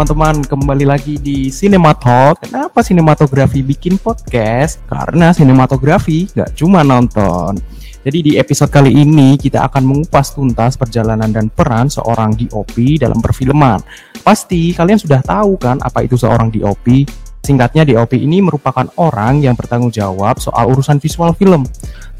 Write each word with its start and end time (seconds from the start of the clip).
teman-teman, 0.00 0.40
kembali 0.48 0.88
lagi 0.88 1.20
di 1.20 1.52
Cinema 1.52 1.92
Talk. 1.92 2.40
Kenapa 2.48 2.80
sinematografi 2.80 3.60
bikin 3.60 4.00
podcast? 4.00 4.80
Karena 4.88 5.28
sinematografi 5.28 6.24
gak 6.32 6.56
cuma 6.56 6.80
nonton. 6.80 7.60
Jadi 8.00 8.18
di 8.24 8.32
episode 8.40 8.72
kali 8.72 8.96
ini 8.96 9.36
kita 9.36 9.60
akan 9.68 9.84
mengupas 9.84 10.32
tuntas 10.32 10.80
perjalanan 10.80 11.28
dan 11.28 11.52
peran 11.52 11.92
seorang 11.92 12.32
DOP 12.32 12.96
dalam 12.96 13.20
perfilman. 13.20 13.84
Pasti 14.24 14.72
kalian 14.72 14.96
sudah 14.96 15.20
tahu 15.20 15.60
kan 15.60 15.76
apa 15.84 16.00
itu 16.00 16.16
seorang 16.16 16.48
DOP? 16.48 17.04
Singkatnya 17.40 17.88
DOP 17.88 18.20
ini 18.20 18.44
merupakan 18.44 18.84
orang 19.00 19.40
yang 19.40 19.56
bertanggung 19.56 19.88
jawab 19.88 20.36
soal 20.36 20.68
urusan 20.68 21.00
visual 21.00 21.32
film. 21.32 21.64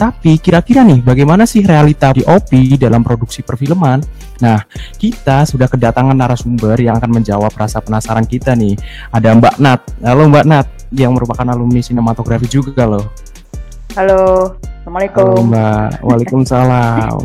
Tapi 0.01 0.41
kira-kira 0.41 0.81
nih 0.81 1.05
bagaimana 1.05 1.45
sih 1.45 1.61
realita 1.61 2.17
DOP 2.17 2.81
dalam 2.81 3.05
produksi 3.05 3.45
perfilman? 3.45 4.01
Nah, 4.41 4.65
kita 4.97 5.45
sudah 5.45 5.69
kedatangan 5.69 6.17
narasumber 6.17 6.81
yang 6.81 6.97
akan 6.97 7.21
menjawab 7.21 7.53
rasa 7.53 7.85
penasaran 7.85 8.25
kita 8.25 8.57
nih. 8.57 8.81
Ada 9.13 9.37
Mbak 9.37 9.55
Nat. 9.61 9.81
Halo 10.01 10.25
Mbak 10.33 10.45
Nat, 10.49 10.67
yang 10.97 11.13
merupakan 11.13 11.45
alumni 11.53 11.85
sinematografi 11.85 12.49
juga 12.49 12.89
loh. 12.89 13.13
Halo, 13.93 14.57
Assalamualaikum. 14.81 15.21
Halo 15.21 15.45
Mbak, 15.53 15.89
Waalaikumsalam. 16.01 17.19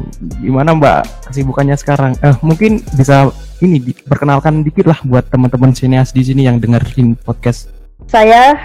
Gimana 0.43 0.69
Mbak 0.75 1.01
kesibukannya 1.31 1.79
sekarang? 1.79 2.11
Eh, 2.19 2.35
mungkin 2.43 2.83
bisa 2.99 3.31
ini 3.63 3.79
perkenalkan 4.03 4.67
dikit 4.67 4.91
lah 4.91 4.99
buat 5.07 5.31
teman-teman 5.31 5.71
sineas 5.71 6.11
di 6.11 6.27
sini 6.27 6.43
yang 6.43 6.59
dengerin 6.59 7.15
podcast 7.15 7.74
saya 8.09 8.55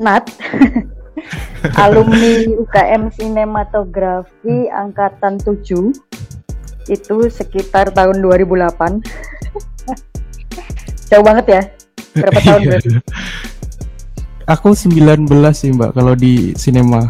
Nat, 0.00 0.32
alumni 1.84 2.40
UKM 2.56 3.12
Sinematografi 3.12 4.72
angkatan 4.72 5.36
7. 5.36 5.92
Itu 6.88 7.28
sekitar 7.28 7.92
tahun 7.92 8.24
2008. 8.24 9.04
Jauh 11.12 11.24
banget 11.26 11.46
ya? 11.46 11.62
Berapa 12.16 12.40
tahun 12.48 12.60
berarti? 12.64 12.90
Aku 14.48 14.72
19 14.74 15.28
sih, 15.54 15.70
Mbak, 15.70 15.90
kalau 15.94 16.16
di 16.16 16.56
sinema. 16.56 17.06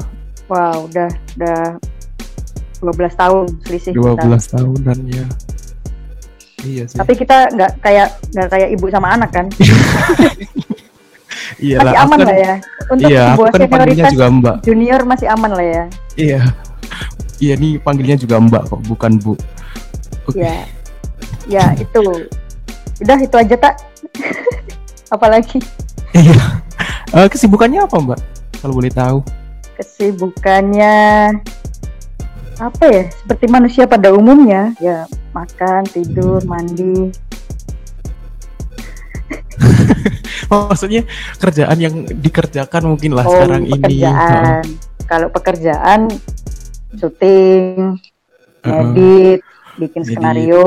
Wow, 0.51 0.91
udah 0.91 1.09
udah 1.39 1.79
12 2.83 3.15
tahun 3.15 3.45
selisih 3.65 3.93
12 3.95 4.19
kita. 4.19 4.59
tahunan 4.59 4.99
ya. 5.09 5.27
Iya 6.61 6.85
sih. 6.91 6.99
Tapi 6.99 7.13
kita 7.17 7.55
nggak 7.55 7.73
kayak 7.81 8.09
nggak 8.35 8.49
kayak 8.51 8.69
ibu 8.75 8.87
sama 8.93 9.15
anak 9.15 9.31
kan? 9.33 9.47
Iya 11.61 11.77
masih 11.83 11.99
aman 11.99 12.19
kan, 12.19 12.27
lah 12.27 12.37
ya. 12.37 12.55
Untuk 12.91 13.11
iya, 13.11 13.25
sebuah 13.35 13.51
kan 13.51 13.61
senioritas 13.61 14.13
juga 14.15 14.27
Mbak. 14.31 14.57
junior 14.67 15.01
masih 15.07 15.27
aman 15.31 15.51
lah 15.55 15.67
ya. 15.67 15.85
Iya. 16.19 16.41
Iya 17.41 17.55
nih 17.57 17.73
panggilnya 17.81 18.17
juga 18.21 18.37
Mbak 18.43 18.63
kok, 18.69 18.81
bukan 18.91 19.13
Bu. 19.21 19.33
Okay. 20.29 20.43
Iya. 20.45 20.55
Ya, 21.49 21.65
itu. 21.79 22.03
Udah 23.01 23.19
itu 23.19 23.37
aja 23.39 23.57
tak. 23.57 23.75
Apalagi? 25.15 25.59
Iya. 26.15 26.39
Uh, 27.11 27.27
kesibukannya 27.27 27.87
apa 27.87 27.97
Mbak? 27.99 28.21
Kalau 28.61 28.75
boleh 28.77 28.93
tahu. 28.93 29.19
Kesibukannya 29.81 30.95
apa 32.61 32.85
ya? 32.85 33.03
Seperti 33.09 33.47
manusia 33.49 33.89
pada 33.89 34.13
umumnya, 34.13 34.77
ya 34.77 35.09
makan, 35.33 35.87
tidur, 35.89 36.43
mandi, 36.45 37.15
maksudnya 40.51 41.03
kerjaan 41.39 41.79
yang 41.79 41.95
dikerjakan 42.11 42.83
mungkin 42.91 43.15
lah 43.15 43.25
oh, 43.27 43.33
sekarang 43.33 43.63
pekerjaan. 43.71 44.67
ini 44.67 44.91
kalau 45.07 45.29
pekerjaan 45.31 46.01
syuting 46.99 47.99
uh, 48.67 48.71
edit 48.71 49.41
bikin 49.79 50.03
edit. 50.03 50.11
skenario. 50.15 50.67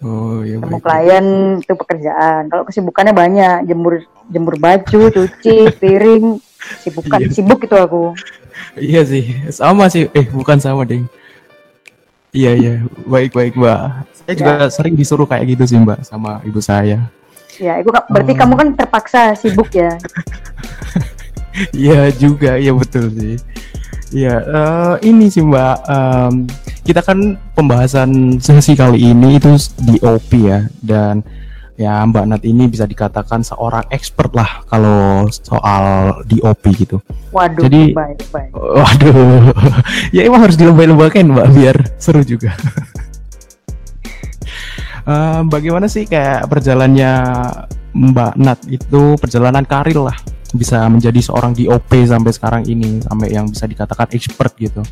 Oh 0.00 0.40
iya 0.40 0.56
temu 0.56 0.80
klien 0.80 1.26
itu 1.60 1.74
pekerjaan. 1.76 2.48
Kalau 2.48 2.64
kesibukannya 2.64 3.12
banyak 3.12 3.68
jemur 3.68 4.04
jemur 4.32 4.56
baju 4.56 5.00
cuci 5.12 5.68
piring 5.80 6.40
sibukan 6.80 7.20
iya. 7.20 7.32
sibuk 7.32 7.60
itu 7.64 7.76
aku. 7.76 8.16
Iya 8.80 9.04
sih 9.04 9.24
sama 9.52 9.92
sih. 9.92 10.08
Eh 10.16 10.24
bukan 10.28 10.56
sama 10.56 10.88
ding. 10.88 11.04
Iya 12.32 12.56
iya. 12.56 12.72
Baik 13.04 13.36
baik 13.36 13.60
mbak. 13.60 14.08
Saya 14.24 14.32
ya. 14.32 14.36
juga 14.40 14.54
sering 14.72 14.96
disuruh 14.96 15.28
kayak 15.28 15.52
gitu 15.52 15.64
sih 15.68 15.76
mbak 15.76 16.00
sama 16.04 16.40
ibu 16.48 16.64
saya 16.64 17.12
Ya, 17.60 17.76
itu 17.76 17.92
berarti 17.92 18.32
oh. 18.32 18.38
kamu 18.40 18.54
kan 18.56 18.68
terpaksa 18.72 19.36
sibuk 19.36 19.68
ya. 19.76 19.94
Iya 21.74 22.14
juga, 22.14 22.56
iya 22.56 22.72
betul 22.72 23.10
sih. 23.10 23.36
Iya, 24.10 24.34
uh, 24.42 24.94
ini 25.02 25.30
sih 25.30 25.42
Mbak, 25.42 25.76
um, 25.86 26.46
kita 26.82 27.02
kan 27.02 27.38
pembahasan 27.54 28.38
sesi 28.42 28.74
kali 28.74 28.98
ini 29.02 29.38
itu 29.38 29.54
di 29.82 29.98
OP 30.02 30.30
ya, 30.34 30.66
dan 30.82 31.22
ya 31.78 32.02
Mbak 32.02 32.24
Nat 32.26 32.42
ini 32.42 32.66
bisa 32.66 32.90
dikatakan 32.90 33.46
seorang 33.46 33.86
expert 33.88 34.34
lah 34.34 34.66
kalau 34.66 35.30
soal 35.30 36.12
DOP 36.26 36.64
gitu. 36.74 36.98
Waduh, 37.30 37.66
Jadi, 37.66 37.94
baik, 37.94 38.18
baik. 38.34 38.50
Waduh, 38.82 39.54
ya 40.10 40.26
emang 40.26 40.42
harus 40.42 40.58
dilomba-lombakan 40.58 41.30
Mbak 41.30 41.48
biar 41.54 41.76
seru 41.98 42.26
juga. 42.26 42.54
uh, 45.10 45.40
bagaimana 45.42 45.90
sih 45.90 46.06
kayak 46.06 46.46
perjalannya 46.46 47.12
Mbak 47.90 48.34
Nat 48.38 48.60
itu 48.70 49.18
perjalanan 49.18 49.66
karir 49.66 49.98
lah 49.98 50.14
bisa 50.54 50.86
menjadi 50.86 51.18
seorang 51.18 51.54
DOP 51.54 51.90
sampai 52.06 52.32
sekarang 52.34 52.62
ini 52.66 53.02
sampai 53.02 53.34
yang 53.34 53.50
bisa 53.50 53.66
dikatakan 53.66 54.06
expert 54.14 54.54
gitu. 54.58 54.82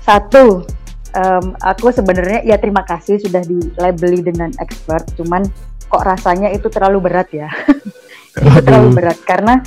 Satu, 0.00 0.64
um, 1.12 1.44
aku 1.60 1.92
sebenarnya 1.92 2.40
ya 2.44 2.56
terima 2.56 2.84
kasih 2.84 3.20
sudah 3.20 3.44
di 3.44 3.60
labeli 3.76 4.24
dengan 4.24 4.48
expert, 4.60 5.04
cuman 5.16 5.44
kok 5.92 6.04
rasanya 6.04 6.48
itu 6.52 6.72
terlalu 6.72 7.04
berat 7.04 7.28
ya. 7.32 7.48
itu 8.40 8.60
terlalu 8.64 8.96
berat 8.96 9.18
karena 9.26 9.60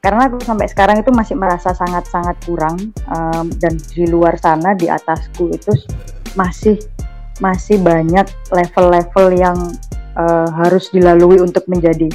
karena 0.00 0.28
aku 0.28 0.36
sampai 0.44 0.68
sekarang 0.68 1.00
itu 1.00 1.10
masih 1.12 1.36
merasa 1.36 1.72
sangat-sangat 1.72 2.36
kurang 2.44 2.76
um, 3.08 3.48
dan 3.56 3.74
di 3.92 4.04
luar 4.04 4.36
sana 4.36 4.76
di 4.76 4.86
atasku 4.88 5.48
itu 5.48 5.72
masih 6.36 6.76
masih 7.42 7.80
banyak 7.82 8.26
level-level 8.50 9.26
yang 9.34 9.58
uh, 10.14 10.48
harus 10.54 10.90
dilalui 10.94 11.42
untuk 11.42 11.66
menjadi 11.66 12.10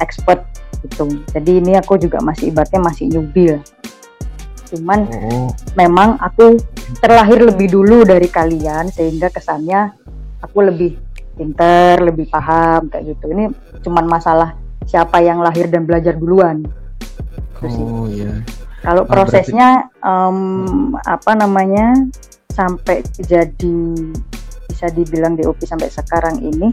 expert 0.00 0.44
gitu. 0.84 1.08
Jadi 1.32 1.62
ini 1.64 1.72
aku 1.76 1.96
juga 1.96 2.20
masih 2.20 2.52
ibaratnya 2.52 2.80
masih 2.84 3.10
newbie 3.10 3.58
Cuman 4.68 5.08
oh. 5.08 5.48
memang 5.74 6.20
aku 6.20 6.60
terlahir 7.00 7.40
lebih 7.40 7.72
dulu 7.72 8.04
dari 8.04 8.28
kalian 8.28 8.92
sehingga 8.92 9.32
kesannya 9.32 9.96
aku 10.44 10.68
lebih 10.68 11.00
pinter, 11.34 12.04
lebih 12.04 12.28
paham 12.28 12.92
kayak 12.92 13.16
gitu. 13.16 13.32
Ini 13.32 13.44
cuman 13.80 14.04
masalah 14.04 14.52
siapa 14.84 15.24
yang 15.24 15.40
lahir 15.40 15.72
dan 15.72 15.88
belajar 15.88 16.16
duluan. 16.16 16.64
oh 17.64 18.06
iya. 18.12 18.44
Kalau 18.84 19.02
oh, 19.04 19.10
prosesnya 19.10 19.90
berarti... 19.90 20.06
um, 20.06 20.94
apa 21.02 21.32
namanya 21.34 22.06
sampai 22.52 23.02
jadi 23.18 23.78
bisa 24.78 24.94
dibilang 24.94 25.34
DOP 25.34 25.58
sampai 25.66 25.90
sekarang 25.90 26.38
ini. 26.38 26.70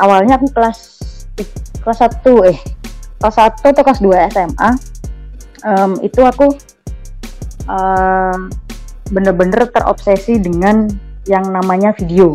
Awalnya 0.00 0.40
aku 0.40 0.48
kelas 0.48 0.96
kelas 1.84 2.00
1 2.00 2.24
eh 2.48 2.56
kelas 3.20 3.36
1 3.36 3.60
atau 3.60 3.84
kelas 3.84 4.00
2 4.00 4.32
SMA 4.32 4.70
um, 5.68 5.92
itu 6.00 6.24
aku 6.24 6.56
bener-bener 9.12 9.68
uh, 9.68 9.68
terobsesi 9.68 10.40
dengan 10.40 10.88
yang 11.28 11.44
namanya 11.52 11.92
video. 11.92 12.32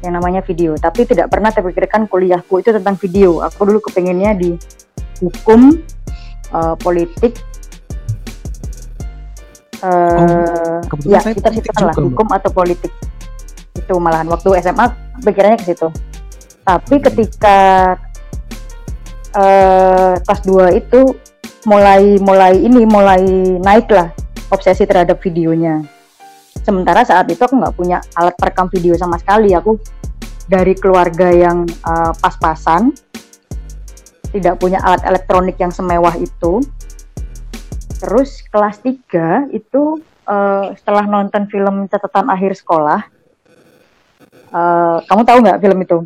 Yang 0.00 0.12
namanya 0.16 0.40
video. 0.40 0.80
Tapi 0.80 1.04
tidak 1.04 1.28
pernah 1.28 1.52
terpikirkan 1.52 2.08
kuliahku 2.08 2.64
itu 2.64 2.72
tentang 2.72 2.96
video. 2.96 3.44
Aku 3.44 3.68
dulu 3.68 3.84
kepengennya 3.84 4.32
di 4.32 4.56
hukum 5.20 5.76
uh, 6.56 6.72
politik. 6.80 7.36
Uh, 9.84 10.80
oh, 10.80 10.96
ya 11.04 11.20
kita 11.20 11.52
situ 11.52 11.68
lah 11.84 11.92
hukum 11.92 12.24
atau 12.32 12.48
politik 12.48 12.88
itu 13.74 13.94
malahan 13.98 14.30
waktu 14.30 14.62
SMA 14.62 14.86
pikirannya 15.22 15.58
ke 15.60 15.66
situ. 15.74 15.88
Tapi 16.64 16.96
ketika 17.02 17.58
uh, 19.36 20.14
kelas 20.24 20.40
2 20.46 20.80
itu 20.80 21.00
mulai 21.68 22.16
mulai 22.20 22.54
ini 22.56 22.84
mulai 22.88 23.24
naik 23.60 23.90
lah 23.92 24.08
obsesi 24.48 24.86
terhadap 24.88 25.20
videonya. 25.20 25.84
Sementara 26.64 27.04
saat 27.04 27.28
itu 27.28 27.44
aku 27.44 27.60
nggak 27.60 27.76
punya 27.76 27.98
alat 28.16 28.32
perekam 28.40 28.70
video 28.72 28.96
sama 28.96 29.20
sekali. 29.20 29.52
Aku 29.52 29.76
dari 30.48 30.72
keluarga 30.72 31.28
yang 31.28 31.68
uh, 31.84 32.12
pas-pasan 32.16 32.94
tidak 34.32 34.58
punya 34.58 34.80
alat 34.80 35.04
elektronik 35.04 35.60
yang 35.60 35.74
semewah 35.74 36.16
itu. 36.16 36.64
Terus 38.00 38.44
kelas 38.48 38.80
3 38.80 39.52
itu 39.52 40.00
uh, 40.28 40.72
setelah 40.76 41.04
nonton 41.04 41.48
film 41.48 41.88
catatan 41.88 42.28
akhir 42.28 42.56
sekolah 42.56 43.13
Uh, 44.54 45.02
kamu 45.10 45.22
tahu 45.26 45.38
nggak 45.42 45.58
film 45.58 45.78
itu? 45.82 45.98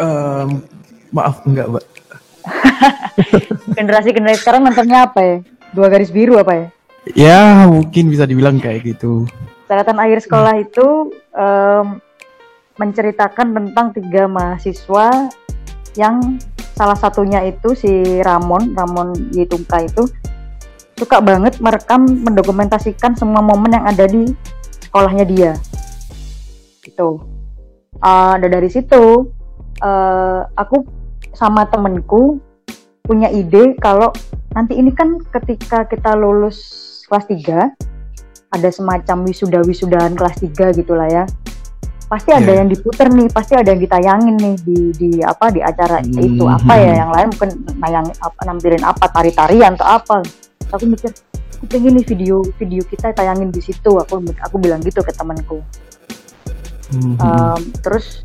Um, 0.00 0.64
maaf 1.12 1.44
enggak, 1.44 1.68
Mbak. 1.68 1.84
Generasi-generasi 3.76 4.40
sekarang 4.40 4.64
nontonnya 4.64 5.04
apa 5.04 5.20
ya? 5.20 5.36
Dua 5.76 5.92
garis 5.92 6.08
biru 6.08 6.40
apa 6.40 6.52
ya? 6.56 6.66
Ya, 7.12 7.68
mungkin 7.68 8.08
bisa 8.08 8.24
dibilang 8.24 8.56
kayak 8.56 8.88
gitu. 8.88 9.28
Catatan 9.68 10.00
akhir 10.00 10.24
sekolah 10.24 10.54
itu 10.64 11.12
um, 11.36 12.00
menceritakan 12.80 13.52
tentang 13.52 13.92
tiga 13.92 14.24
mahasiswa 14.24 15.28
yang 15.92 16.40
salah 16.72 16.96
satunya 16.96 17.44
itu 17.44 17.76
si 17.76 18.24
Ramon, 18.24 18.72
Ramon 18.72 19.12
Yitungka 19.36 19.84
itu 19.84 20.08
suka 20.96 21.20
banget 21.20 21.60
merekam, 21.60 22.08
mendokumentasikan 22.24 23.12
semua 23.12 23.44
momen 23.44 23.76
yang 23.76 23.84
ada 23.84 24.08
di 24.08 24.32
sekolahnya 24.88 25.24
dia. 25.28 25.52
Gitu. 26.82 27.22
Uh, 28.02 28.34
dan 28.42 28.50
dari 28.50 28.66
situ 28.66 29.30
uh, 29.80 30.40
aku 30.58 30.82
sama 31.32 31.64
temenku 31.70 32.42
punya 33.06 33.30
ide 33.30 33.78
kalau 33.78 34.10
nanti 34.52 34.76
ini 34.76 34.90
kan 34.92 35.18
ketika 35.30 35.86
kita 35.86 36.18
lulus 36.18 36.58
kelas 37.06 37.26
3 37.30 38.52
ada 38.52 38.68
semacam 38.68 39.16
wisuda-wisudaan 39.26 40.12
kelas 40.18 40.36
3 40.42 40.76
gitulah 40.76 41.08
ya 41.08 41.24
pasti 42.12 42.28
ada 42.28 42.44
yeah. 42.44 42.60
yang 42.60 42.68
diputer 42.68 43.08
nih, 43.08 43.28
pasti 43.32 43.56
ada 43.56 43.72
yang 43.72 43.80
ditayangin 43.80 44.36
nih 44.36 44.56
di 44.60 44.78
di 44.92 45.10
apa 45.24 45.48
di 45.48 45.64
acara 45.64 46.04
mm 46.04 46.12
-hmm. 46.12 46.28
itu 46.28 46.44
apa 46.44 46.72
ya 46.76 46.92
yang 47.00 47.10
lain 47.16 47.26
mungkin 47.32 47.50
nayang 47.80 48.06
apa 48.20 48.40
nampilin 48.44 48.84
apa 48.84 49.04
tari-tarian 49.08 49.72
atau 49.80 49.88
apa. 49.88 50.16
Aku 50.76 50.84
mikir 50.84 51.08
aku 51.56 51.64
pengen 51.72 51.96
nih 51.96 52.04
video 52.04 52.44
video 52.60 52.84
kita 52.84 53.16
tayangin 53.16 53.48
di 53.48 53.64
situ. 53.64 53.96
Aku 53.96 54.20
aku 54.20 54.56
bilang 54.60 54.84
gitu 54.84 55.00
ke 55.00 55.08
temanku. 55.08 55.64
Mm 56.92 57.00
-hmm. 57.00 57.16
um, 57.24 57.60
terus 57.80 58.22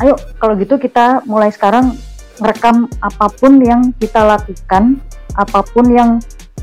ayo 0.00 0.16
kalau 0.40 0.56
gitu 0.56 0.80
kita 0.80 1.20
mulai 1.28 1.52
sekarang 1.52 1.92
merekam 2.40 2.88
apa 2.98 3.30
pun 3.30 3.60
yang 3.62 3.94
kita 4.02 4.24
lakukan, 4.24 4.98
apa 5.38 5.60
pun 5.62 5.86
yang 5.92 6.10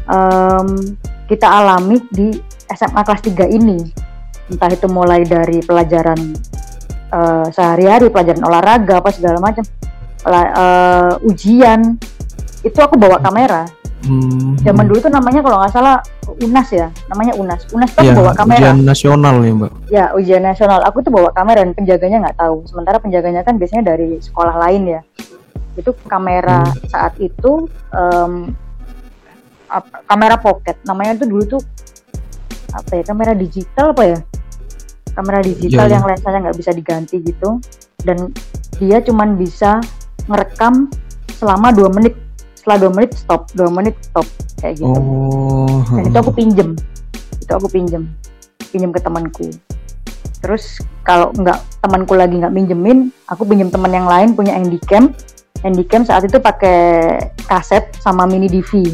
um, 0.10 0.98
kita 1.30 1.46
alami 1.46 2.02
di 2.10 2.36
SMA 2.74 3.02
kelas 3.06 3.24
3 3.24 3.48
ini 3.48 3.80
entah 4.50 4.70
itu 4.74 4.90
mulai 4.90 5.22
dari 5.24 5.62
pelajaran 5.62 6.18
uh, 7.14 7.48
sehari-hari, 7.54 8.10
pelajaran 8.10 8.42
olahraga 8.42 8.98
apa 8.98 9.14
segala 9.14 9.38
macam, 9.38 9.62
uh, 10.26 11.14
ujian 11.22 11.96
itu 12.66 12.80
aku 12.82 12.98
bawa 12.98 13.22
kamera. 13.22 13.70
Hmm. 14.00 14.56
Zaman 14.64 14.88
dulu 14.88 15.00
tuh 15.04 15.12
namanya 15.12 15.44
kalau 15.44 15.60
nggak 15.60 15.74
salah 15.76 16.00
UNAS 16.40 16.70
ya, 16.72 16.88
namanya 17.12 17.34
UNAS. 17.36 17.68
UNAS 17.76 17.92
tuh 17.92 18.08
ya, 18.08 18.16
bawa 18.16 18.32
kamera. 18.32 18.72
Ujian 18.72 18.80
nasional 18.88 19.36
ya 19.44 19.52
mbak. 19.52 19.72
Ya 19.92 20.06
ujian 20.16 20.44
nasional. 20.44 20.80
Aku 20.88 21.04
tuh 21.04 21.12
bawa 21.12 21.36
kamera 21.36 21.68
dan 21.68 21.76
penjaganya 21.76 22.18
nggak 22.24 22.38
tahu. 22.40 22.64
Sementara 22.64 22.98
penjaganya 23.04 23.44
kan 23.44 23.60
biasanya 23.60 23.92
dari 23.92 24.16
sekolah 24.24 24.56
lain 24.56 24.84
ya. 24.88 25.02
Itu 25.76 25.92
kamera 26.08 26.64
hmm. 26.64 26.88
saat 26.88 27.20
itu 27.20 27.68
um, 27.92 28.56
kamera 30.08 30.40
pocket. 30.40 30.80
Namanya 30.88 31.20
tuh 31.20 31.28
dulu 31.28 31.44
tuh 31.60 31.62
apa 32.70 33.02
ya 33.02 33.04
kamera 33.04 33.34
digital 33.36 33.92
apa 33.92 34.04
ya? 34.08 34.20
kamera 35.20 35.44
digital 35.44 35.86
yeah, 35.92 35.96
yang 36.00 36.04
lensanya 36.08 36.40
nggak 36.48 36.58
bisa 36.58 36.72
diganti 36.72 37.20
gitu 37.20 37.60
dan 38.08 38.32
dia 38.80 39.04
cuman 39.04 39.36
bisa 39.36 39.84
ngerekam 40.32 40.88
selama 41.36 41.76
dua 41.76 41.92
menit 41.92 42.16
setelah 42.70 42.86
dua 42.86 42.94
menit 42.94 43.12
stop. 43.18 43.42
Dua 43.58 43.70
menit 43.74 43.96
stop. 43.98 44.28
Kayak 44.62 44.74
gitu. 44.78 44.94
Oh. 44.94 45.82
dan 45.90 46.06
itu 46.06 46.18
aku 46.22 46.32
pinjem. 46.38 46.70
Itu 47.42 47.52
aku 47.58 47.68
pinjem. 47.74 48.04
Pinjem 48.70 48.94
ke 48.94 49.02
temanku. 49.02 49.50
Terus 50.38 50.78
kalau 51.02 51.34
nggak 51.34 51.58
temanku 51.82 52.14
lagi 52.14 52.38
nggak 52.38 52.54
pinjemin 52.54 53.10
aku 53.26 53.42
pinjem 53.50 53.74
teman 53.74 53.90
yang 53.90 54.06
lain 54.06 54.38
punya 54.38 54.54
handycam. 54.54 55.18
Handycam 55.66 56.06
saat 56.06 56.30
itu 56.30 56.38
pakai 56.38 57.18
kaset 57.50 57.90
sama 57.98 58.30
mini 58.30 58.46
DV 58.46 58.94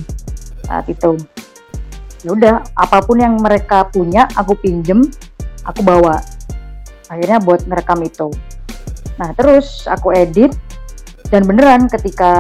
saat 0.64 0.88
itu. 0.88 1.20
Ya 2.24 2.32
udah 2.32 2.56
apa 2.80 3.04
pun 3.04 3.20
yang 3.20 3.36
mereka 3.44 3.92
punya 3.92 4.32
aku 4.40 4.56
pinjem 4.56 5.04
aku 5.68 5.84
bawa. 5.84 6.24
Akhirnya 7.12 7.44
buat 7.44 7.68
ngerekam 7.68 8.00
itu. 8.08 8.32
Nah 9.20 9.36
terus 9.36 9.84
aku 9.84 10.16
edit 10.16 10.56
dan 11.30 11.42
beneran 11.46 11.90
ketika 11.90 12.34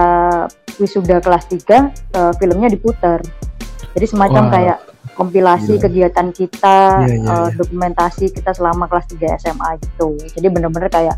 wisuda 0.77 1.23
kelas 1.23 1.47
3 1.49 1.55
uh, 1.55 1.79
eh, 1.81 2.33
filmnya 2.37 2.69
diputar 2.69 3.19
jadi 3.95 4.05
semacam 4.05 4.43
wow. 4.49 4.51
kayak 4.51 4.77
kompilasi 5.15 5.79
yeah. 5.79 5.83
kegiatan 5.87 6.27
kita 6.35 6.77
yeah, 7.07 7.17
yeah, 7.23 7.31
uh, 7.31 7.49
dokumentasi 7.55 8.29
kita 8.35 8.51
selama 8.51 8.85
kelas 8.91 9.07
3 9.15 9.41
SMA 9.41 9.69
gitu 9.79 10.19
jadi 10.35 10.47
bener-bener 10.51 10.91
kayak 10.91 11.17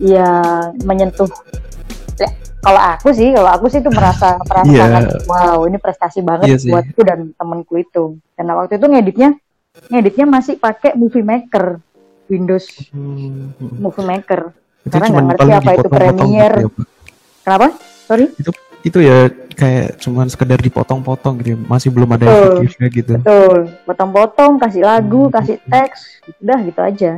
ya 0.00 0.28
menyentuh 0.80 1.28
kalau 2.60 2.80
aku 2.80 3.08
sih 3.16 3.32
kalau 3.32 3.50
aku 3.52 3.72
sih 3.72 3.80
itu 3.80 3.92
merasa 3.92 4.36
merasa 4.48 4.72
yeah. 4.72 5.04
wow 5.28 5.64
ini 5.68 5.76
prestasi 5.76 6.24
banget 6.24 6.56
yeah, 6.60 6.80
buatku 6.80 7.00
dan 7.04 7.32
temenku 7.36 7.74
itu 7.80 8.16
dan 8.36 8.48
waktu 8.56 8.80
itu 8.80 8.86
ngeditnya 8.88 9.28
ngeditnya 9.92 10.26
masih 10.28 10.56
pakai 10.56 10.96
Movie 10.96 11.24
Maker 11.24 11.80
Windows 12.28 12.66
hmm. 12.92 13.80
Movie 13.80 14.06
Maker 14.06 14.59
itu 14.80 14.94
karena 14.96 15.06
nggak 15.12 15.24
ngerti 15.28 15.50
apa 15.52 15.70
itu 15.76 15.88
Premiere 15.92 16.56
ya, 16.56 16.68
kenapa? 17.44 17.66
Sorry? 18.08 18.26
Itu 18.40 18.50
itu 18.80 18.98
ya 19.04 19.28
kayak 19.52 20.00
cuman 20.00 20.26
sekedar 20.32 20.56
dipotong-potong 20.56 21.44
gitu 21.44 21.48
ya. 21.52 21.58
masih 21.68 21.92
belum 21.92 22.16
ada 22.16 22.24
efektifnya 22.32 22.88
gitu. 22.88 23.12
Betul. 23.20 23.58
Potong-potong 23.84 24.56
kasih 24.56 24.82
lagu 24.88 25.28
hmm. 25.28 25.34
kasih 25.36 25.56
teks 25.68 26.24
udah 26.40 26.58
gitu 26.64 26.80
aja. 26.80 27.12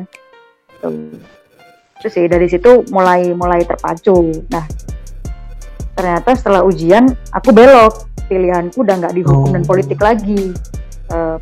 Terus 2.03 2.13
ya 2.19 2.27
dari 2.27 2.51
situ 2.51 2.83
mulai 2.91 3.31
mulai 3.31 3.63
terpacu. 3.63 4.43
Nah 4.51 4.67
ternyata 5.95 6.35
setelah 6.35 6.67
ujian 6.67 7.15
aku 7.31 7.55
belok. 7.55 8.11
Pilihanku 8.27 8.83
udah 8.83 8.97
nggak 8.97 9.15
dihukum 9.15 9.51
oh. 9.51 9.55
dan 9.55 9.63
politik 9.63 10.03
lagi. 10.03 10.51
Uh, 11.13 11.39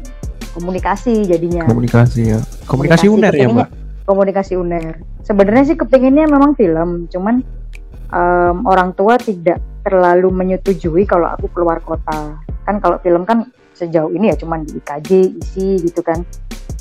komunikasi 0.53 1.25
jadinya. 1.25 1.65
Komunikasi 1.65 2.37
ya. 2.37 2.39
Komunikasi, 2.69 2.69
komunikasi 2.69 3.07
uner 3.09 3.33
ya 3.33 3.49
mbak 3.49 3.80
komunikasi 4.11 4.59
uner. 4.59 4.99
Sebenarnya 5.23 5.71
sih 5.71 5.79
kepinginnya 5.79 6.27
memang 6.27 6.59
film 6.59 7.07
cuman 7.07 7.47
um, 8.11 8.67
orang 8.67 8.91
tua 8.99 9.15
tidak 9.15 9.63
terlalu 9.87 10.35
menyetujui 10.35 11.07
kalau 11.07 11.31
aku 11.31 11.47
keluar 11.55 11.79
kota. 11.79 12.43
Kan 12.67 12.83
kalau 12.83 12.99
film 12.99 13.23
kan 13.23 13.47
sejauh 13.79 14.11
ini 14.11 14.35
ya 14.35 14.37
cuman 14.37 14.67
di 14.67 14.83
IKJ 14.83 15.11
isi 15.39 15.69
gitu 15.87 16.03
kan. 16.03 16.19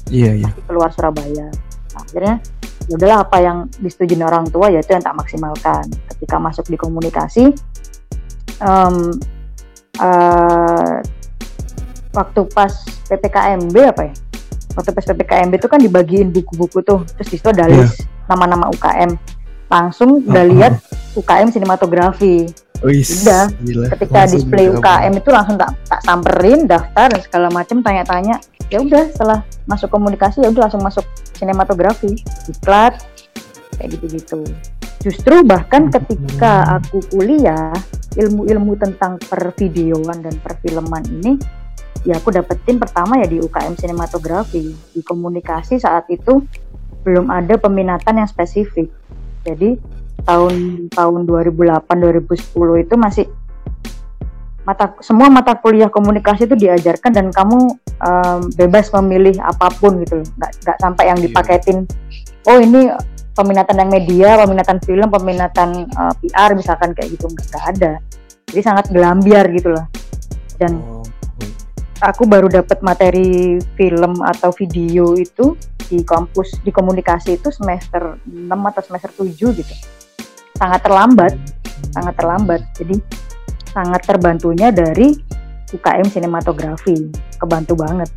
Iya 0.09 0.41
iya. 0.41 0.49
Keluar 0.65 0.89
Surabaya. 0.89 1.53
Nah, 1.93 2.01
akhirnya 2.01 2.41
ya 2.89 2.93
udahlah 2.97 3.19
apa 3.21 3.37
yang 3.37 3.57
disetujui 3.77 4.17
orang 4.25 4.49
tua 4.49 4.73
ya 4.73 4.81
itu 4.81 4.97
yang 4.97 5.05
tak 5.05 5.13
maksimalkan. 5.13 5.85
Ketika 6.17 6.41
masuk 6.41 6.65
di 6.65 6.77
komunikasi 6.81 7.53
um, 8.65 9.13
uh, 10.01 10.97
waktu 12.09 12.41
pas 12.49 12.73
PPKMB 13.05 13.75
apa 13.93 14.03
ya 14.09 14.13
waktu 14.75 14.91
pas 14.93 15.05
PPKMB 15.05 15.53
itu 15.57 15.67
kan 15.69 15.79
dibagiin 15.81 16.29
buku-buku 16.29 16.81
tuh. 16.85 17.05
Terus 17.17 17.27
di 17.31 17.35
situ 17.37 17.49
ada 17.49 17.65
list 17.69 18.03
yeah. 18.03 18.27
nama-nama 18.29 18.69
UKM 18.69 19.17
langsung 19.69 20.25
udah 20.25 20.43
uh, 20.43 20.49
lihat 20.49 20.73
UKM 21.13 21.49
sinematografi. 21.53 22.49
Udah. 22.79 23.51
ketika 23.91 24.23
langsung 24.23 24.39
display 24.39 24.71
UKM 24.71 25.13
itu 25.19 25.29
langsung 25.35 25.59
tak 25.59 25.75
tak 25.83 25.99
samperin 25.99 26.63
daftar 26.63 27.11
dan 27.11 27.21
segala 27.21 27.47
macam 27.51 27.77
tanya-tanya. 27.83 28.35
Ya 28.69 28.79
udah 28.85 29.09
setelah 29.09 29.39
masuk 29.65 29.89
komunikasi 29.89 30.45
ya 30.45 30.49
udah 30.53 30.69
langsung 30.69 30.83
masuk 30.85 31.05
sinematografi. 31.35 32.17
Diklat 32.47 33.01
kayak 33.77 33.97
gitu-gitu. 33.97 34.45
Justru 34.99 35.47
bahkan 35.47 35.87
ketika 35.87 36.79
aku 36.79 36.99
kuliah 37.07 37.71
ilmu-ilmu 38.19 38.75
tentang 38.75 39.15
pervideoan 39.27 40.19
dan 40.19 40.35
perfilman 40.43 41.03
ini 41.07 41.39
ya 42.07 42.15
aku 42.19 42.31
dapetin 42.31 42.79
pertama 42.79 43.19
ya 43.19 43.27
di 43.27 43.39
UKM 43.43 43.75
sinematografi. 43.75 44.71
Di 44.95 45.01
komunikasi 45.03 45.79
saat 45.79 46.07
itu 46.07 46.43
belum 47.03 47.31
ada 47.31 47.55
peminatan 47.59 48.23
yang 48.23 48.29
spesifik. 48.29 48.91
Jadi 49.43 49.79
tahun 50.23 50.87
tahun 50.91 51.19
2008 51.25 51.87
2010 51.87 52.83
itu 52.85 52.95
masih 52.99 53.25
mata 54.67 54.93
semua 54.99 55.31
mata 55.31 55.55
kuliah 55.57 55.89
komunikasi 55.89 56.45
itu 56.45 56.53
diajarkan 56.53 57.09
dan 57.09 57.27
kamu 57.33 57.79
um, 58.03 58.39
bebas 58.53 58.91
memilih 58.99 59.39
apa 59.41 59.71
pun 59.79 60.03
gitu. 60.03 60.21
Nggak 60.37 60.51
nggak 60.63 60.77
sampai 60.77 61.03
yang 61.09 61.19
iya. 61.19 61.25
dipaketin 61.31 61.77
oh 62.47 62.59
ini 62.59 62.91
peminatan 63.33 63.75
yang 63.79 63.89
media 63.89 64.29
peminatan 64.43 64.77
film 64.83 65.07
peminatan 65.07 65.69
uh, 65.95 66.13
PR 66.19 66.51
misalkan 66.53 66.91
kayak 66.91 67.15
gitu. 67.15 67.31
Nggak 67.31 67.63
ada. 67.75 67.91
Jadi 68.51 68.61
sangat 68.61 68.85
gelambiar 68.91 69.47
gitu 69.55 69.71
loh. 69.73 69.85
Dan 70.59 70.75
oh 70.83 71.18
aku 71.99 72.23
baru 72.23 72.47
dapat 72.47 72.79
materi 72.79 73.59
film 73.75 74.23
atau 74.23 74.51
video 74.55 75.15
itu 75.19 75.55
di 75.89 76.05
kampus 76.05 76.61
di 76.63 76.71
komunikasi 76.71 77.35
itu 77.41 77.51
semester 77.51 78.19
6 78.23 78.47
atau 78.49 78.81
semester 78.83 79.11
7 79.11 79.59
gitu. 79.59 79.73
Sangat 80.55 80.81
terlambat, 80.83 81.33
sangat 81.91 82.13
terlambat. 82.15 82.61
Jadi 82.75 82.95
sangat 83.71 84.01
terbantunya 84.05 84.71
dari 84.71 85.15
UKM 85.69 86.07
sinematografi. 86.07 87.09
Kebantu 87.39 87.73
banget. 87.79 88.09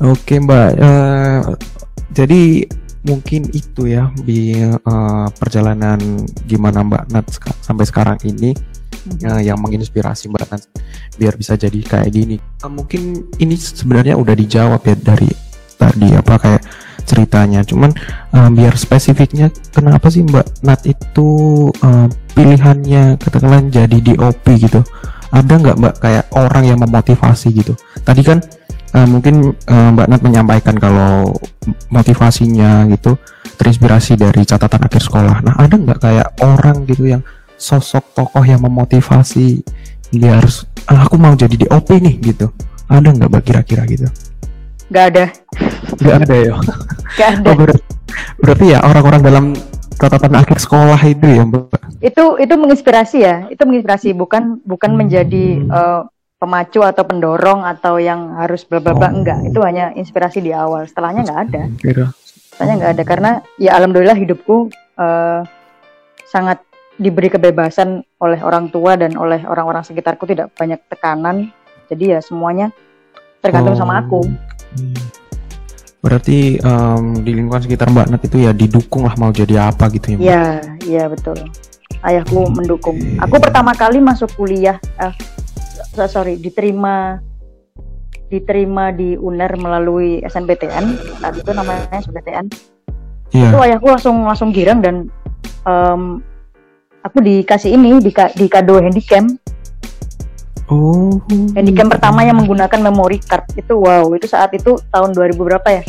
Oke, 0.00 0.40
Mbak. 0.40 0.70
Uh, 0.80 1.54
jadi 2.10 2.64
mungkin 3.00 3.48
itu 3.56 3.88
ya 3.88 4.12
di 4.20 4.60
uh, 4.60 5.26
perjalanan 5.40 5.98
gimana 6.44 6.84
Mbak 6.84 7.04
Nat 7.12 7.26
sampai 7.64 7.84
sekarang 7.88 8.18
ini 8.28 8.52
uh, 9.24 9.40
yang 9.40 9.56
menginspirasi 9.56 10.28
Mbak 10.28 10.46
Nat 10.52 10.62
biar 11.16 11.34
bisa 11.40 11.56
jadi 11.56 11.80
kayak 11.80 12.10
gini. 12.12 12.36
Uh, 12.60 12.68
mungkin 12.68 13.24
ini 13.40 13.56
sebenarnya 13.56 14.20
udah 14.20 14.34
dijawab 14.36 14.84
ya 14.84 14.96
dari 15.00 15.30
tadi 15.80 16.08
apa 16.12 16.34
kayak 16.36 16.62
ceritanya. 17.08 17.64
Cuman 17.64 17.90
uh, 18.36 18.50
biar 18.52 18.76
spesifiknya 18.76 19.48
kenapa 19.72 20.12
sih 20.12 20.20
Mbak 20.20 20.64
Nat 20.68 20.84
itu 20.84 21.28
uh, 21.80 22.06
pilihannya 22.36 23.16
katakanlah 23.16 23.64
jadi 23.72 23.96
DOP 23.96 24.44
gitu? 24.60 24.84
Ada 25.32 25.56
nggak 25.56 25.76
Mbak 25.80 25.94
kayak 26.02 26.24
orang 26.36 26.64
yang 26.68 26.78
memotivasi 26.82 27.48
gitu? 27.54 27.72
Tadi 28.04 28.20
kan 28.20 28.44
uh, 28.94 29.06
mungkin 29.08 29.54
uh, 29.70 29.88
Mbak 29.94 30.06
Nat 30.10 30.22
menyampaikan 30.22 30.76
kalau 30.78 31.34
motivasinya 31.90 32.86
gitu 32.90 33.16
terinspirasi 33.60 34.16
dari 34.16 34.42
catatan 34.42 34.86
akhir 34.88 35.02
sekolah. 35.04 35.36
Nah 35.44 35.54
ada 35.60 35.76
nggak 35.76 36.00
kayak 36.00 36.28
orang 36.40 36.88
gitu 36.88 37.12
yang 37.12 37.22
sosok 37.60 38.16
tokoh 38.16 38.40
yang 38.40 38.64
memotivasi 38.64 39.60
dia 40.10 40.40
harus 40.40 40.66
ah, 40.90 41.06
aku 41.06 41.20
mau 41.20 41.36
jadi 41.36 41.68
DOP 41.68 42.00
nih 42.00 42.16
gitu? 42.24 42.50
Ada 42.90 43.14
nggak 43.14 43.28
mbak 43.30 43.42
kira-kira 43.46 43.86
gitu? 43.86 44.08
Nggak 44.90 45.04
ada. 45.14 45.24
Nggak 46.00 46.16
ada 46.26 46.34
ya? 46.34 46.54
Nggak 47.14 47.28
ada. 47.30 47.46
Oh, 47.46 47.54
berarti, 47.54 47.82
berarti 48.42 48.64
ya 48.74 48.78
orang-orang 48.82 49.20
dalam 49.22 49.44
catatan 50.00 50.34
akhir 50.34 50.58
sekolah 50.58 51.00
itu 51.06 51.26
ya 51.28 51.42
mbak? 51.46 51.78
Itu 52.02 52.24
itu 52.42 52.54
menginspirasi 52.58 53.18
ya. 53.22 53.36
Itu 53.52 53.62
menginspirasi 53.68 54.16
bukan 54.18 54.58
bukan 54.66 54.90
menjadi 54.98 55.62
uh, 55.70 56.02
pemacu 56.40 56.80
atau 56.80 57.04
pendorong 57.04 57.68
atau 57.68 58.00
yang 58.00 58.32
harus 58.40 58.64
bla 58.64 58.80
bla 58.80 58.96
bla 58.96 59.12
oh. 59.12 59.20
enggak 59.20 59.44
itu 59.44 59.60
hanya 59.60 59.92
inspirasi 59.92 60.40
di 60.40 60.56
awal 60.56 60.88
setelahnya 60.88 61.28
nggak 61.28 61.40
ada 61.52 61.62
Kira. 61.76 62.06
setelahnya 62.16 62.74
nggak 62.80 62.92
ada 62.96 63.04
karena 63.04 63.30
ya 63.60 63.76
alhamdulillah 63.76 64.16
hidupku 64.16 64.72
uh, 64.96 65.44
sangat 66.24 66.64
diberi 66.96 67.28
kebebasan 67.28 68.00
oleh 68.24 68.40
orang 68.40 68.72
tua 68.72 68.96
dan 68.96 69.20
oleh 69.20 69.44
orang-orang 69.44 69.84
sekitarku 69.84 70.24
tidak 70.24 70.48
banyak 70.56 70.80
tekanan 70.88 71.52
jadi 71.92 72.16
ya 72.16 72.20
semuanya 72.24 72.72
tergantung 73.44 73.76
oh. 73.76 73.80
sama 73.84 74.00
aku 74.00 74.24
berarti 76.00 76.56
um, 76.64 77.20
di 77.20 77.36
lingkungan 77.36 77.60
sekitar 77.60 77.92
Mbak 77.92 78.06
Nat 78.08 78.22
itu 78.24 78.48
ya 78.48 78.56
didukung 78.56 79.04
lah 79.04 79.12
mau 79.20 79.28
jadi 79.28 79.68
apa 79.68 79.92
gitu 79.92 80.16
ya 80.16 80.16
Mbak? 80.16 80.24
Iya, 80.24 80.44
iya 80.88 81.04
betul. 81.12 81.36
Ayahku 82.00 82.48
mendukung. 82.56 82.96
Aku 83.20 83.36
pertama 83.36 83.76
kali 83.76 84.00
masuk 84.00 84.32
kuliah, 84.32 84.80
uh, 84.96 85.12
sorry, 85.94 86.38
diterima 86.38 87.18
diterima 88.30 88.94
di 88.94 89.18
UNER 89.18 89.58
melalui 89.58 90.22
SNPTN, 90.22 91.18
saat 91.18 91.34
itu 91.34 91.50
namanya 91.50 91.90
SNPTN. 91.98 92.46
Iya. 93.34 93.50
Itu 93.50 93.56
ayahku 93.58 93.86
langsung 93.90 94.22
langsung 94.22 94.50
girang 94.54 94.82
dan 94.82 95.10
um, 95.66 96.22
aku 97.02 97.18
dikasih 97.22 97.74
ini 97.74 97.98
di, 97.98 98.10
di 98.14 98.46
kado 98.46 98.78
handycam 98.78 99.38
Oh. 100.70 101.18
Handycam 101.58 101.90
pertama 101.90 102.22
yang 102.22 102.38
menggunakan 102.38 102.78
memory 102.78 103.18
card 103.18 103.42
itu 103.58 103.74
wow 103.74 104.06
itu 104.14 104.30
saat 104.30 104.54
itu 104.54 104.78
tahun 104.94 105.10
2000 105.18 105.34
berapa 105.34 105.66
ya? 105.66 105.82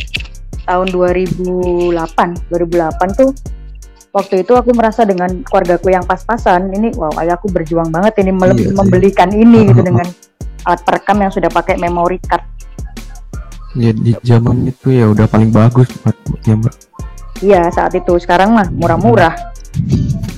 Tahun 0.66 0.90
2008. 0.90 2.50
2008 2.50 3.14
tuh 3.14 3.30
waktu 4.12 4.44
itu 4.44 4.52
aku 4.56 4.76
merasa 4.76 5.08
dengan 5.08 5.32
keluargaku 5.48 5.92
yang 5.92 6.04
pas-pasan 6.04 6.68
ini 6.76 6.92
wow 7.00 7.12
ayahku 7.20 7.48
berjuang 7.48 7.88
banget 7.90 8.20
ini 8.24 8.32
iya, 8.36 8.72
membelikan 8.76 9.30
iya. 9.32 9.40
ini 9.44 9.60
gitu 9.72 9.82
dengan 9.82 10.08
alat 10.68 10.82
perekam 10.86 11.18
yang 11.24 11.32
sudah 11.34 11.50
pakai 11.50 11.80
memory 11.80 12.20
card. 12.22 12.46
Ya 13.72 13.96
di 13.96 14.12
zaman 14.20 14.68
itu 14.68 14.92
ya 14.92 15.08
udah 15.10 15.26
paling 15.32 15.50
bagus 15.50 15.88
ya 16.44 16.60
mbak. 16.60 16.76
Iya 17.42 17.72
saat 17.72 17.96
itu 17.96 18.20
sekarang 18.20 18.54
mah 18.54 18.68
murah-murah 18.70 19.34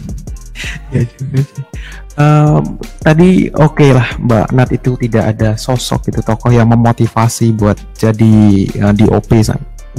ya 0.94 1.02
juga 1.18 1.42
sih. 1.42 1.66
Um, 2.14 2.78
tadi 3.02 3.50
oke 3.50 3.74
okay 3.74 3.90
lah 3.90 4.06
Mbak 4.22 4.48
Nat 4.54 4.70
itu 4.70 4.94
tidak 5.02 5.34
ada 5.34 5.58
sosok 5.58 6.14
itu 6.14 6.22
tokoh 6.22 6.54
yang 6.54 6.70
memotivasi 6.70 7.58
buat 7.58 7.74
jadi 7.98 8.70
uh, 8.86 8.94
di 8.94 9.10
OP 9.10 9.34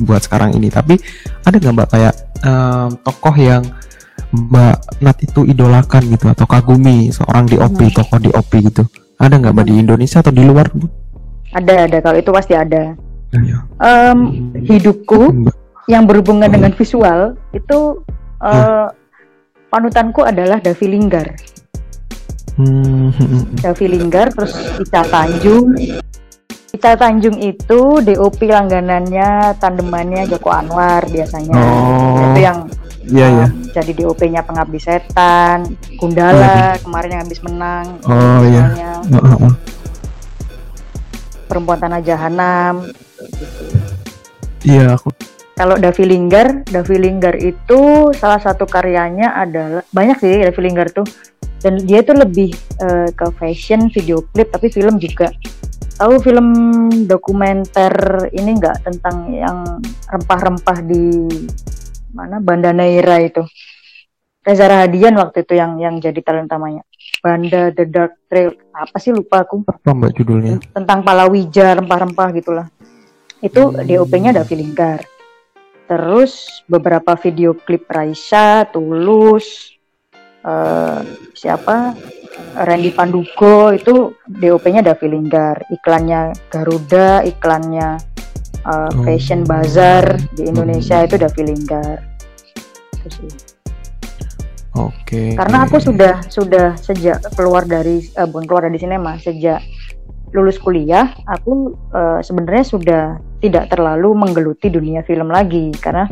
buat 0.03 0.25
sekarang 0.25 0.57
ini. 0.59 0.73
Tapi 0.73 0.99
ada 1.47 1.57
nggak 1.57 1.75
Mbak 1.75 1.89
kayak 1.91 2.15
um, 2.43 2.91
tokoh 3.03 3.35
yang 3.39 3.63
Mbak 4.35 4.77
Nat 5.03 5.19
itu 5.23 5.41
idolakan 5.47 6.03
gitu 6.11 6.27
atau 6.27 6.47
kagumi 6.47 7.15
seorang 7.15 7.47
di 7.47 7.57
OP, 7.59 7.79
hmm. 7.79 7.95
tokoh 7.95 8.19
di 8.19 8.31
OP 8.35 8.53
gitu? 8.67 8.83
Ada 9.19 9.39
nggak 9.39 9.53
Mbak 9.55 9.67
di 9.71 9.75
Indonesia 9.79 10.19
atau 10.19 10.35
di 10.35 10.43
luar? 10.43 10.67
Ada 11.55 11.87
ada 11.87 11.99
kalau 12.03 12.19
itu 12.19 12.31
pasti 12.35 12.55
ada. 12.59 12.99
Ya. 13.35 13.59
Um, 13.83 14.51
hidupku 14.63 15.51
yang 15.91 16.07
berhubungan 16.07 16.51
dengan 16.51 16.71
visual 16.75 17.35
itu 17.51 18.03
uh, 18.39 18.87
panutanku 19.71 20.23
adalah 20.23 20.63
Davi 20.63 20.87
Linggar. 20.87 21.35
Hmm. 22.55 23.11
Davi 23.59 23.87
Linggar, 23.91 24.31
terus 24.31 24.55
Ica 24.79 25.03
Tanjung. 25.11 25.75
Ica 26.85 27.01
Tanjung 27.01 27.41
itu 27.41 28.05
DOP 28.05 28.45
langganannya, 28.45 29.57
tandemannya 29.57 30.29
Joko 30.29 30.53
Anwar 30.53 31.01
biasanya. 31.09 31.57
Oh. 31.57 32.29
Itu 32.29 32.41
yang 32.45 32.59
Iya, 33.05 33.49
um, 33.49 33.73
Jadi 33.73 33.97
DOP-nya 33.97 34.45
Pengabdi 34.45 34.81
Setan, 34.81 35.65
Gundala 35.97 36.77
oh, 36.77 36.85
kemarin 36.85 37.09
yang 37.17 37.23
habis 37.25 37.41
menang. 37.41 38.01
Oh 38.05 38.41
iya. 38.45 38.69
Oh, 39.01 39.17
oh, 39.17 39.49
oh. 39.49 39.55
Perempuan 41.49 41.81
Tanah 41.81 42.05
Jahanam. 42.05 42.93
Iya, 44.61 45.01
aku 45.01 45.09
kalau 45.57 45.81
Davi 45.81 46.05
Linggar, 46.05 46.69
Davi 46.69 46.97
Linggar 47.01 47.41
itu 47.41 48.13
salah 48.13 48.45
satu 48.45 48.69
karyanya 48.69 49.33
adalah 49.41 49.89
banyak 49.89 50.21
sih 50.21 50.45
Davi 50.45 50.61
Linggar 50.61 50.93
tuh 50.93 51.09
dan 51.65 51.81
dia 51.81 52.05
itu 52.05 52.13
lebih 52.13 52.53
uh, 52.85 53.09
ke 53.09 53.27
fashion, 53.41 53.89
video 53.89 54.21
klip 54.37 54.53
tapi 54.53 54.69
film 54.69 55.01
juga. 55.01 55.33
Tahu 55.95 56.15
film 56.19 56.49
dokumenter 57.07 57.95
ini 58.35 58.59
enggak 58.59 58.83
tentang 58.83 59.31
yang 59.31 59.79
rempah-rempah 60.11 60.79
di 60.83 61.31
mana 62.11 62.43
Banda 62.43 62.75
Neira 62.75 63.23
itu? 63.23 63.47
Reza 64.45 64.69
Rahadian 64.69 65.17
waktu 65.17 65.47
itu 65.47 65.55
yang 65.57 65.79
yang 65.79 66.03
jadi 66.03 66.19
talent 66.21 66.51
utamanya. 66.51 66.83
Banda 67.23 67.71
The 67.71 67.87
Dark 67.87 68.27
Trail 68.27 68.59
apa 68.75 68.97
sih 68.99 69.15
lupa 69.15 69.47
aku? 69.47 69.65
Apa 69.65 69.95
mbak 69.95 70.13
judulnya? 70.19 70.61
Tentang 70.75 71.07
palawija 71.07 71.79
rempah-rempah 71.81 72.29
gitulah. 72.37 72.67
Itu 73.41 73.71
hmm. 73.71 73.87
DOP-nya 73.87 74.31
Davi 74.35 74.55
Linggar 74.61 75.15
terus 75.85 76.65
beberapa 76.65 77.13
video 77.21 77.53
klip 77.53 77.85
Raisa, 77.89 78.65
Tulus, 78.73 79.74
uh, 80.45 81.01
siapa 81.35 81.97
Randy 82.55 82.95
Pandugo 82.95 83.75
itu 83.75 84.15
DOP-nya 84.29 84.85
Davi 84.85 85.07
Linggar, 85.11 85.59
iklannya 85.71 86.35
Garuda, 86.51 87.27
iklannya 87.27 87.99
uh, 88.67 88.91
Fashion 89.03 89.43
Bazaar 89.43 90.19
di 90.35 90.47
Indonesia 90.47 91.03
itu 91.03 91.19
Davi 91.19 91.43
Linggar. 91.43 91.97
Oke. 94.75 94.99
Okay. 95.07 95.29
Karena 95.39 95.67
aku 95.67 95.79
sudah 95.79 96.25
sudah 96.27 96.75
sejak 96.79 97.23
keluar 97.39 97.63
dari 97.67 98.11
uh, 98.19 98.27
bukan 98.27 98.45
keluar 98.47 98.63
dari 98.67 98.79
sinema 98.79 99.15
sejak 99.19 99.63
lulus 100.35 100.59
kuliah, 100.59 101.15
aku 101.31 101.79
uh, 101.95 102.19
sebenarnya 102.19 102.65
sudah 102.67 103.03
tidak 103.39 103.71
terlalu 103.71 104.19
menggeluti 104.19 104.67
dunia 104.67 105.07
film 105.07 105.31
lagi 105.31 105.71
karena 105.79 106.11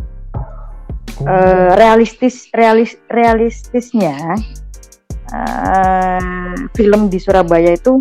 uh, 1.25 1.73
realistis 1.77 2.49
realis 2.53 2.99
realistisnya 3.11 4.17
uh, 5.33 6.55
film 6.75 7.09
di 7.09 7.19
Surabaya 7.21 7.75
itu 7.75 8.01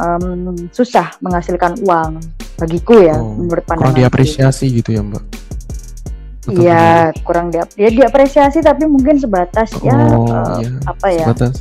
um, 0.00 0.56
susah 0.70 1.12
menghasilkan 1.20 1.76
uang 1.84 2.20
bagiku 2.60 3.00
ya 3.00 3.16
oh, 3.16 3.36
menurut 3.36 3.64
pandangan. 3.64 3.92
Kurang 3.92 4.00
diapresiasi 4.04 4.64
gitu 4.70 4.90
ya 4.96 5.02
mbak? 5.04 5.24
Iya 6.50 7.12
kurang 7.22 7.52
dia 7.52 7.68
ya 7.76 7.92
diapresiasi 7.92 8.64
tapi 8.64 8.88
mungkin 8.88 9.20
sebatas 9.20 9.70
ya, 9.84 9.92
oh, 10.16 10.24
ya 10.26 10.34
uh, 10.34 10.56
iya. 10.58 10.70
apa 10.88 11.06
ya 11.12 11.26
sebatas. 11.28 11.54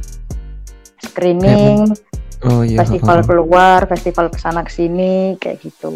screening. 1.03 1.93
Kayak 2.39 2.47
oh, 2.55 2.63
iya. 2.63 2.77
festival 2.79 3.19
keluar 3.27 3.79
festival 3.91 4.25
ke 4.31 4.39
sana 4.39 4.63
ke 4.63 4.71
sini 4.71 5.35
kayak 5.35 5.59
gitu 5.59 5.91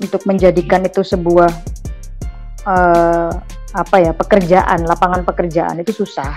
untuk 0.00 0.24
menjadikan 0.24 0.80
itu 0.88 1.04
sebuah 1.04 1.52
uh, 2.64 3.30
apa 3.72 3.96
ya 4.00 4.12
pekerjaan 4.12 4.84
lapangan 4.84 5.24
pekerjaan 5.24 5.80
itu 5.80 6.04
susah 6.04 6.36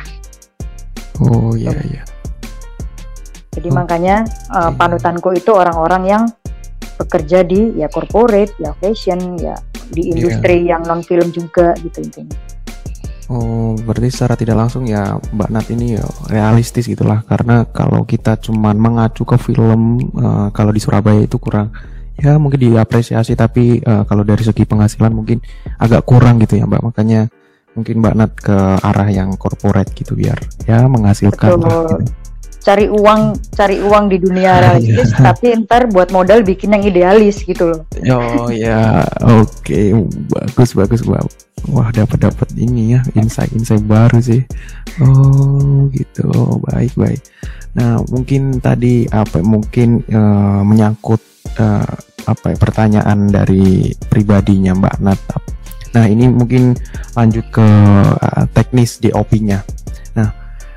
oh 1.20 1.52
iya 1.56 1.76
iya 1.88 2.04
jadi 3.56 3.70
oh. 3.72 3.76
makanya 3.76 4.28
uh, 4.52 4.72
panutanku 4.76 5.32
itu 5.36 5.52
orang-orang 5.52 6.04
yang 6.08 6.24
bekerja 6.96 7.44
di 7.44 7.76
ya 7.76 7.92
corporate 7.92 8.56
ya 8.60 8.72
fashion 8.80 9.36
ya 9.40 9.56
di 9.92 10.10
iya. 10.10 10.12
industri 10.16 10.58
yeah. 10.64 10.76
yang 10.76 10.82
non 10.88 11.04
film 11.04 11.28
juga 11.32 11.76
gitu 11.84 12.02
intinya 12.04 12.40
Oh, 13.26 13.74
berarti 13.74 14.14
secara 14.14 14.38
tidak 14.38 14.54
langsung 14.54 14.86
ya 14.86 15.18
Mbak 15.18 15.50
Nat 15.50 15.66
ini 15.74 15.98
ya 15.98 16.06
realistis 16.30 16.86
gitulah 16.86 17.26
karena 17.26 17.66
kalau 17.66 18.06
kita 18.06 18.38
cuman 18.38 18.78
mengacu 18.78 19.26
ke 19.26 19.34
film 19.42 19.98
uh, 20.14 20.54
kalau 20.54 20.70
di 20.70 20.78
Surabaya 20.78 21.26
itu 21.26 21.42
kurang 21.42 21.74
ya 22.16 22.40
mungkin 22.40 22.60
diapresiasi 22.72 23.36
tapi 23.36 23.84
uh, 23.84 24.08
kalau 24.08 24.24
dari 24.24 24.44
segi 24.44 24.64
penghasilan 24.64 25.12
mungkin 25.12 25.44
agak 25.80 26.08
kurang 26.08 26.40
gitu 26.40 26.56
ya 26.56 26.64
Mbak 26.64 26.82
makanya 26.92 27.28
mungkin 27.76 28.00
Mbak 28.00 28.16
Nat 28.16 28.32
ke 28.40 28.58
arah 28.80 29.10
yang 29.12 29.36
corporate 29.36 29.92
gitu 29.92 30.16
biar 30.16 30.40
ya 30.64 30.88
menghasilkan 30.88 31.60
Betul. 31.60 31.68
Lah, 31.68 31.84
gitu. 31.92 31.96
cari 32.66 32.86
uang 32.90 33.22
cari 33.54 33.78
uang 33.84 34.06
di 34.10 34.18
dunia 34.18 34.52
realistis 34.64 35.12
yeah. 35.14 35.30
tapi 35.30 35.54
ntar 35.68 35.92
buat 35.92 36.10
modal 36.10 36.42
bikin 36.42 36.74
yang 36.74 36.88
idealis 36.88 37.44
gitu 37.44 37.76
loh 37.76 37.82
oh 38.10 38.50
ya 38.50 39.04
oke 39.22 39.52
okay. 39.62 39.92
bagus 40.32 40.72
bagus 40.74 41.04
wah 41.70 41.90
dapat 41.92 42.32
dapat 42.32 42.50
ini 42.58 42.98
ya 42.98 43.06
insight 43.20 43.52
insight 43.54 43.84
baru 43.86 44.18
sih 44.24 44.42
oh 45.04 45.92
gitu 45.92 46.32
baik 46.72 46.96
baik 46.96 47.22
nah 47.76 48.00
mungkin 48.08 48.64
tadi 48.64 49.04
apa 49.12 49.44
mungkin 49.44 50.00
uh, 50.10 50.64
menyangkut 50.64 51.35
uh, 51.60 51.96
apa 52.26 52.46
ya, 52.54 52.58
pertanyaan 52.58 53.30
dari 53.30 53.94
pribadinya 54.10 54.74
Mbak 54.74 54.96
Natap 55.02 55.44
nah 55.96 56.06
ini 56.12 56.28
mungkin 56.28 56.76
lanjut 57.16 57.46
ke 57.56 57.68
uh, 58.20 58.44
teknis 58.52 59.00
DOP-nya 59.00 59.64
nah 60.18 60.30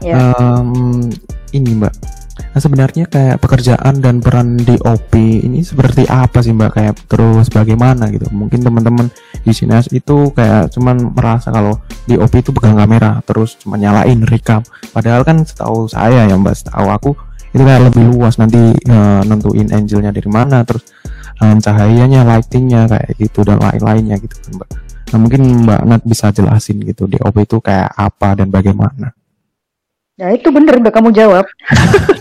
yeah. 0.02 0.30
um, 0.38 1.10
ini 1.52 1.78
Mbak. 1.78 1.94
Nah 2.38 2.60
sebenarnya 2.62 3.04
kayak 3.10 3.42
pekerjaan 3.42 3.98
dan 3.98 4.22
peran 4.22 4.58
DOP 4.62 5.12
ini 5.18 5.60
seperti 5.66 6.06
apa 6.06 6.38
sih 6.40 6.54
Mbak? 6.54 6.70
Kayak 6.74 6.94
terus 7.10 7.46
bagaimana 7.50 8.08
gitu? 8.14 8.30
Mungkin 8.30 8.62
teman-teman 8.62 9.10
di 9.42 9.52
sini 9.54 9.74
itu 9.90 10.30
kayak 10.32 10.70
cuman 10.74 11.12
merasa 11.14 11.50
kalau 11.50 11.82
DOP 12.06 12.32
itu 12.38 12.50
pegang 12.54 12.78
kamera 12.78 13.20
terus 13.26 13.58
cuma 13.58 13.74
nyalain 13.74 14.22
rekam. 14.24 14.62
Padahal 14.94 15.26
kan 15.26 15.42
setahu 15.42 15.90
saya 15.90 16.28
ya 16.28 16.36
Mbak, 16.38 16.54
setahu 16.54 16.88
aku 16.88 17.10
itu 17.54 17.62
kayak 17.64 17.82
lebih 17.88 18.04
luas 18.12 18.36
nanti 18.36 18.76
uh, 18.88 19.22
nentuin 19.24 19.68
angelnya 19.72 20.12
dari 20.12 20.28
mana 20.28 20.60
terus 20.64 20.84
um, 21.40 21.56
cahayanya, 21.58 22.26
lightingnya 22.26 22.86
kayak 22.90 23.10
gitu 23.16 23.46
dan 23.46 23.58
lain-lainnya 23.62 24.16
gitu 24.20 24.36
kan 24.36 24.52
Mbak. 24.60 24.70
Nah 25.08 25.18
mungkin 25.18 25.42
Mbak 25.64 25.80
Nat 25.88 26.02
bisa 26.04 26.26
jelasin 26.34 26.84
gitu 26.84 27.08
DOP 27.08 27.36
itu 27.40 27.56
kayak 27.64 27.88
apa 27.96 28.36
dan 28.36 28.52
bagaimana? 28.52 29.16
Ya 30.18 30.34
itu 30.34 30.50
bener 30.50 30.82
udah 30.82 30.92
kamu 30.92 31.14
jawab. 31.14 31.46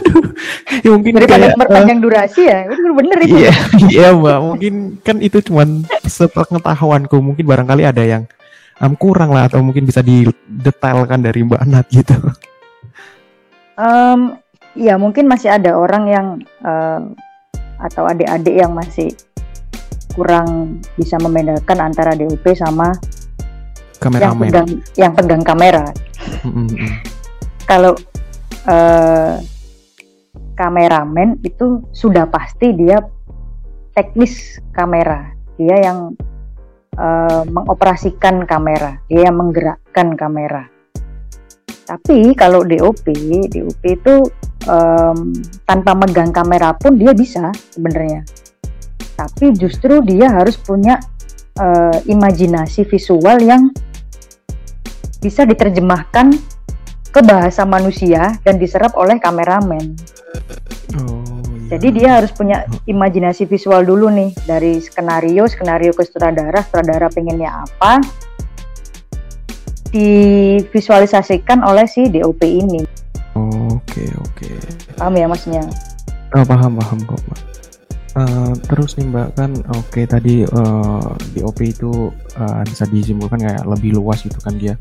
ya 0.86 0.90
mungkin 0.94 1.18
daripada 1.18 1.50
kayak, 1.58 1.98
uh, 1.98 1.98
durasi 1.98 2.42
ya, 2.46 2.70
itu 2.70 2.94
bener 2.94 3.18
itu. 3.26 3.36
Iya, 3.42 3.54
iya 3.90 4.10
mbak. 4.14 4.38
Mungkin 4.38 4.74
kan 5.02 5.18
itu 5.18 5.42
cuma 5.42 5.66
sepengetahuanku. 6.06 7.18
Mungkin 7.18 7.42
barangkali 7.42 7.90
ada 7.90 8.06
yang 8.06 8.30
um, 8.78 8.94
kurang 8.94 9.34
lah 9.34 9.50
atau 9.50 9.66
mungkin 9.66 9.90
bisa 9.90 10.06
didetailkan 10.06 11.26
dari 11.26 11.42
mbak 11.42 11.66
Nat 11.66 11.90
gitu. 11.90 12.14
Um, 13.78 14.38
ya 14.78 14.96
mungkin 14.96 15.26
masih 15.26 15.50
ada 15.58 15.74
orang 15.74 16.04
yang 16.08 16.28
um, 16.62 17.18
atau 17.82 18.06
adik-adik 18.06 18.56
yang 18.58 18.74
masih 18.74 19.14
kurang 20.14 20.82
bisa 20.98 21.18
membedakan 21.22 21.94
antara 21.94 22.18
DUP 22.18 22.46
sama 22.58 22.94
yang 24.18 24.38
pegang, 24.38 24.70
yang 24.98 25.14
pegang 25.14 25.44
kamera. 25.46 25.86
Kalau 27.70 27.94
uh, 28.66 29.38
kameramen 30.58 31.38
itu 31.46 31.86
sudah 31.94 32.26
pasti 32.30 32.74
dia 32.74 33.02
teknis 33.94 34.62
kamera, 34.74 35.34
dia 35.58 35.90
yang 35.90 36.18
uh, 36.98 37.42
mengoperasikan 37.46 38.46
kamera, 38.46 39.02
dia 39.10 39.30
yang 39.30 39.38
menggerakkan 39.38 40.18
kamera. 40.18 40.70
Tapi 41.88 42.36
kalau 42.36 42.68
DOP, 42.68 43.16
DOP 43.48 43.84
itu 43.88 44.16
um, 44.68 45.32
tanpa 45.64 45.96
megang 45.96 46.36
kamera 46.36 46.76
pun 46.76 47.00
dia 47.00 47.16
bisa 47.16 47.56
sebenarnya. 47.72 48.28
Tapi 49.16 49.56
justru 49.56 50.04
dia 50.04 50.28
harus 50.28 50.60
punya 50.60 51.00
uh, 51.56 51.98
imajinasi 52.04 52.84
visual 52.84 53.40
yang 53.40 53.72
bisa 55.24 55.48
diterjemahkan 55.48 56.36
ke 57.10 57.20
bahasa 57.24 57.64
manusia 57.64 58.36
dan 58.44 58.60
diserap 58.60 58.94
oleh 59.00 59.18
kameramen. 59.18 59.96
Oh, 61.00 61.24
iya. 61.66 61.80
Jadi 61.80 61.88
dia 62.04 62.20
harus 62.22 62.36
punya 62.36 62.68
imajinasi 62.86 63.48
visual 63.50 63.82
dulu 63.88 64.12
nih 64.12 64.36
dari 64.46 64.84
skenario, 64.84 65.48
skenario 65.50 65.96
ke 65.96 66.04
sutradara, 66.06 66.62
sutradara 66.62 67.08
pengennya 67.10 67.64
apa, 67.66 68.04
divisualisasikan 69.92 71.64
oleh 71.64 71.88
si 71.88 72.08
DOP 72.12 72.42
ini. 72.44 72.82
Oke 73.38 74.08
oke. 74.18 74.50
Paham 74.98 75.14
ya 75.16 75.28
maksudnya? 75.30 75.64
Oh, 76.36 76.44
paham 76.44 76.76
paham 76.76 77.00
kok 77.08 77.22
mbak. 77.30 77.42
Uh, 78.18 78.50
terus 78.66 78.98
nih 78.98 79.06
mbak 79.14 79.38
kan 79.38 79.54
oke 79.78 79.94
okay, 79.94 80.10
tadi 80.10 80.42
uh, 80.42 81.14
eh, 81.14 81.38
DOP 81.38 81.60
itu 81.62 82.10
uh, 82.34 82.62
bisa 82.66 82.90
disimpulkan 82.90 83.38
kayak 83.38 83.62
lebih 83.70 83.94
luas 83.94 84.26
itu 84.26 84.42
kan 84.42 84.58
dia 84.58 84.74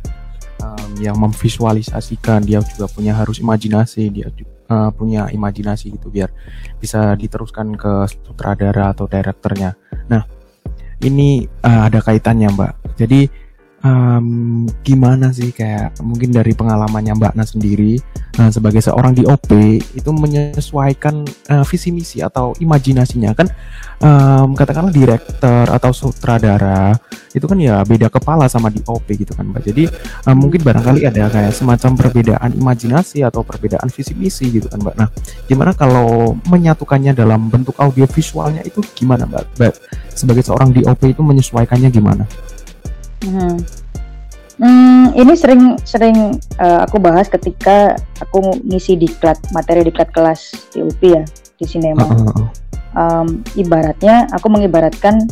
um, 0.65 0.91
yang 0.97 1.21
memvisualisasikan 1.21 2.41
dia 2.41 2.65
juga 2.65 2.89
punya 2.89 3.13
harus 3.13 3.37
imajinasi 3.37 4.09
dia 4.09 4.33
uh, 4.73 4.89
punya 4.89 5.29
imajinasi 5.29 5.93
gitu 5.93 6.09
biar 6.09 6.33
bisa 6.81 7.13
diteruskan 7.13 7.77
ke 7.77 8.09
sutradara 8.09 8.97
atau 8.97 9.05
direkturnya 9.05 9.77
nah 10.09 10.25
ini 11.05 11.45
uh, 11.61 11.93
ada 11.93 12.01
kaitannya 12.01 12.49
mbak 12.57 12.73
jadi 12.97 13.29
um, 13.87 14.67
gimana 14.83 15.31
sih 15.31 15.55
kayak 15.55 16.03
mungkin 16.03 16.35
dari 16.35 16.53
pengalamannya 16.53 17.15
Mbak 17.15 17.35
Na 17.39 17.47
sendiri 17.47 18.03
uh, 18.43 18.51
sebagai 18.51 18.83
seorang 18.83 19.15
di 19.15 19.23
OP 19.23 19.51
itu 19.95 20.11
menyesuaikan 20.11 21.23
uh, 21.55 21.65
visi 21.65 21.95
misi 21.95 22.19
atau 22.21 22.53
imajinasinya? 22.59 23.31
Kan 23.39 23.49
um, 24.03 24.59
katakanlah 24.59 24.91
direktur 24.91 25.67
atau 25.71 25.91
sutradara 25.95 26.99
itu 27.37 27.45
kan 27.45 27.59
ya 27.61 27.85
beda 27.85 28.09
kepala 28.09 28.49
sama 28.49 28.73
di 28.73 28.81
OP 28.89 29.07
gitu 29.15 29.33
kan 29.37 29.47
Mbak. 29.47 29.63
Jadi 29.71 29.85
um, 30.27 30.37
mungkin 30.37 30.61
barangkali 30.67 31.07
ada 31.07 31.31
kayak 31.31 31.53
semacam 31.55 31.95
perbedaan 31.95 32.51
imajinasi 32.57 33.23
atau 33.23 33.47
perbedaan 33.47 33.87
visi 33.93 34.13
misi 34.19 34.51
gitu 34.51 34.67
kan 34.67 34.83
Mbak. 34.83 34.95
Nah 34.99 35.09
gimana 35.47 35.71
kalau 35.77 36.35
menyatukannya 36.49 37.15
dalam 37.15 37.49
bentuk 37.53 37.79
audio 37.79 38.09
visualnya 38.11 38.65
itu 38.67 38.83
gimana 38.97 39.29
Mbak, 39.29 39.45
Mbak 39.61 39.75
sebagai 40.17 40.43
seorang 40.43 40.73
di 40.73 40.83
OP 40.83 41.05
itu 41.07 41.21
menyesuaikannya 41.21 41.93
gimana? 41.93 42.25
Hmm. 43.25 43.57
Hmm, 44.57 45.13
ini 45.13 45.37
sering 45.37 45.77
sering 45.85 46.41
uh, 46.57 46.81
aku 46.89 46.97
bahas 46.97 47.29
ketika 47.29 48.01
aku 48.25 48.57
ngisi 48.65 48.97
diklat 48.97 49.37
materi 49.53 49.85
diklat 49.85 50.09
kelas 50.17 50.73
di 50.73 50.81
UPI 50.81 51.09
ya 51.13 51.23
di 51.61 51.65
sinema. 51.69 52.09
Uh, 52.09 52.13
uh, 52.17 52.33
uh. 52.33 52.49
Um, 52.97 53.45
ibaratnya 53.61 54.25
aku 54.33 54.49
mengibaratkan 54.49 55.29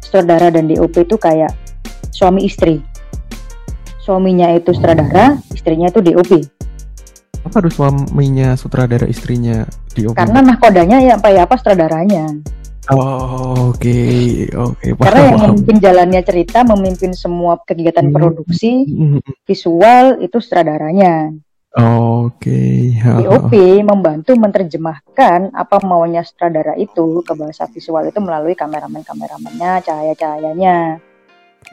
saudara 0.00 0.48
dan 0.48 0.72
DOP 0.72 1.04
itu 1.04 1.20
kayak 1.20 1.52
suami 2.16 2.48
istri. 2.48 2.80
Suaminya 4.00 4.48
itu 4.56 4.72
sutradara, 4.72 5.36
istrinya 5.52 5.92
itu 5.92 6.00
DOP. 6.00 6.32
Apa 7.44 7.60
harus 7.60 7.76
suaminya 7.76 8.56
sutradara, 8.56 9.04
istrinya 9.04 9.68
DOP? 9.92 10.16
Karena 10.16 10.40
nahkodanya 10.40 11.04
ya 11.04 11.12
apa 11.20 11.28
ya 11.28 11.44
apa 11.44 11.60
sutradaranya. 11.60 12.32
Oh, 12.94 13.74
oke, 13.74 13.82
okay. 13.82 14.46
oke. 14.54 14.78
Okay. 14.78 14.94
Karena 14.94 15.20
yang 15.26 15.38
memimpin 15.42 15.76
jalannya 15.82 16.22
cerita, 16.22 16.62
memimpin 16.62 17.18
semua 17.18 17.58
kegiatan 17.66 18.06
hmm. 18.06 18.14
produksi, 18.14 18.86
hmm. 18.86 19.18
visual 19.42 20.22
itu 20.22 20.38
sutradaranya. 20.38 21.34
Oke. 21.74 22.94
Okay. 22.94 23.26
DOP 23.26 23.52
membantu 23.82 24.38
menerjemahkan 24.38 25.50
apa 25.50 25.76
maunya 25.82 26.22
sutradara 26.22 26.78
itu 26.78 27.26
ke 27.26 27.34
bahasa 27.34 27.66
visual 27.66 28.06
itu 28.06 28.22
melalui 28.22 28.54
kameramen-kameramennya, 28.54 29.82
cahaya-cahayanya. 29.82 31.02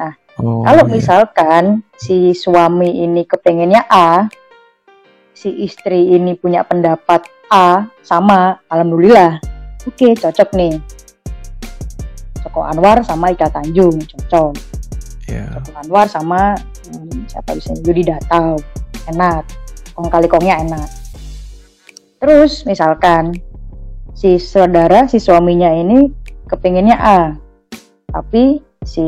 Nah, 0.02 0.13
oh, 0.41 0.65
kalau 0.65 0.89
yeah. 0.89 0.93
misalkan 0.97 1.63
si 1.93 2.34
suami 2.34 3.06
ini 3.06 3.21
kepengennya 3.30 3.86
A, 3.86 4.26
si 5.38 5.62
istri 5.62 6.17
ini 6.17 6.34
punya 6.41 6.65
pendapat 6.65 7.30
A 7.54 7.86
sama, 8.02 8.65
alhamdulillah. 8.65 9.38
Oke, 9.86 10.10
okay, 10.10 10.12
cocok 10.17 10.58
nih 10.58 11.03
Joko 12.44 12.60
Anwar 12.68 13.00
sama 13.08 13.32
Ika 13.32 13.48
Tanjung 13.48 13.96
cocok 14.04 14.54
yeah. 15.32 15.48
Joko 15.56 15.72
Anwar 15.80 16.06
sama 16.12 16.60
hmm, 16.92 17.32
siapa 17.32 17.56
bisa 17.56 17.72
Yudi 17.82 18.04
Datau. 18.08 18.60
Enak. 19.08 19.44
Kong 19.94 20.10
kali 20.10 20.28
kongnya 20.28 20.60
enak. 20.64 20.90
Terus 22.20 22.64
misalkan 22.68 23.36
si 24.16 24.40
saudara 24.40 25.08
si 25.08 25.20
suaminya 25.20 25.70
ini 25.72 26.12
kepinginnya 26.48 26.98
A 26.98 27.22
tapi 28.14 28.62
si 28.86 29.04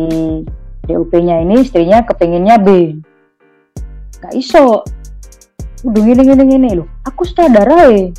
DUP-nya 0.86 1.42
ini 1.42 1.66
istrinya 1.66 2.06
kepinginnya 2.06 2.58
B. 2.62 3.00
Gak 4.22 4.34
iso. 4.34 4.86
Udah 5.86 6.02
gini 6.02 6.22
gini 6.26 6.44
gini 6.50 6.70
loh 6.82 6.90
aku 7.06 7.22
saudara 7.30 7.94
eh 7.94 8.10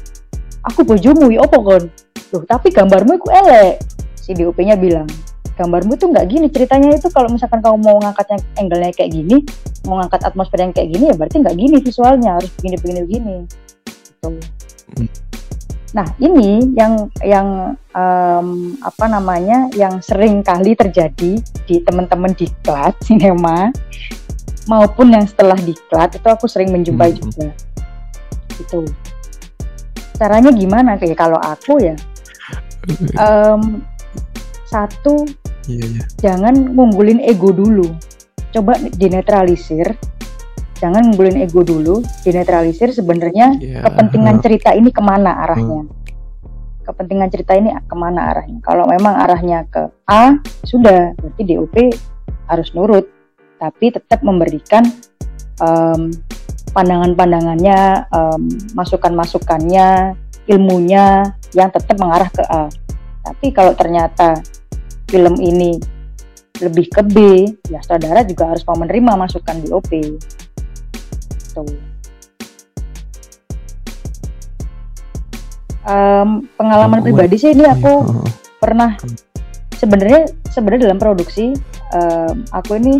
aku 0.63 0.87
bojomu 0.87 1.35
ya 1.35 1.43
apa 1.43 1.59
kon? 1.59 1.85
Loh 2.31 2.43
tapi 2.47 2.71
gambarmu 2.71 3.19
itu 3.19 3.29
elek 3.31 3.75
si 4.27 4.35
DOP-nya 4.35 4.75
bilang 4.75 5.07
gambarmu 5.57 5.95
tuh 5.97 6.11
nggak 6.11 6.27
gini 6.27 6.47
ceritanya 6.51 6.99
itu. 6.99 7.09
Kalau 7.09 7.31
misalkan 7.31 7.63
kamu 7.63 7.79
mau 7.81 7.97
ngangkatnya 8.03 8.43
angle-nya 8.59 8.93
kayak 8.93 9.15
gini 9.15 9.47
mau 9.87 10.03
ngangkat 10.03 10.27
atmosfer 10.27 10.59
yang 10.59 10.75
kayak 10.75 10.91
gini 10.91 11.05
ya 11.09 11.15
berarti 11.15 11.37
nggak 11.41 11.57
gini 11.57 11.77
visualnya 11.79 12.31
harus 12.37 12.51
begini 12.59 12.77
begini. 12.83 13.01
Begini 13.07 13.37
gitu. 13.87 14.29
nah 15.95 16.05
ini 16.21 16.77
yang 16.77 17.09
yang 17.25 17.73
um, 17.97 18.77
apa 18.85 19.05
namanya 19.09 19.71
yang 19.73 19.97
sering 20.05 20.45
kali 20.45 20.77
terjadi 20.77 21.41
di 21.41 21.77
teman-teman 21.81 22.37
di 22.37 22.51
klat 22.61 22.93
sinema 23.01 23.73
maupun 24.69 25.15
yang 25.15 25.25
setelah 25.25 25.57
diklat 25.57 26.13
itu 26.13 26.29
aku 26.29 26.45
sering 26.51 26.75
menjumpai 26.75 27.17
hmm. 27.17 27.19
juga. 27.23 27.49
Gitu. 28.61 28.81
Caranya 30.21 30.53
gimana? 30.53 31.01
Kayak 31.01 31.17
kalau 31.17 31.41
aku 31.41 31.81
ya 31.81 31.97
um, 33.25 33.81
satu 34.77 35.25
iya 35.73 35.85
iya. 35.89 36.03
jangan 36.21 36.55
ngumpulin 36.77 37.25
ego 37.25 37.51
dulu. 37.51 37.89
Coba 38.53 38.77
dinetralisir. 38.97 39.97
Jangan 40.77 41.09
ngumpulin 41.09 41.41
ego 41.41 41.65
dulu 41.65 42.05
dinetralisir 42.21 42.93
sebenarnya 42.93 43.57
Iya. 43.57 43.81
kepentingan 43.89 44.45
cerita 44.45 44.77
ini 44.77 44.93
ke 44.93 45.01
mana 45.01 45.49
arahnya? 45.49 45.89
Kepentingan 46.85 47.29
cerita 47.33 47.57
ini 47.57 47.73
ke 47.73 47.97
mana 47.97 48.31
arahnya? 48.31 48.61
Kalau 48.61 48.85
memang 48.85 49.17
arahnya 49.17 49.65
ke 49.67 49.89
A 50.07 50.37
sudah 50.63 51.17
berarti 51.17 51.43
DOP 51.49 51.75
harus 52.47 52.71
nurut. 52.77 53.09
Tapi 53.57 53.89
tetap 53.89 54.21
memberikan 54.21 54.85
em, 55.59 56.13
pandangan-pandangannya 56.77 58.07
em, 58.13 58.43
masukan-masukannya 58.77 60.13
ilmunya 60.47 61.35
yang 61.57 61.73
tetap 61.73 61.97
mengarah 61.99 62.29
ke 62.31 62.45
A. 62.47 62.69
Tapi 63.27 63.51
kalau 63.51 63.75
ternyata 63.75 64.39
film 65.07 65.35
ini 65.39 65.79
lebih 66.59 66.89
ke 66.89 67.03
B 67.05 67.17
ya 67.69 67.81
saudara 67.81 68.25
juga 68.25 68.49
harus 68.49 68.65
mau 68.65 68.77
menerima 68.77 69.13
masukan 69.15 69.57
DOP 69.63 69.93
Tuh. 71.53 71.65
Em, 75.87 76.29
pengalaman 76.53 77.01
Gue- 77.01 77.07
pribadi 77.09 77.37
sih 77.39 77.55
ini 77.55 77.63
aku 77.63 77.93
Iya, 78.03 78.29
pernah 78.59 78.91
sebenarnya 79.73 80.21
sebenarnya 80.51 80.91
dalam 80.91 80.99
produksi 80.99 81.55
em, 81.93 82.43
aku 82.51 82.77
ini 82.77 82.99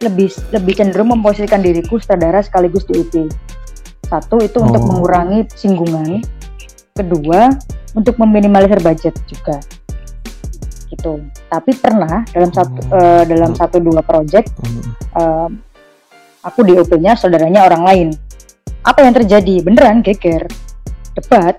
lebih 0.00 0.28
lebih 0.50 0.74
cenderung 0.74 1.12
memposisikan 1.12 1.60
diriku 1.60 1.96
sutradara 1.96 2.40
sekaligus 2.40 2.82
DOP. 2.84 3.28
Satu 4.06 4.38
itu 4.38 4.58
untuk 4.58 4.80
Oh. 4.80 4.88
mengurangi 4.88 5.44
singgungan, 5.52 6.22
kedua 6.94 7.52
untuk 7.92 8.16
meminimalisir 8.16 8.80
budget 8.80 9.14
juga. 9.26 9.60
Gitu. 10.86 11.18
Tapi 11.50 11.70
pernah 11.76 12.22
dalam 12.30 12.50
satu 12.54 12.78
Oh. 12.90 12.98
eh, 12.98 13.22
dalam 13.26 13.52
satu 13.58 13.82
dua 13.82 14.00
project 14.06 14.54
Heeh. 14.62 14.84
em, 15.18 15.50
aku 16.42 16.62
DOP-nya 16.62 17.18
saudaranya 17.18 17.66
orang 17.66 17.82
lain. 17.82 18.08
Apa 18.86 19.02
yang 19.02 19.18
terjadi? 19.18 19.66
Beneran 19.66 19.98
geger, 20.00 20.46
debat. 21.18 21.58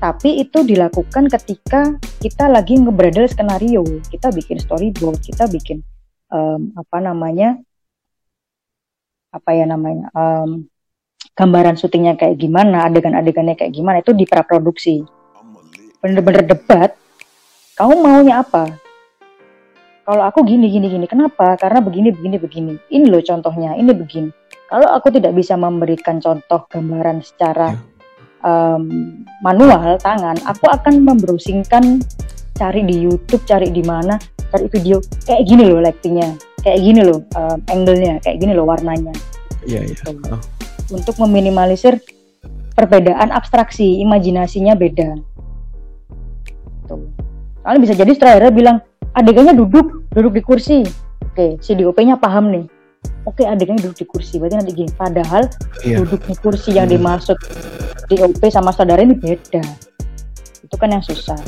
Tapi 0.00 0.40
itu 0.40 0.64
dilakukan 0.64 1.28
ketika 1.28 2.00
kita 2.24 2.48
lagi 2.48 2.80
ngebredel 2.80 3.28
skenario, 3.28 3.84
kita 4.08 4.32
bikin 4.32 4.56
storyboard, 4.56 5.20
kita 5.20 5.44
bikin 5.44 5.84
em, 6.32 6.72
apa 6.72 7.04
namanya, 7.04 7.60
apa 9.28 9.50
ya 9.52 9.68
namanya, 9.68 10.08
em, 10.16 10.64
gambaran 11.36 11.76
syutingnya 11.76 12.16
kayak 12.16 12.40
gimana, 12.40 12.88
adegan-adegannya 12.88 13.60
kayak 13.60 13.76
gimana 13.76 14.00
itu 14.00 14.16
di 14.16 14.24
praproduksi. 14.24 15.04
Bener-bener 16.00 16.48
debat. 16.48 16.96
Kamu 17.80 17.96
maunya 18.04 18.44
apa? 18.44 18.76
kalau 20.10 20.26
aku 20.26 20.42
gini 20.42 20.66
gini 20.66 20.90
gini 20.90 21.06
kenapa? 21.06 21.54
Karena 21.54 21.78
begini 21.78 22.10
begini 22.10 22.36
begini. 22.42 22.74
Ini 22.90 23.06
loh 23.06 23.22
contohnya 23.22 23.78
ini 23.78 23.94
begini. 23.94 24.26
Kalau 24.66 24.90
aku 24.90 25.14
tidak 25.14 25.38
bisa 25.38 25.54
memberikan 25.54 26.18
contoh 26.18 26.66
gambaran 26.66 27.22
secara 27.22 27.78
em, 28.42 28.82
manual 29.38 30.02
tangan 30.02 30.34
aku 30.50 30.66
akan 30.66 31.06
membrowsingkan 31.06 32.02
cari 32.58 32.82
di 32.82 33.06
YouTube 33.06 33.46
cari 33.46 33.70
di 33.70 33.86
mana 33.86 34.18
cari 34.50 34.66
video. 34.66 34.98
Kayak 35.22 35.46
gini 35.46 35.62
loh 35.70 35.78
lightingnya. 35.78 36.34
Kayak 36.66 36.80
gini 36.82 37.00
loh 37.06 37.22
em, 37.38 37.58
angle-nya. 37.70 38.14
Kayak 38.18 38.36
gini 38.42 38.52
loh 38.58 38.66
warnanya. 38.66 39.14
Iya 39.62 39.86
iya. 39.86 39.94
Gitu. 39.94 40.10
Oh. 40.26 40.42
untuk 40.90 41.22
meminimalisir 41.22 42.02
perbedaan 42.74 43.30
abstraksi 43.30 44.02
imajinasinya 44.02 44.74
beda. 44.74 45.22
Tuh 46.90 47.19
Soalnya 47.70 47.86
bisa 47.86 48.02
jadi 48.02 48.10
sutradara 48.18 48.50
bilang 48.50 48.82
adegannya 49.14 49.54
duduk 49.54 50.10
duduk 50.10 50.34
di 50.34 50.42
kursi 50.42 50.82
oke 51.22 51.62
si 51.62 51.78
DOP-nya 51.78 52.18
paham 52.18 52.50
nih 52.50 52.66
oke 53.30 53.46
adegannya 53.46 53.86
duduk 53.86 54.02
di 54.02 54.06
kursi 54.10 54.42
berarti 54.42 54.58
nanti 54.58 54.74
gini 54.74 54.90
padahal 54.90 55.46
iya 55.86 56.02
duduk 56.02 56.18
di 56.18 56.34
kursi 56.34 56.74
yang 56.74 56.90
Hmm. 56.90 56.98
dimaksud 56.98 57.38
DOP 58.10 58.42
sama 58.50 58.74
sutradara 58.74 59.06
ini 59.06 59.14
beda 59.14 59.62
itu 60.66 60.74
kan 60.74 60.98
yang 60.98 60.98
susah 60.98 61.38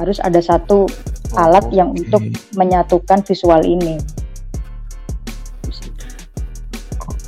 harus 0.00 0.24
ada 0.24 0.40
satu 0.40 0.88
alat 1.36 1.68
yang 1.68 1.92
Oke. 1.92 2.08
untuk 2.08 2.24
menyatukan 2.56 3.28
visual 3.28 3.60
ini 3.60 4.00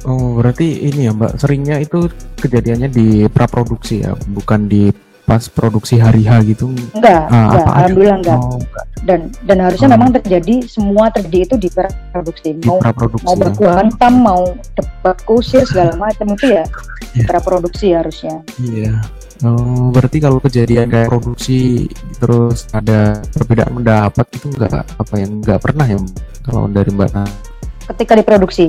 Oh, 0.09 0.41
berarti 0.41 0.89
ini 0.89 1.05
ya, 1.05 1.13
Mbak. 1.13 1.37
Seringnya 1.37 1.77
itu 1.85 2.09
kejadiannya 2.41 2.89
di 2.89 3.07
praproduksi 3.29 4.09
ya, 4.09 4.17
bukan 4.33 4.65
di 4.65 4.89
pas 5.29 5.45
produksi 5.45 6.01
hari 6.01 6.25
H 6.25 6.41
gitu. 6.43 6.73
enggak 6.91 7.29
Ah, 7.29 7.37
enggak 7.45 7.61
ada? 7.61 7.73
alhamdulillah 7.77 8.17
enggak 8.19 8.39
Oh, 8.41 8.57
enggak. 8.57 8.85
dan 9.05 9.21
dan 9.45 9.59
harusnya 9.61 9.87
Hmm. 9.87 9.95
memang 9.95 10.11
terjadi 10.17 10.55
semua 10.65 11.05
terjadi 11.09 11.39
itu 11.45 11.55
di 11.55 11.69
produksi 12.09 12.49
di 12.57 12.65
mau 12.65 12.81
praproduksi. 12.81 13.23
mau 13.23 13.35
ya. 13.35 13.41
berkuantam 13.45 14.13
mau 14.17 14.43
debat 14.73 15.19
kusir 15.23 15.63
segala 15.63 15.93
macam 15.95 16.33
itu 16.33 16.47
ya 16.49 16.65
Iya. 17.13 17.39
produksi 17.39 17.93
harusnya 17.93 18.41
Iya. 18.59 19.05
Oh, 19.39 19.95
berarti 19.95 20.19
kalau 20.19 20.41
kejadian 20.41 20.89
kayak 20.89 21.07
produksi 21.07 21.87
terus 22.19 22.67
ada 22.73 23.23
perbedaan 23.31 23.71
pendapat 23.77 24.27
itu 24.33 24.51
enggak 24.51 24.83
apa 24.83 25.15
yang 25.15 25.31
enggak 25.39 25.61
pernah 25.61 25.87
ya 25.87 26.01
kalau 26.43 26.67
dari 26.67 26.89
Mbak 26.89 27.11
Nah. 27.13 27.29
ketika 27.87 28.13
diproduksi 28.15 28.67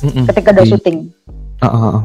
Mm-mm. 0.00 0.24
ketika 0.26 0.50
udah 0.50 0.64
syuting 0.66 1.12
ah, 1.58 1.68
ah. 1.68 1.96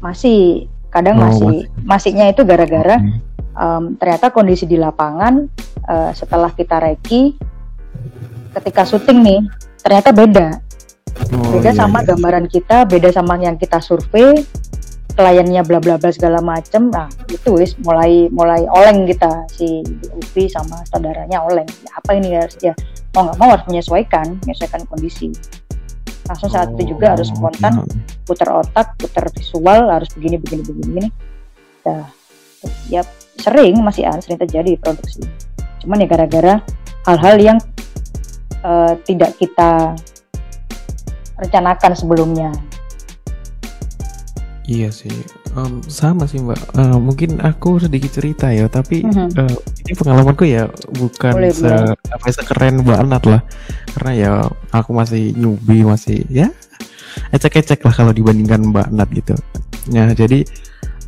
masih 0.00 0.66
kadang 0.96 1.20
Oh, 1.20 1.28
masih 1.28 1.68
masihnya 1.84 2.32
itu 2.32 2.40
gara-gara 2.48 2.96
Oke. 2.96 3.20
em, 3.60 3.84
ternyata 4.00 4.32
kondisi 4.32 4.64
di 4.64 4.80
lapangan 4.80 5.44
eh, 5.84 6.10
setelah 6.16 6.48
kita 6.56 6.80
reki 6.80 7.36
ketika 8.56 8.88
syuting 8.88 9.20
nih 9.20 9.40
ternyata 9.84 10.10
beda. 10.16 10.48
Oh, 11.36 11.52
beda 11.52 11.72
iya, 11.72 11.76
sama 11.76 12.00
iya. 12.00 12.12
gambaran 12.12 12.46
kita 12.48 12.88
beda 12.88 13.12
sama 13.12 13.36
yang 13.36 13.60
kita 13.60 13.80
survei 13.84 14.40
kliennya 15.16 15.64
bla 15.64 15.80
bla 15.80 15.96
bla 15.96 16.12
segala 16.12 16.40
macem. 16.40 16.92
Nah 16.92 17.08
itu 17.28 17.56
wis 17.56 17.76
mulai 17.84 18.28
mulai 18.32 18.64
oleng 18.68 19.08
kita 19.08 19.48
si 19.52 19.80
Upi 20.12 20.48
sama 20.48 20.80
saudaranya 20.88 21.40
oleng. 21.44 21.68
Ya, 21.84 21.90
apa 21.96 22.10
ini 22.16 22.36
harus 22.36 22.56
ya 22.60 22.72
mau 23.16 23.28
nggak 23.28 23.36
mau 23.40 23.48
harus 23.52 23.64
menyesuaikan 23.68 24.36
menyesuaikan 24.44 24.84
kondisi 24.88 25.32
langsung 26.26 26.50
saat 26.50 26.74
itu 26.74 26.94
juga 26.94 27.14
harus 27.14 27.30
Oh, 27.30 27.38
spontan 27.38 27.86
oke. 27.86 27.94
putar 28.26 28.48
otak 28.50 28.98
putar 28.98 29.24
visual 29.30 29.90
harus 29.90 30.10
begini 30.14 30.36
begini 30.42 30.62
begini 30.66 30.86
begini. 30.86 31.08
Dah 31.86 32.06
ya 32.90 33.02
sering 33.38 33.78
masih 33.84 34.08
an 34.08 34.18
sering 34.18 34.38
terjadi 34.40 34.74
di 34.74 34.80
produksi. 34.80 35.22
Cuman 35.82 36.02
ya 36.02 36.06
gara-gara 36.10 36.54
hal-hal 37.06 37.36
yang 37.38 37.58
eh, 38.66 38.92
tidak 39.06 39.38
kita 39.38 39.94
rencanakan 41.36 41.92
sebelumnya. 41.94 42.50
Iya 44.66 44.90
sih, 44.90 45.14
Em, 45.56 45.80
sama 45.88 46.28
sih 46.28 46.36
mbak. 46.36 46.60
Eh, 46.76 46.98
mungkin 47.00 47.40
aku 47.40 47.80
sedikit 47.80 48.12
cerita 48.12 48.52
ya, 48.52 48.68
tapi 48.68 49.00
Mhm. 49.00 49.40
eh, 49.40 49.56
ini 49.88 49.92
pengalamanku 49.96 50.44
ya 50.44 50.68
bukan 50.92 51.32
Boleh, 51.32 51.48
se 51.48 51.72
apa 52.12 52.24
ya, 52.28 52.32
sekeren 52.36 52.84
mbak 52.84 52.98
Anat 53.00 53.24
lah, 53.24 53.40
karena 53.96 54.12
ya 54.12 54.32
aku 54.68 54.92
masih 54.92 55.32
newbie 55.32 55.80
masih 55.80 56.28
ya 56.28 56.52
ecek-ecek 57.32 57.80
lah 57.80 57.94
kalau 57.94 58.12
dibandingkan 58.12 58.68
mbak 58.68 58.92
Anat 58.92 59.08
gitu. 59.16 59.32
Ya 59.88 60.12
jadi 60.12 60.44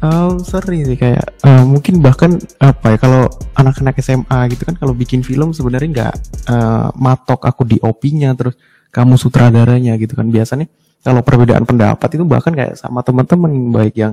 em, 0.01 0.33
sering 0.41 0.87
sih 0.87 0.97
kayak 0.97 1.29
eh, 1.45 1.65
mungkin 1.69 2.01
bahkan 2.01 2.41
apa 2.57 2.95
ya 2.95 2.99
kalau 2.99 3.29
anak-anak 3.53 4.01
SMA 4.01 4.49
gitu 4.49 4.65
kan 4.65 4.81
kalau 4.81 4.97
bikin 4.97 5.21
film 5.21 5.53
sebenarnya 5.53 5.89
nggak 5.93 6.15
eh, 6.49 6.89
matok 6.97 7.45
aku 7.45 7.69
di 7.69 7.77
OP-nya 7.85 8.33
terus 8.33 8.57
kamu 8.89 9.21
sutradaranya 9.21 10.01
gitu 10.01 10.17
kan 10.17 10.33
biasanya 10.33 10.65
kalau 11.03 11.21
perbedaan 11.23 11.65
pendapat 11.65 12.09
itu 12.19 12.25
bahkan 12.27 12.53
kayak 12.53 12.75
sama 12.75 13.01
teman-teman 13.07 13.71
baik 13.71 13.95
yang 13.97 14.13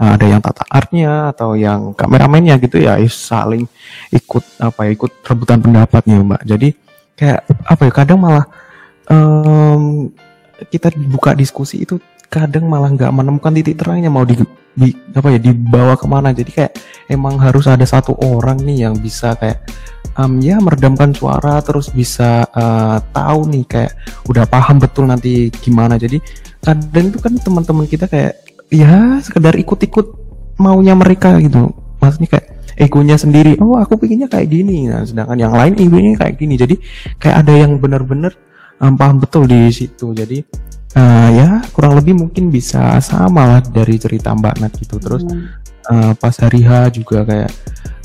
uh, 0.00 0.14
ada 0.16 0.26
yang 0.28 0.40
tata 0.40 0.64
artnya 0.68 1.32
atau 1.32 1.56
yang 1.56 1.96
kameramennya 1.96 2.60
gitu 2.60 2.80
ya 2.80 3.00
saling 3.08 3.64
ikut 4.12 4.44
apa 4.60 4.88
ya 4.88 4.90
ikut 4.92 5.12
rebutan 5.24 5.58
pendapatnya 5.60 6.16
mbak. 6.20 6.42
Jadi 6.44 6.68
kayak 7.16 7.48
apa 7.64 7.82
ya 7.88 7.92
kadang 7.92 8.18
malah 8.20 8.46
em, 9.08 10.12
kita 10.68 10.92
buka 11.08 11.32
diskusi 11.32 11.84
itu 11.84 11.96
kadang 12.28 12.68
malah 12.68 12.92
nggak 12.92 13.12
menemukan 13.12 13.52
titik 13.54 13.78
terangnya 13.80 14.12
mau 14.12 14.26
di, 14.26 14.36
di 14.76 14.92
apa 15.16 15.32
ya 15.32 15.40
dibawa 15.40 15.96
ke 15.96 16.06
mana. 16.06 16.36
Jadi 16.36 16.50
kayak 16.52 16.72
emang 17.08 17.40
harus 17.40 17.64
ada 17.64 17.82
satu 17.88 18.12
orang 18.20 18.60
nih 18.60 18.86
yang 18.86 18.94
bisa 19.00 19.32
kayak 19.40 19.64
em, 20.20 20.32
ya 20.44 20.60
meredamkan 20.60 21.16
suara 21.16 21.64
terus 21.64 21.88
bisa 21.90 22.44
eh, 22.44 22.98
tahu 23.10 23.40
nih 23.48 23.64
kayak 23.64 23.92
udah 24.28 24.44
paham 24.44 24.76
betul 24.76 25.08
nanti 25.08 25.48
gimana. 25.64 25.96
Jadi 25.96 26.20
kadang 26.60 27.08
itu 27.08 27.18
kan 27.18 27.32
teman-teman 27.40 27.88
kita 27.88 28.04
kayak 28.06 28.36
ya 28.68 29.18
sekedar 29.24 29.56
ikut-ikut 29.56 30.06
maunya 30.60 30.92
mereka 30.92 31.40
gitu. 31.40 31.72
Maksudnya 31.98 32.28
kayak 32.36 32.46
egonya 32.76 33.16
sendiri 33.16 33.56
oh 33.64 33.80
aku 33.80 33.96
pikirnya 33.96 34.28
kayak 34.28 34.52
gini. 34.52 34.92
Nah 34.92 35.08
sedangkan 35.08 35.40
yang 35.40 35.56
lain 35.56 35.72
egonya 35.80 36.20
kayak 36.20 36.36
gini. 36.36 36.54
Jadi 36.60 36.76
kayak 37.16 37.36
ada 37.48 37.52
yang 37.56 37.80
benar-benar 37.80 38.36
em, 38.84 38.92
paham 38.92 39.16
betul 39.24 39.48
di 39.48 39.72
situ. 39.72 40.12
Jadi 40.12 40.44
uh, 40.96 41.28
ya 41.30 41.48
kurang 41.70 42.00
lebih 42.00 42.16
mungkin 42.16 42.48
bisa 42.48 42.96
sama 43.04 43.46
lah 43.46 43.60
dari 43.62 44.00
cerita 44.00 44.32
Mbak 44.32 44.56
Nat 44.58 44.72
gitu 44.80 44.96
terus 44.96 45.22
hmm. 45.22 45.44
uh, 45.92 46.12
pas 46.16 46.34
hari 46.40 46.64
H 46.64 46.96
juga 46.96 47.22
kayak 47.22 47.52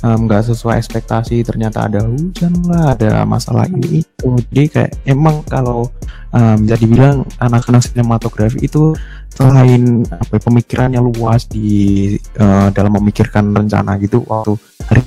nggak 0.02 0.42
um, 0.42 0.48
sesuai 0.50 0.82
ekspektasi 0.82 1.46
ternyata 1.46 1.86
ada 1.86 2.02
hujan 2.02 2.58
lah 2.66 2.98
ada 2.98 3.22
masalah 3.22 3.70
hmm. 3.70 3.78
ini 3.78 4.02
itu 4.02 4.30
jadi 4.50 4.68
kayak 4.68 4.92
emang 5.06 5.46
kalau 5.46 5.94
um, 6.34 6.58
bisa 6.66 6.76
dibilang 6.82 7.22
anak-anak 7.38 7.86
sinematografi 7.86 8.66
itu 8.66 8.98
selain 9.30 10.02
apa 10.10 10.36
ya, 10.38 10.42
pemikirannya 10.42 11.02
luas 11.06 11.46
di 11.46 12.18
uh, 12.42 12.74
dalam 12.74 12.98
memikirkan 12.98 13.54
rencana 13.54 13.96
gitu 14.02 14.26
waktu 14.26 14.58
hari 14.90 15.02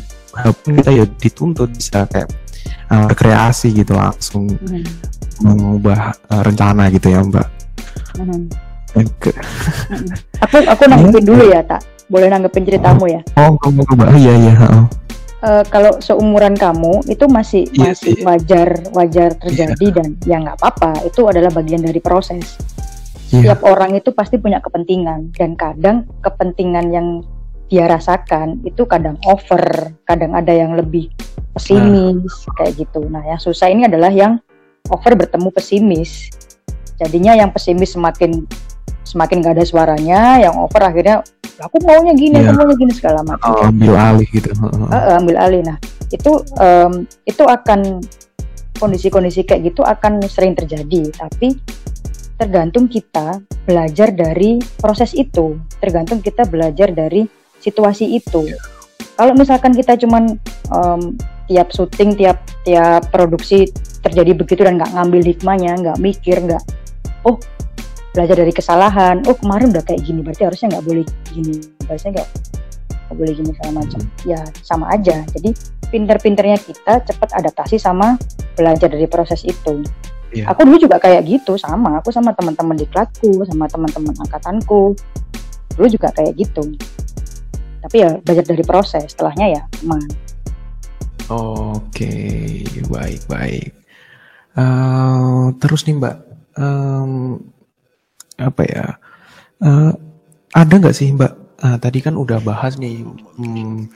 kita 0.62 0.90
ya 0.94 1.04
dituntut 1.18 1.74
bisa 1.74 2.06
kayak 2.06 2.30
uh, 2.94 3.10
rekreasi 3.10 3.74
gitu 3.74 3.98
langsung 3.98 4.46
hmm. 4.46 4.86
Mengubah 5.42 6.14
uh, 6.30 6.42
rencana 6.44 6.90
gitu 6.92 7.10
ya 7.10 7.22
mbak 7.24 7.48
Hmm. 8.14 8.46
aku 10.38 10.56
aku 10.70 10.82
nanggepin 10.86 11.26
dulu 11.26 11.50
ya 11.50 11.66
tak 11.66 11.82
boleh 12.06 12.30
nanggepin 12.30 12.62
ceritamu 12.62 13.10
ya 13.10 13.20
oh 13.34 13.58
kamu 13.58 13.82
mbak 13.82 14.08
iya 14.14 14.34
iya 14.38 14.54
oh. 14.70 14.86
Uh, 15.44 15.60
kalau 15.68 16.00
seumuran 16.00 16.56
kamu 16.56 17.04
itu 17.04 17.28
masih 17.28 17.68
yeah, 17.76 17.92
masih 17.92 18.16
yeah. 18.16 18.24
wajar 18.24 18.68
wajar 18.96 19.30
terjadi 19.36 19.86
yeah. 19.92 19.96
dan 20.00 20.06
ya 20.24 20.36
nggak 20.40 20.56
apa-apa 20.56 21.04
itu 21.04 21.20
adalah 21.28 21.52
bagian 21.52 21.84
dari 21.84 22.00
proses. 22.00 22.56
Yeah. 23.28 23.52
Setiap 23.52 23.60
orang 23.68 23.92
itu 23.92 24.08
pasti 24.16 24.40
punya 24.40 24.64
kepentingan 24.64 25.36
dan 25.36 25.52
kadang 25.52 26.08
kepentingan 26.24 26.88
yang 26.96 27.20
dia 27.68 27.84
rasakan 27.84 28.64
itu 28.64 28.88
kadang 28.88 29.20
over, 29.28 29.92
kadang 30.08 30.32
ada 30.32 30.48
yang 30.48 30.80
lebih 30.80 31.12
pesimis 31.52 32.24
nah. 32.24 32.52
kayak 32.56 32.72
gitu. 32.80 33.04
Nah, 33.04 33.20
yang 33.28 33.36
susah 33.36 33.68
ini 33.68 33.84
adalah 33.84 34.08
yang 34.08 34.40
over 34.92 35.12
bertemu 35.16 35.48
pesimis. 35.48 36.28
Jadinya 37.00 37.32
yang 37.34 37.50
pesimis 37.50 37.96
semakin 37.96 38.44
semakin 39.04 39.44
gak 39.44 39.60
ada 39.60 39.64
suaranya 39.64 40.42
yang 40.42 40.54
over 40.58 40.80
akhirnya 40.82 41.22
aku 41.60 41.78
maunya 41.86 42.12
gini 42.18 42.42
yeah. 42.42 42.50
aku 42.50 42.64
maunya 42.64 42.76
gini 42.76 42.92
segala 42.92 43.20
macam. 43.22 43.54
Oh, 43.54 43.70
ambil 43.70 43.94
alih 43.94 44.28
gitu. 44.28 44.50
Uh, 44.60 45.16
ambil 45.20 45.36
alih. 45.38 45.62
Nah 45.64 45.76
itu 46.12 46.42
um, 46.60 47.08
itu 47.24 47.42
akan 47.46 48.02
kondisi-kondisi 48.76 49.46
kayak 49.46 49.72
gitu 49.72 49.86
akan 49.86 50.20
sering 50.28 50.52
terjadi. 50.58 51.08
Tapi 51.14 51.56
tergantung 52.34 52.90
kita 52.90 53.40
belajar 53.64 54.10
dari 54.12 54.60
proses 54.78 55.14
itu. 55.14 55.56
Tergantung 55.80 56.20
kita 56.20 56.44
belajar 56.44 56.90
dari 56.90 57.24
situasi 57.62 58.18
itu. 58.18 58.50
Kalau 59.14 59.32
misalkan 59.38 59.72
kita 59.72 59.94
cuman 59.94 60.36
um, 60.74 61.14
tiap 61.44 61.68
syuting 61.72 62.16
tiap 62.16 62.40
tiap 62.64 63.12
produksi 63.12 63.68
terjadi 64.00 64.32
begitu 64.36 64.64
dan 64.64 64.80
nggak 64.80 64.92
ngambil 64.96 65.20
hikmahnya 65.20 65.72
nggak 65.80 65.98
mikir 66.00 66.36
nggak 66.40 66.62
oh 67.28 67.36
belajar 68.14 68.36
dari 68.38 68.52
kesalahan. 68.54 69.26
Oh 69.26 69.34
kemarin 69.34 69.74
udah 69.74 69.82
kayak 69.82 70.06
gini 70.06 70.22
berarti 70.22 70.46
harusnya 70.46 70.78
nggak 70.78 70.84
boleh 70.86 71.04
gini 71.34 71.54
harusnya 71.90 72.10
nggak 72.14 72.28
boleh 73.14 73.32
gini 73.34 73.50
segala 73.58 73.72
macam. 73.82 74.00
Ya 74.22 74.40
sama 74.62 74.86
aja. 74.94 75.16
Jadi 75.34 75.50
pinter-pinternya 75.90 76.58
kita 76.62 77.02
cepat 77.10 77.28
adaptasi 77.34 77.76
sama 77.76 78.16
belajar 78.54 78.88
dari 78.88 79.10
proses 79.10 79.42
itu. 79.42 79.82
Yeah. 80.34 80.50
aku 80.50 80.66
dulu 80.66 80.82
juga 80.82 80.98
kayak 80.98 81.26
gitu 81.26 81.54
sama. 81.58 82.02
Aku 82.02 82.10
sama 82.10 82.34
teman-teman 82.34 82.74
di 82.74 82.86
kelasku 82.90 83.46
sama 83.46 83.70
teman-teman 83.70 84.14
angkatanku. 84.18 84.94
Dulu 85.74 85.86
juga 85.90 86.10
kayak 86.14 86.38
gitu. 86.38 86.74
Tapi 87.82 87.96
ya 87.98 88.18
belajar 88.22 88.44
dari 88.46 88.64
proses. 88.66 89.10
Setelahnya 89.10 89.46
ya 89.58 89.62
aman 89.86 90.33
oke 91.30 92.16
baik 92.88 93.22
baik. 93.28 93.70
Uh, 94.54 95.50
terus 95.58 95.82
nih 95.88 95.98
mbak. 95.98 96.16
Um, 96.54 97.42
apa 98.38 98.62
ya? 98.66 98.86
Uh, 99.58 99.92
ada 100.54 100.74
nggak 100.78 100.96
sih 100.96 101.10
mbak? 101.10 101.32
Uh, 101.58 101.78
tadi 101.80 102.04
kan 102.04 102.14
udah 102.18 102.38
bahas 102.44 102.76
nih 102.76 103.02
um, 103.04 103.88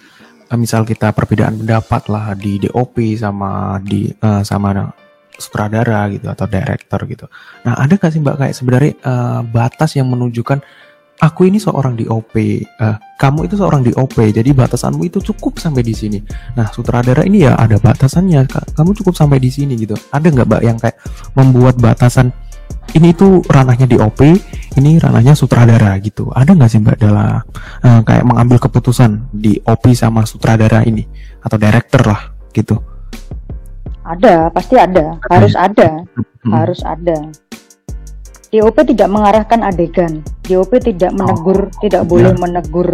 misal 0.56 0.82
kita 0.88 1.12
perbedaan 1.12 1.60
pendapat 1.60 2.08
lah 2.08 2.32
di 2.32 2.56
DOP 2.64 2.96
sama 3.20 3.76
di 3.84 4.08
uh, 4.24 4.40
sama 4.40 4.88
sutradara 5.38 6.10
gitu 6.10 6.26
atau 6.26 6.48
director 6.50 7.00
gitu. 7.06 7.26
Nah 7.62 7.78
ada 7.78 7.94
nggak 7.94 8.10
sih 8.10 8.20
mbak 8.24 8.36
kayak 8.40 8.54
sebenarnya 8.56 8.92
uh, 9.06 9.40
batas 9.46 9.94
yang 9.94 10.10
menunjukkan 10.10 10.64
aku 11.18 11.50
ini 11.50 11.58
seorang 11.58 11.98
DOP, 11.98 12.34
uh, 12.78 12.96
kamu 13.18 13.50
itu 13.50 13.54
seorang 13.58 13.82
DOP, 13.82 14.16
jadi 14.30 14.50
batasanmu 14.54 15.02
itu 15.06 15.18
cukup 15.18 15.58
sampai 15.58 15.82
di 15.82 15.94
sini. 15.94 16.18
Nah, 16.54 16.70
sutradara 16.70 17.26
ini 17.26 17.42
ya 17.42 17.58
ada 17.58 17.78
batasannya, 17.78 18.46
kamu 18.74 18.90
cukup 19.02 19.14
sampai 19.18 19.42
di 19.42 19.50
sini 19.50 19.74
gitu. 19.74 19.98
Ada 20.14 20.30
nggak 20.30 20.46
mbak 20.46 20.62
yang 20.62 20.78
kayak 20.78 20.96
membuat 21.34 21.78
batasan 21.82 22.30
ini 22.96 23.12
itu 23.12 23.44
ranahnya 23.50 23.84
di 23.84 23.98
OP, 24.00 24.20
ini 24.78 24.90
ranahnya 24.96 25.34
sutradara 25.34 25.98
gitu. 26.00 26.30
Ada 26.32 26.54
nggak 26.54 26.70
sih 26.70 26.80
mbak 26.80 26.96
dalam 27.02 27.42
uh, 27.84 28.00
kayak 28.06 28.24
mengambil 28.24 28.62
keputusan 28.62 29.28
di 29.34 29.58
OP 29.66 29.92
sama 29.92 30.24
sutradara 30.24 30.86
ini 30.86 31.04
atau 31.42 31.58
director 31.58 32.02
lah 32.06 32.32
gitu? 32.54 32.78
Ada, 34.08 34.48
pasti 34.48 34.80
ada, 34.80 35.20
harus 35.28 35.52
ada, 35.52 36.00
hmm. 36.16 36.52
harus 36.54 36.80
ada. 36.80 37.18
DOP 38.48 38.76
tidak 38.80 39.08
mengarahkan 39.12 39.60
adegan. 39.60 40.24
DOP 40.48 40.80
tidak 40.80 41.12
menegur, 41.12 41.68
oh, 41.68 41.80
tidak 41.84 42.02
ya. 42.04 42.08
boleh 42.08 42.32
menegur 42.40 42.88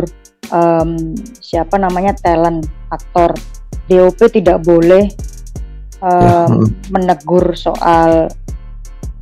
um, 0.51 1.15
siapa 1.39 1.79
namanya 1.79 2.19
talent 2.19 2.67
aktor. 2.91 3.39
DOP 3.87 4.19
tidak 4.35 4.67
boleh 4.67 5.07
um, 6.03 6.11
ya. 6.11 6.47
menegur 6.91 7.55
soal 7.55 8.27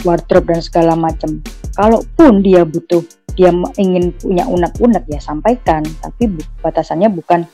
wardrobe 0.08 0.56
dan 0.56 0.60
segala 0.64 0.96
macam. 0.96 1.44
Kalaupun 1.76 2.40
dia 2.40 2.64
butuh, 2.64 3.04
dia 3.36 3.52
ingin 3.80 4.12
punya 4.16 4.44
unek-unek 4.48 5.04
ya 5.08 5.20
sampaikan, 5.20 5.84
tapi 6.00 6.28
bu 6.28 6.40
batasannya 6.60 7.08
bukan 7.12 7.44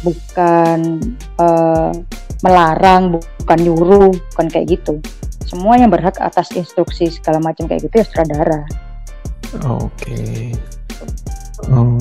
bukan 0.00 1.00
uh, 1.40 1.92
melarang, 2.40 3.20
bukan 3.44 3.58
nyuruh, 3.60 4.10
bukan 4.34 4.46
kayak 4.48 4.80
gitu. 4.80 5.00
Semua 5.44 5.76
yang 5.76 5.90
berhak 5.90 6.16
atas 6.22 6.54
instruksi 6.54 7.10
segala 7.10 7.42
macam 7.42 7.66
kayak 7.66 7.88
gitu 7.88 7.94
ya 8.00 8.04
sutradara. 8.06 8.62
Oke. 9.66 9.90
Okay. 9.98 10.54
Oh. 11.68 11.98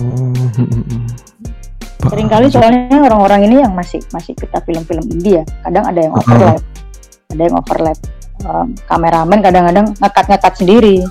Seringkali 2.09 2.47
soalnya 2.47 2.95
orang-orang 3.03 3.51
ini 3.51 3.59
yang 3.59 3.75
masih 3.75 3.99
masih 4.15 4.31
kita 4.31 4.63
film-film 4.63 5.03
India, 5.12 5.43
kadang 5.67 5.83
ada 5.83 5.99
yang 5.99 6.13
overlap, 6.15 6.63
uh. 6.63 7.31
ada 7.35 7.41
yang 7.43 7.55
overlap 7.59 7.97
um, 8.47 8.67
kameramen 8.88 9.39
kadang-kadang 9.43 9.88
ngekat-ngekat 9.99 10.53
sendiri. 10.55 11.03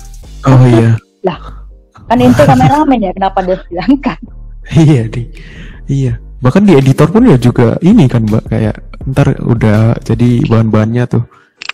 Oh 0.49 0.63
iya. 0.65 0.97
lah, 1.21 1.67
kan 2.09 2.17
itu 2.17 2.41
kameramen 2.41 3.05
ya, 3.05 3.11
kenapa 3.13 3.45
dia 3.45 3.61
bilangkan? 3.69 4.19
iya, 4.81 5.05
di. 5.05 5.29
Iya. 5.85 6.28
Bahkan 6.39 6.63
di 6.63 6.73
editor 6.75 7.07
pun 7.11 7.27
ya 7.27 7.35
juga 7.35 7.75
ini 7.83 8.07
kan, 8.07 8.23
Mbak, 8.23 8.43
kayak 8.47 8.75
ntar 9.11 9.35
udah 9.43 9.99
jadi 10.03 10.43
bahan-bahannya 10.47 11.03
tuh. 11.07 11.23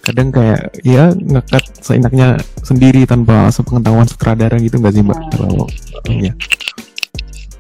Kadang 0.02 0.30
kayak 0.30 0.82
ya 0.86 1.14
ngekat 1.14 1.64
seenaknya 1.82 2.38
sendiri 2.62 3.06
tanpa 3.10 3.50
sepengetahuan 3.50 4.06
sutradara 4.10 4.58
gitu 4.62 4.78
nggak 4.82 4.94
sih, 4.94 5.04
Mbak? 5.06 5.18
Nah. 5.18 5.30
Kalau 5.34 5.66
iya. 6.10 6.34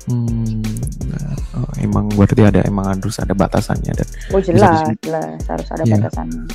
Hmm, 0.05 0.61
nah, 1.09 1.33
oh, 1.57 1.69
emang 1.81 2.05
berarti 2.13 2.45
ada 2.45 2.61
emang 2.61 2.93
harus 2.93 3.17
ada 3.17 3.33
batasannya 3.33 3.89
dan 3.89 4.05
oh 4.37 4.37
jelas 4.37 4.85
jelas 5.01 5.41
harus 5.49 5.67
ada 5.73 5.81
ya. 5.81 5.97
batasannya 5.97 6.45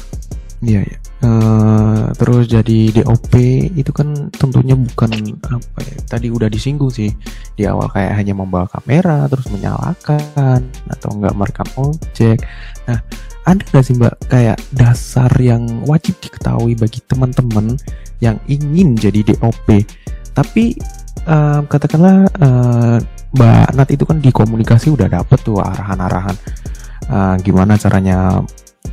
Iya 0.61 0.85
ya. 0.85 0.99
Uh, 1.21 2.13
terus 2.17 2.45
jadi 2.49 2.93
DOP 3.01 3.33
itu 3.73 3.93
kan 3.97 4.29
tentunya 4.29 4.77
bukan 4.77 5.09
apa 5.49 5.79
ya. 5.81 5.97
Tadi 6.05 6.29
udah 6.29 6.53
disinggung 6.53 6.93
sih 6.93 7.09
di 7.57 7.65
awal 7.65 7.89
kayak 7.89 8.21
hanya 8.21 8.37
membawa 8.37 8.69
kamera 8.69 9.25
terus 9.33 9.49
menyalakan 9.49 10.69
atau 10.93 11.09
enggak 11.17 11.35
merekam 11.37 11.69
objek. 11.81 12.45
Nah, 12.85 13.01
ada 13.49 13.63
nggak 13.73 13.85
sih 13.85 13.97
mbak 13.97 14.15
kayak 14.29 14.59
dasar 14.77 15.33
yang 15.41 15.65
wajib 15.89 16.13
diketahui 16.21 16.77
bagi 16.77 17.01
teman-teman 17.09 17.81
yang 18.21 18.37
ingin 18.45 18.93
jadi 19.01 19.33
DOP? 19.33 19.81
Tapi 20.37 20.77
uh, 21.25 21.65
katakanlah 21.65 22.29
uh, 22.37 23.01
mbak 23.33 23.69
Nat 23.81 23.89
itu 23.89 24.05
kan 24.05 24.21
di 24.21 24.29
komunikasi 24.29 24.93
udah 24.93 25.09
dapet 25.09 25.41
tuh 25.41 25.57
arahan-arahan 25.65 26.37
uh, 27.09 27.35
gimana 27.41 27.81
caranya 27.81 28.45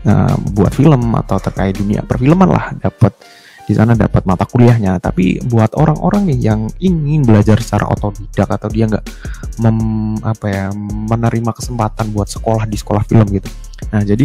uh, 0.08 0.36
buat 0.56 0.73
film 0.73 1.15
atau 1.15 1.38
terkait 1.39 1.78
dunia 1.78 2.04
perfilman 2.04 2.50
lah 2.50 2.65
dapat 2.78 3.13
di 3.67 3.76
sana 3.76 4.00
dapat 4.00 4.23
mata 4.23 4.47
kuliahnya. 4.47 4.95
Tapi 5.04 5.43
buat 5.43 5.76
orang-orang 5.76 6.32
yang 6.39 6.71
ingin 6.80 7.28
belajar 7.28 7.60
secara 7.60 7.91
otodidak 7.91 8.47
atau 8.47 8.71
dia 8.71 8.88
nggak 8.88 9.06
apa 10.23 10.45
ya 10.47 10.65
menerima 11.12 11.52
kesempatan 11.52 12.15
buat 12.15 12.32
sekolah 12.32 12.63
di 12.63 12.80
sekolah 12.80 13.04
film 13.04 13.28
gitu. 13.36 13.52
Nah 13.91 14.02
jadi 14.08 14.23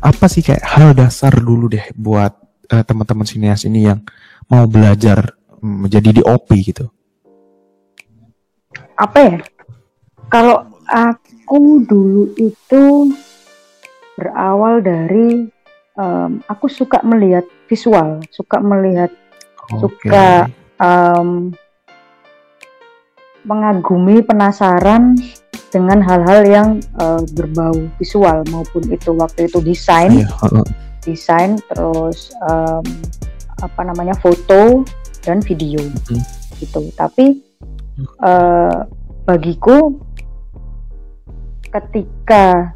apa 0.00 0.24
sih 0.30 0.40
kayak 0.40 0.64
hal 0.64 0.96
dasar 0.96 1.36
dulu 1.36 1.68
deh 1.68 1.84
buat 1.92 2.32
uh, 2.72 2.84
teman-teman 2.86 3.28
sinias 3.28 3.68
ini 3.68 3.92
yang 3.92 4.00
mau 4.48 4.64
belajar 4.64 5.36
menjadi 5.60 6.22
DOP 6.22 6.48
gitu? 6.64 6.88
Apa 8.96 9.18
ya? 9.20 9.36
Kalau 10.32 10.64
aku 10.88 11.84
dulu 11.84 12.32
itu 12.40 12.82
berawal 14.18 14.82
dari 14.82 15.46
um, 15.94 16.42
aku 16.50 16.66
suka 16.66 16.98
melihat 17.06 17.46
visual, 17.70 18.18
suka 18.34 18.58
melihat, 18.58 19.14
okay. 19.70 19.78
suka 19.78 20.26
um, 20.82 21.54
mengagumi 23.46 24.18
penasaran 24.26 25.14
dengan 25.70 26.02
hal-hal 26.02 26.40
yang 26.42 26.68
uh, 26.98 27.22
berbau 27.36 27.76
visual 28.00 28.42
maupun 28.50 28.82
itu 28.90 29.14
waktu 29.14 29.46
itu 29.46 29.60
desain 29.62 30.24
yeah. 30.24 30.28
Iya, 30.48 30.64
desain 31.04 31.50
terus 31.72 32.32
um, 32.44 32.84
apa 33.60 33.80
namanya 33.84 34.16
foto 34.16 34.82
dan 35.24 35.44
video 35.44 35.80
mm. 35.80 36.20
gitu 36.60 36.88
tapi 36.96 37.44
uh, 38.24 38.88
bagiku 39.28 39.92
ketika 41.68 42.72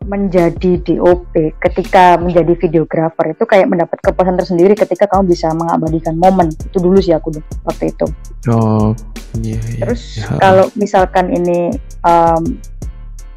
menjadi 0.00 0.80
DOP, 0.80 1.32
ketika 1.60 2.16
menjadi 2.16 2.56
videografer 2.56 3.36
itu 3.36 3.44
kayak 3.44 3.68
mendapat 3.68 4.00
kepuasan 4.00 4.40
tersendiri 4.40 4.72
ketika 4.72 5.04
kamu 5.04 5.36
bisa 5.36 5.52
mengabadikan 5.52 6.16
momen. 6.16 6.48
Itu 6.56 6.80
dulu 6.80 6.98
sih 7.04 7.12
aku 7.12 7.36
waktu 7.68 7.92
itu. 7.92 8.06
Oh, 8.48 8.96
iya. 9.44 9.60
iya 9.60 9.84
Terus 9.84 10.24
iya. 10.24 10.40
kalau 10.40 10.66
misalkan 10.72 11.28
ini 11.36 11.76
um, 12.00 12.56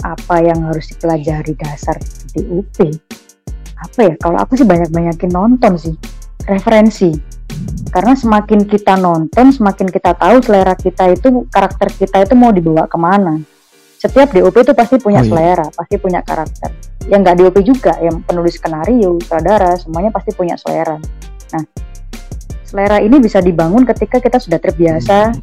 apa 0.04 0.36
yang 0.39 0.63
harus 0.63 0.88
dipelajari 0.95 1.54
dasar 1.60 1.99
DOP? 2.32 2.95
Apa 3.84 3.99
ya? 4.08 4.13
Kalau 4.15 4.38
aku 4.39 4.56
sih 4.56 4.67
banyak-banyakin 4.67 5.32
nonton 5.36 5.76
sih, 5.76 5.95
referensi. 6.47 7.12
Karena 7.91 8.17
semakin 8.17 8.65
kita 8.65 8.97
nonton, 8.97 9.54
semakin 9.54 9.91
kita 9.91 10.15
tahu 10.17 10.41
selera 10.41 10.73
kita 10.73 11.12
itu, 11.12 11.45
karakter 11.52 11.91
kita 11.93 12.26
itu 12.26 12.34
mau 12.34 12.49
dibawa 12.49 12.88
ke 12.89 12.97
mana 12.97 13.38
setiap 14.04 14.36
DOP 14.36 14.52
itu 14.60 14.76
pasti 14.76 15.00
punya 15.00 15.24
oh, 15.24 15.26
iya. 15.26 15.32
selera, 15.32 15.68
pasti 15.72 15.96
punya 15.96 16.20
karakter. 16.20 16.76
Yang 17.08 17.20
nggak 17.24 17.36
DOP 17.39 17.58
juga, 17.63 17.96
yang 18.04 18.20
penulis 18.28 18.60
skenario, 18.60 19.16
sutradara, 19.24 19.80
semuanya 19.80 20.12
pasti 20.12 20.36
punya 20.36 20.60
selera. 20.60 21.00
Nah, 21.56 21.63
selera 22.68 23.00
ini 23.00 23.16
bisa 23.24 23.39
dibangun 23.39 23.88
ketika 23.88 24.20
kita 24.20 24.44
sudah 24.44 24.60
terbiasa 24.60 25.32
hmm. 25.32 25.39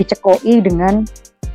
dicekoi 0.00 0.64
dengan 0.64 1.04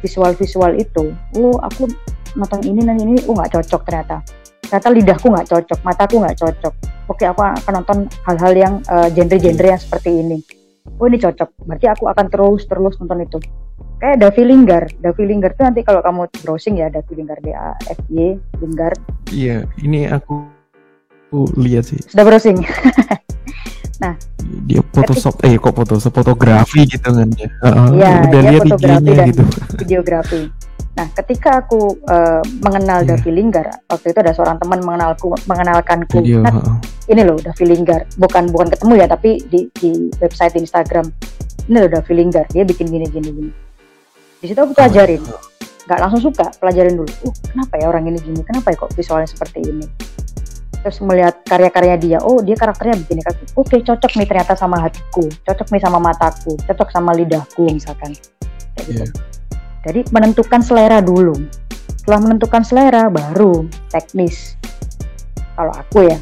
visual-visual 0.06 0.78
itu. 0.78 1.18
Oh, 1.34 1.58
aku 1.65 1.89
nonton 2.38 2.62
ini 2.62 2.86
dan 2.86 3.02
ini, 3.02 3.18
oh 3.26 3.34
nggak 3.34 3.58
cocok 3.58 3.82
ternyata. 3.89 4.22
Ternyata 4.70 4.88
lidahku 4.94 5.34
nggak 5.34 5.50
cocok, 5.50 5.80
mataku 5.82 6.22
nggak 6.22 6.38
cocok. 6.38 6.74
Oke, 7.10 7.26
aku 7.26 7.42
akan 7.42 7.74
nonton 7.82 7.98
hal-hal 8.30 8.54
yang 8.54 8.74
uh, 8.86 9.10
genre-genre 9.10 9.65
yang 9.74 9.82
seperti 9.82 10.13
ini. 10.13 10.38
Oh 11.02 11.10
ini 11.10 11.18
cocok, 11.18 11.65
berarti 11.65 11.89
aku 11.89 12.06
akan 12.06 12.26
terus 12.30 12.70
terus 12.70 12.94
nonton 13.02 13.26
itu 13.26 13.42
kayak 14.00 14.18
Davi 14.24 14.44
Linggar. 14.48 14.84
Davi 15.04 15.24
Linggar 15.28 15.52
tuh 15.54 15.63
nanti 15.68 15.84
kalau 15.84 16.00
kamu 16.00 16.32
browsing 16.42 16.80
ya 16.80 16.88
Davi 16.88 17.13
Linggar 17.20 17.38
D 17.44 17.52
A 17.52 17.76
F 17.92 18.00
Y 18.10 18.39
Linggar. 18.63 18.96
Iya, 19.30 19.68
ini 19.84 20.08
aku, 20.08 20.48
aku 21.30 21.39
lihat 21.60 21.92
sih. 21.92 22.00
Sudah 22.08 22.26
browsing. 22.26 22.63
nah, 24.04 24.15
dia 24.65 24.82
Photoshop 24.96 25.44
eh 25.44 25.60
kok 25.60 25.76
Photoshop 25.76 26.15
fotografi 26.15 26.88
gitu 26.88 27.12
kan 27.12 27.28
ya. 27.36 27.48
Uh, 27.62 28.00
iya, 28.00 28.12
udah 28.26 28.42
lihat 28.48 28.62
fotografi 28.65 29.12
dan 29.12 29.28
gitu. 29.30 29.44
videografi. 29.84 30.42
Nah, 30.98 31.08
ketika 31.15 31.63
aku 31.63 31.96
uh, 32.12 32.44
mengenal 32.60 33.08
yeah. 33.08 33.15
Davi 33.15 33.32
Linggar, 33.32 33.68
waktu 33.88 34.12
itu 34.12 34.20
ada 34.20 34.36
seorang 34.36 34.58
teman 34.60 34.84
mengenalku 34.84 35.32
mengenalkanku. 35.48 36.20
Video, 36.24 36.44
nah, 36.44 36.56
uh. 36.56 36.76
ini 37.08 37.24
loh 37.24 37.39
Davi 37.39 37.63
Linggar. 37.68 38.08
Bukan 38.15 38.52
bukan 38.52 38.68
ketemu 38.72 38.94
ya, 39.00 39.08
tapi 39.08 39.39
di 39.48 39.68
di 39.80 40.12
website 40.20 40.60
Instagram. 40.60 41.08
Ini 41.70 41.78
loh 41.86 41.92
Davi 41.92 42.13
Linggar, 42.15 42.50
dia 42.52 42.65
bikin 42.65 42.89
gini 42.89 43.06
gini 43.08 43.30
gini 43.30 43.68
di 44.39 44.45
situ 44.47 44.60
aku 44.60 44.71
pelajarin. 44.71 45.19
Nggak 45.84 45.99
langsung 45.99 46.21
suka 46.32 46.47
pelajarin 46.63 46.95
dulu. 46.95 47.12
Uh 47.28 47.34
kenapa 47.52 47.75
ya 47.75 47.86
orang 47.91 48.08
ini 48.08 48.19
gini? 48.23 48.41
Kenapa 48.47 48.71
ya 48.71 48.75
kok 48.80 48.91
visualnya 48.95 49.28
seperti 49.28 49.60
ini? 49.67 49.86
Terus 50.80 51.04
melihat 51.04 51.43
karya-karya 51.43 51.95
dia 51.99 52.17
oh 52.23 52.39
dia 52.39 52.56
karakternya 52.56 53.04
begini. 53.04 53.19
Kan 53.19 53.36
oke 53.36 53.67
okay, 53.67 53.80
cocok 53.84 54.12
nih 54.15 54.28
ternyata 54.32 54.56
sama 54.56 54.80
hatiku. 54.80 55.28
Cocok 55.43 55.67
nih 55.75 55.82
sama 55.84 55.99
mataku. 55.99 56.56
Cocok 56.56 56.88
sama 56.88 57.12
lidahku 57.12 57.67
misalkan. 57.67 58.15
Kayak 58.80 58.86
gitu. 58.88 59.04
Yeah. 59.04 59.12
jadi 59.80 59.99
menentukan 60.12 60.63
selera 60.63 61.04
dulu. 61.04 61.36
Setelah 61.99 62.19
menentukan 62.23 62.63
selera 62.63 63.12
baru 63.12 63.67
teknis. 63.91 64.56
Kalau 65.60 65.75
aku 65.75 66.08
ya. 66.08 66.15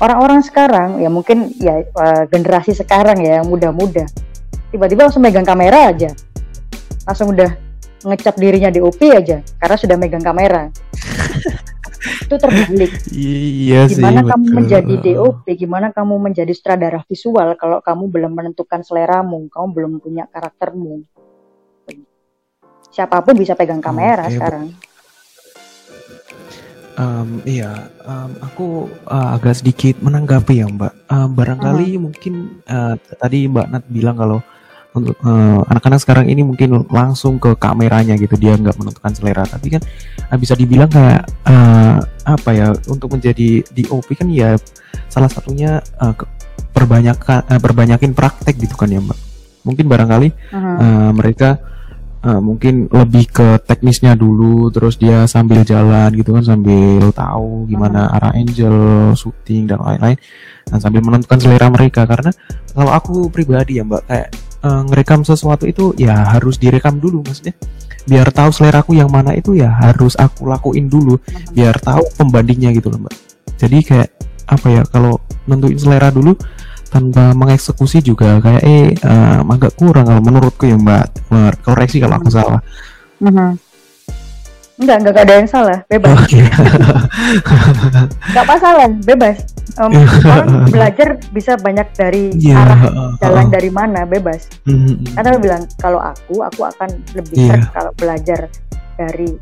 Orang-orang 0.00 0.42
sekarang 0.42 0.98
ya 0.98 1.12
mungkin 1.12 1.54
ya 1.60 1.86
uh, 1.92 2.24
generasi 2.26 2.74
sekarang 2.74 3.22
ya 3.22 3.38
yang 3.38 3.46
muda-muda. 3.46 4.10
Tiba-tiba 4.74 5.06
langsung 5.06 5.22
megang 5.22 5.46
kamera 5.46 5.92
aja 5.92 6.10
langsung 7.10 7.34
udah 7.34 7.50
ngecap 8.06 8.38
dirinya 8.38 8.70
di 8.70 8.78
OP 8.78 9.02
aja 9.10 9.42
karena 9.58 9.76
sudah 9.76 9.96
megang 9.98 10.22
kamera. 10.22 10.70
itu 12.00 12.34
terbalik. 12.38 12.92
Iya 13.10 13.90
sih. 13.90 13.98
Gimana 13.98 14.22
kamu 14.22 14.46
menjadi 14.54 14.94
DOP, 15.02 15.44
gimana 15.58 15.86
kamu 15.90 16.14
menjadi 16.30 16.52
sutradara 16.54 17.02
visual 17.10 17.58
kalau 17.58 17.82
kamu 17.82 18.06
belum 18.06 18.32
menentukan 18.32 18.86
seleramu, 18.86 19.50
kamu 19.50 19.66
belum 19.74 19.92
punya 19.98 20.30
karaktermu. 20.30 21.02
Siapa 22.94 23.18
pun 23.26 23.34
bisa 23.34 23.58
pegang 23.58 23.82
kamera 23.82 24.30
okay. 24.30 24.38
sekarang. 24.38 24.64
Um, 27.00 27.40
iya, 27.48 27.90
um, 28.06 28.30
aku 28.44 28.66
uh, 29.10 29.34
agak 29.34 29.58
sedikit 29.58 29.98
menanggapi 29.98 30.62
ya 30.62 30.70
Mbak. 30.70 30.92
Uh, 31.10 31.28
barangkali 31.32 31.86
uh 31.86 31.92
-huh. 31.96 32.02
mungkin 32.06 32.34
uh, 32.70 32.94
tadi 33.18 33.50
Mbak 33.50 33.66
Nat 33.72 33.84
bilang 33.90 34.16
kalau 34.20 34.38
untuk 34.90 35.14
uh, 35.22 35.62
anak-anak 35.70 36.02
sekarang 36.02 36.26
ini 36.26 36.42
mungkin 36.42 36.82
langsung 36.90 37.38
ke 37.38 37.54
kameranya 37.54 38.18
gitu 38.18 38.34
dia 38.34 38.58
nggak 38.58 38.74
menentukan 38.74 39.12
selera 39.14 39.46
tapi 39.46 39.78
kan 39.78 39.82
uh, 40.26 40.38
bisa 40.38 40.58
dibilang 40.58 40.90
kayak 40.90 41.22
uh, 41.46 42.02
apa 42.26 42.50
ya 42.50 42.74
untuk 42.90 43.14
menjadi 43.14 43.62
DOP 43.70 44.18
kan 44.18 44.26
ya 44.30 44.58
salah 45.06 45.30
satunya 45.30 45.78
uh, 46.02 46.14
perbanyakan 46.74 47.46
uh, 47.46 47.60
perbanyakin 47.62 48.12
praktek 48.18 48.58
gitu 48.58 48.74
kan 48.74 48.90
ya 48.90 48.98
mbak 48.98 49.18
mungkin 49.62 49.86
barangkali 49.86 50.28
uh 50.50 50.56
-huh. 50.58 50.76
uh, 50.80 51.10
mereka 51.14 51.62
uh, 52.26 52.40
mungkin 52.42 52.90
lebih 52.90 53.30
ke 53.30 53.48
teknisnya 53.62 54.18
dulu 54.18 54.74
terus 54.74 54.98
dia 54.98 55.24
sambil 55.30 55.62
jalan 55.62 56.10
gitu 56.18 56.34
kan 56.34 56.42
sambil 56.42 57.14
tahu 57.14 57.70
gimana 57.70 58.06
uh 58.06 58.08
-huh. 58.10 58.16
arah 58.18 58.32
angel 58.34 58.76
syuting 59.14 59.70
dan 59.70 59.78
lain-lain 59.78 60.18
dan 60.66 60.78
sambil 60.82 61.02
menentukan 61.04 61.38
selera 61.38 61.70
mereka 61.70 62.10
karena 62.10 62.34
kalau 62.74 62.90
aku 62.90 63.30
pribadi 63.30 63.78
ya 63.78 63.86
mbak 63.86 64.02
kayak 64.10 64.30
uh, 64.64 64.82
ngerekam 64.88 65.24
sesuatu 65.24 65.64
itu 65.68 65.92
ya 65.96 66.14
harus 66.36 66.56
direkam 66.56 67.00
dulu 67.00 67.24
maksudnya. 67.24 67.54
Biar 68.08 68.32
tahu 68.32 68.50
seleraku 68.50 68.96
yang 68.96 69.12
mana 69.12 69.36
itu 69.36 69.54
ya 69.56 69.68
harus 69.70 70.16
aku 70.16 70.48
lakuin 70.48 70.88
dulu. 70.88 71.20
Biar 71.52 71.76
tahu 71.78 72.04
pembandingnya 72.16 72.72
gitu 72.74 72.88
loh 72.88 73.06
mbak. 73.06 73.14
Jadi 73.60 73.78
kayak 73.84 74.08
apa 74.50 74.66
ya 74.66 74.82
kalau 74.88 75.20
nentuin 75.46 75.78
selera 75.78 76.10
dulu 76.10 76.34
tanpa 76.90 77.30
mengeksekusi 77.38 78.02
juga 78.02 78.42
kayak 78.42 78.62
eh 78.66 78.90
uh, 79.06 79.46
agak 79.46 79.78
kurang 79.78 80.08
kalau 80.08 80.22
menurutku 80.24 80.66
ya 80.66 80.76
mbak. 80.80 81.12
Koreksi 81.62 82.00
kalau 82.02 82.18
aku 82.18 82.28
salah. 82.32 82.60
Uh 83.20 83.28
-huh. 83.28 83.52
Enggak, 84.80 84.96
enggak 85.04 85.24
ada 85.28 85.34
yang 85.36 85.48
salah, 85.48 85.78
bebas. 85.92 86.16
Oh, 86.16 86.24
iya. 86.32 86.48
enggak 88.32 88.46
masalah, 88.48 88.88
bebas. 89.04 89.36
Um, 89.76 89.92
orang 90.24 90.48
belajar 90.74 91.08
bisa 91.36 91.60
banyak 91.60 91.84
dari 91.92 92.32
yeah, 92.40 92.64
arah 92.64 92.80
jalan 93.20 93.46
uh, 93.46 93.50
dari 93.52 93.68
mana, 93.68 94.08
bebas. 94.08 94.48
Uh, 94.64 94.96
Karena 95.12 95.36
bilang 95.36 95.62
kalau 95.76 96.00
aku, 96.00 96.40
aku 96.40 96.64
akan 96.64 96.96
lebih 97.12 97.52
yeah. 97.52 97.68
kalau 97.76 97.92
belajar 98.00 98.48
dari 98.96 99.36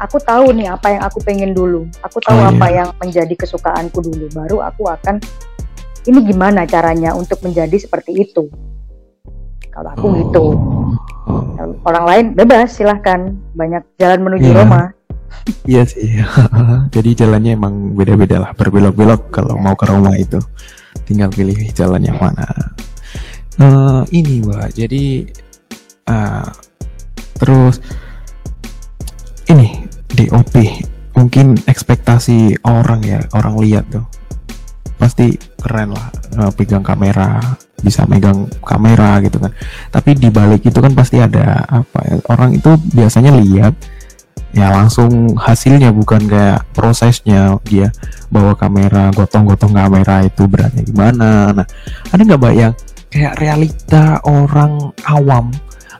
aku 0.00 0.16
tahu 0.24 0.56
nih 0.56 0.72
apa 0.72 0.88
yang 0.96 1.02
aku 1.04 1.20
pengen 1.20 1.52
dulu. 1.52 1.84
Aku 2.08 2.18
tahu 2.24 2.40
oh, 2.40 2.48
apa 2.56 2.66
yeah. 2.72 2.76
yang 2.82 2.88
menjadi 2.96 3.34
kesukaanku 3.36 4.00
dulu. 4.00 4.26
Baru 4.32 4.64
aku 4.64 4.88
akan 4.88 5.20
ini 6.08 6.18
gimana 6.26 6.64
caranya 6.64 7.12
untuk 7.12 7.44
menjadi 7.44 7.76
seperti 7.76 8.24
itu. 8.24 8.48
Kalau 9.72 9.88
aku 9.88 10.06
oh. 10.06 10.12
gitu. 10.20 10.46
Orang 11.88 12.04
lain 12.04 12.24
bebas 12.36 12.76
silahkan 12.76 13.32
banyak 13.56 13.82
jalan 13.96 14.20
menuju 14.20 14.48
yeah. 14.52 14.58
Roma. 14.60 14.82
Iya 15.64 15.82
sih. 15.88 16.20
Jadi 16.94 17.10
jalannya 17.16 17.56
emang 17.56 17.96
beda-beda 17.96 18.36
lah, 18.38 18.52
berbelok-belok 18.52 19.32
kalau 19.32 19.56
mau 19.56 19.72
ke 19.72 19.88
Roma 19.88 20.12
itu. 20.14 20.38
Tinggal 21.08 21.32
pilih 21.32 21.56
jalan 21.72 22.04
yang 22.04 22.20
mana. 22.20 22.46
Uh, 23.60 24.00
ini 24.08 24.40
mbak, 24.40 24.72
jadi 24.72 25.28
uh, 26.08 26.48
terus 27.36 27.84
ini 29.52 29.84
DOP 30.08 30.56
mungkin 31.12 31.60
ekspektasi 31.68 32.64
orang 32.64 33.04
ya 33.04 33.20
orang 33.36 33.60
lihat 33.60 33.84
tuh 33.92 34.08
pasti 34.96 35.36
keren 35.62 35.94
lah 35.94 36.10
uh, 36.42 36.50
pegang 36.50 36.82
kamera 36.82 37.38
bisa 37.82 38.06
megang 38.06 38.46
kamera 38.62 39.18
gitu 39.22 39.42
kan. 39.42 39.50
Tapi 39.90 40.14
di 40.14 40.30
balik 40.30 40.62
itu 40.66 40.78
kan 40.78 40.94
pasti 40.94 41.18
ada 41.18 41.62
apa 41.66 41.98
ya 42.06 42.14
orang 42.30 42.54
itu 42.54 42.74
biasanya 42.94 43.34
lihat 43.34 43.74
ya 44.52 44.68
langsung 44.68 45.34
hasilnya 45.34 45.90
bukan 45.90 46.28
kayak 46.28 46.62
prosesnya 46.76 47.56
dia 47.66 47.88
bawa 48.28 48.54
kamera 48.54 49.10
gotong-gotong 49.14 49.74
kamera 49.74 50.22
itu 50.22 50.46
beratnya 50.46 50.82
gimana. 50.86 51.50
Nah 51.54 51.66
ada 52.10 52.20
nggak 52.22 52.38
mbak 52.38 52.54
yang 52.54 52.72
kayak 53.12 53.34
realita 53.38 54.18
orang 54.24 54.94
awam 55.04 55.50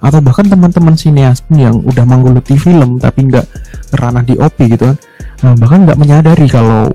atau 0.02 0.18
bahkan 0.18 0.50
teman-teman 0.50 0.98
sineas 0.98 1.38
pun 1.46 1.62
yang 1.62 1.78
udah 1.78 2.02
menggeluti 2.02 2.58
film 2.58 2.98
tapi 2.98 3.30
nggak 3.30 3.46
ranah 3.94 4.26
di 4.26 4.34
OP 4.34 4.58
gitu 4.66 4.90
kan 4.90 4.98
nah, 5.46 5.54
bahkan 5.54 5.86
nggak 5.86 5.98
menyadari 6.00 6.50
kalau 6.50 6.90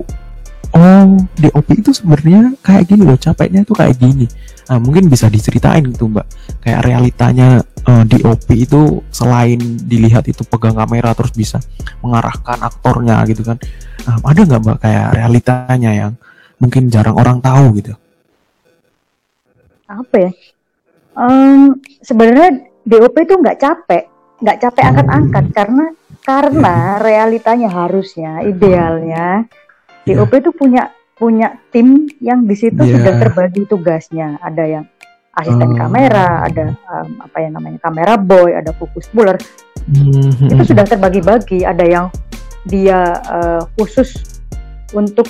oh 0.74 1.16
DOP 1.38 1.68
itu 1.76 1.90
sebenarnya 1.94 2.52
kayak 2.60 2.90
gini 2.92 3.02
loh 3.04 3.18
capeknya 3.18 3.64
tuh 3.64 3.76
kayak 3.76 3.96
gini. 3.96 4.26
Nah, 4.68 4.76
mungkin 4.76 5.08
bisa 5.08 5.32
diceritain 5.32 5.80
gitu 5.88 6.12
mbak. 6.12 6.28
Kayak 6.60 6.80
realitanya 6.84 7.64
uh, 7.88 8.02
eh, 8.02 8.04
DOP 8.04 8.48
itu 8.52 9.00
selain 9.08 9.56
dilihat 9.88 10.28
itu 10.28 10.44
pegang 10.44 10.76
kamera 10.76 11.16
terus 11.16 11.32
bisa 11.32 11.56
mengarahkan 12.04 12.60
aktornya 12.60 13.24
gitu 13.24 13.40
kan. 13.44 13.56
Nah, 14.04 14.16
ada 14.20 14.40
nggak 14.44 14.60
mbak 14.60 14.78
kayak 14.84 15.06
realitanya 15.16 15.90
yang 15.96 16.12
mungkin 16.60 16.92
jarang 16.92 17.16
orang 17.16 17.40
tahu 17.40 17.80
gitu? 17.80 17.96
Apa 19.88 20.16
ya? 20.28 20.30
Um, 21.16 21.80
sebenarnya 22.04 22.68
DOP 22.84 23.16
itu 23.24 23.34
nggak 23.40 23.58
capek 23.58 24.04
nggak 24.38 24.58
capek 24.62 24.84
angkat-angkat. 24.84 25.44
Karena 25.56 25.84
karena 26.28 27.00
realitanya 27.00 27.72
harusnya 27.72 28.44
idealnya 28.44 29.48
DOP 30.14 30.32
itu 30.38 30.50
punya 30.54 30.92
punya 31.18 31.58
tim 31.74 32.06
yang 32.22 32.46
di 32.46 32.54
situ 32.54 32.78
yeah. 32.78 32.94
sudah 32.94 33.12
terbagi 33.26 33.66
tugasnya. 33.66 34.38
Ada 34.40 34.64
yang 34.64 34.84
asisten 35.34 35.74
uh. 35.74 35.76
kamera, 35.76 36.46
ada 36.46 36.64
um, 36.88 37.08
apa 37.22 37.36
yang 37.42 37.52
namanya 37.58 37.78
kamera 37.82 38.14
boy, 38.14 38.54
ada 38.54 38.70
fokus 38.78 39.10
puller. 39.10 39.36
Mm-hmm. 39.90 40.52
Itu 40.54 40.62
sudah 40.74 40.84
terbagi-bagi. 40.86 41.66
Ada 41.66 41.84
yang 41.84 42.06
dia 42.70 43.18
uh, 43.26 43.62
khusus 43.78 44.42
untuk 44.94 45.26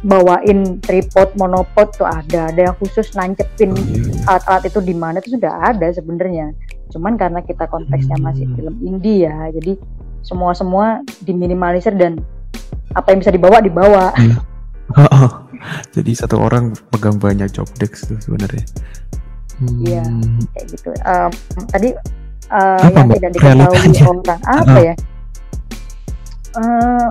bawain 0.00 0.80
tripod, 0.80 1.36
monopod 1.36 1.92
tuh 1.94 2.08
ada. 2.08 2.50
Ada 2.50 2.72
yang 2.72 2.76
khusus 2.80 3.12
nancepin 3.12 3.76
oh, 3.76 3.78
iya, 3.78 4.00
iya. 4.00 4.22
alat-alat 4.26 4.62
itu 4.66 4.80
di 4.80 4.94
mana 4.96 5.20
itu 5.20 5.36
sudah 5.36 5.52
ada 5.72 5.86
sebenarnya. 5.92 6.56
Cuman 6.90 7.14
karena 7.14 7.44
kita 7.44 7.70
konteksnya 7.70 8.18
masih 8.18 8.50
hmm. 8.50 8.56
film 8.58 8.74
indie 8.82 9.28
ya, 9.28 9.36
jadi 9.54 9.78
semua 10.20 10.52
semua 10.52 11.00
diminimalisir 11.24 11.94
dan 11.96 12.20
apa 12.94 13.06
yang 13.14 13.18
bisa 13.22 13.32
dibawa 13.34 13.58
dibawa. 13.62 14.04
Iya. 14.18 14.38
Jadi 15.94 16.10
satu 16.16 16.40
orang 16.40 16.72
pegang 16.90 17.20
banyak 17.20 17.52
job 17.52 17.68
desk 17.78 18.08
tuh 18.08 18.18
sebenarnya. 18.18 18.64
Iya, 19.60 20.02
hmm. 20.02 20.40
kayak 20.56 20.66
gitu. 20.72 20.90
Um, 21.04 21.30
tadi 21.68 21.88
uh, 22.48 22.80
apa, 22.80 22.96
yang 22.96 23.08
tidak 23.12 23.30
diketahui 23.36 23.92
orang 24.08 24.40
apa 24.58 24.72
uh. 24.72 24.82
ya? 24.82 24.94
Uh, 26.50 27.08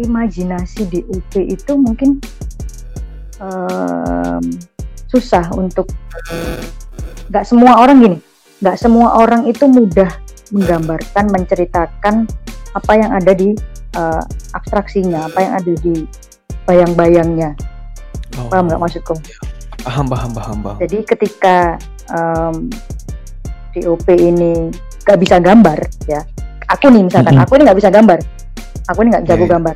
imajinasi 0.00 0.88
di 0.88 1.00
UP 1.12 1.32
itu 1.36 1.72
mungkin 1.76 2.18
um, 3.38 4.42
susah 5.12 5.44
untuk 5.52 5.92
nggak 7.28 7.44
semua 7.44 7.84
orang 7.84 8.00
gini, 8.00 8.18
nggak 8.64 8.80
semua 8.80 9.20
orang 9.20 9.44
itu 9.44 9.68
mudah 9.68 10.08
menggambarkan, 10.50 11.24
menceritakan 11.30 12.26
apa 12.74 12.92
yang 12.94 13.10
ada 13.10 13.32
di 13.34 13.54
uh, 13.98 14.22
abstraksinya, 14.54 15.26
apa 15.26 15.38
yang 15.42 15.52
ada 15.58 15.72
di 15.82 15.94
bayang-bayangnya. 16.66 17.50
Oh. 18.38 18.46
Paham 18.50 18.70
nggak 18.70 18.80
maksudku? 18.82 19.14
Paham, 19.82 20.06
paham, 20.06 20.30
paham, 20.36 20.56
paham. 20.62 20.76
Jadi 20.78 20.98
ketika 21.02 21.80
um, 22.12 22.68
DOP 23.74 24.06
ini 24.12 24.68
gak 25.06 25.18
bisa 25.18 25.40
gambar, 25.40 25.78
ya, 26.06 26.20
aku 26.68 26.92
nih 26.92 27.06
misalkan, 27.06 27.34
mm 27.34 27.40
-hmm. 27.40 27.46
aku 27.48 27.52
ini 27.58 27.62
nggak 27.66 27.78
bisa 27.80 27.90
gambar, 27.90 28.18
aku 28.86 28.98
ini 29.02 29.08
nggak 29.16 29.24
jago 29.26 29.44
yeah. 29.46 29.50
gambar, 29.56 29.74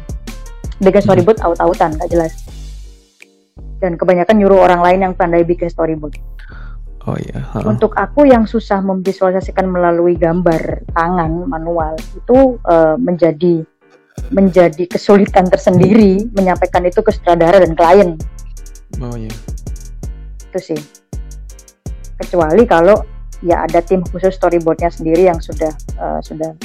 bikin 0.85 1.03
storyboard 1.03 1.39
mm 1.41 1.43
-hmm. 1.43 1.57
out-outan, 1.57 1.91
nggak 1.97 2.11
jelas. 2.13 2.33
Dan 3.81 3.97
kebanyakan 3.99 4.37
nyuruh 4.39 4.61
orang 4.61 4.81
lain 4.85 4.99
yang 5.11 5.13
pandai 5.17 5.43
bikin 5.43 5.73
storyboard. 5.73 6.15
Oh 7.05 7.17
iya. 7.21 7.45
Uh. 7.53 7.69
Untuk 7.69 7.93
aku 7.97 8.25
yang 8.25 8.49
susah 8.49 8.81
memvisualisasikan 8.81 9.69
melalui 9.69 10.17
gambar 10.17 10.89
tangan 10.97 11.45
manual 11.45 11.97
itu 12.17 12.57
uh, 12.65 12.97
menjadi 12.97 13.61
menjadi 14.33 14.89
kesulitan 14.89 15.51
tersendiri 15.51 16.25
menyampaikan 16.33 16.87
itu 16.87 17.05
ke 17.05 17.13
sutradara 17.13 17.61
dan 17.61 17.77
klien. 17.77 18.17
Oh 19.05 19.17
iya. 19.19 19.33
Itu 20.49 20.59
sih. 20.73 20.81
Kecuali 22.17 22.65
kalau 22.65 22.97
ya 23.45 23.69
ada 23.69 23.85
tim 23.85 24.01
khusus 24.09 24.33
storyboardnya 24.41 24.89
sendiri 24.89 25.29
yang 25.29 25.37
sudah 25.37 25.69
uh, 26.01 26.23
sudah 26.25 26.57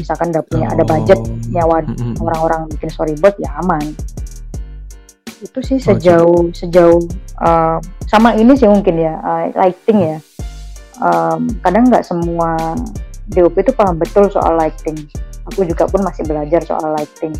misalkan 0.00 0.32
udah 0.32 0.44
punya 0.48 0.72
oh. 0.72 0.74
ada 0.78 0.84
budget 0.86 1.20
nyawa 1.52 1.84
orang-orang 2.16 2.70
bikin 2.72 2.88
storyboard 2.88 3.36
ya 3.36 3.52
aman 3.60 3.92
itu 5.44 5.58
sih 5.60 5.76
oh, 5.76 5.84
sejauh 5.92 6.40
oh, 6.40 6.52
sejauh 6.56 7.00
uh, 7.44 7.76
sama 8.08 8.32
ini 8.34 8.56
sih 8.56 8.64
mungkin 8.64 8.96
ya 8.96 9.14
uh, 9.20 9.52
lighting 9.52 9.98
ya. 10.00 10.18
Um, 11.04 11.50
kadang 11.60 11.90
nggak 11.90 12.06
semua 12.06 12.78
DOP 13.28 13.52
itu 13.60 13.72
paham 13.76 14.00
betul 14.00 14.32
soal 14.32 14.56
lighting. 14.56 14.96
Aku 15.52 15.68
juga 15.68 15.84
pun 15.84 16.00
masih 16.00 16.24
belajar 16.24 16.64
soal 16.64 16.96
lighting. 16.96 17.36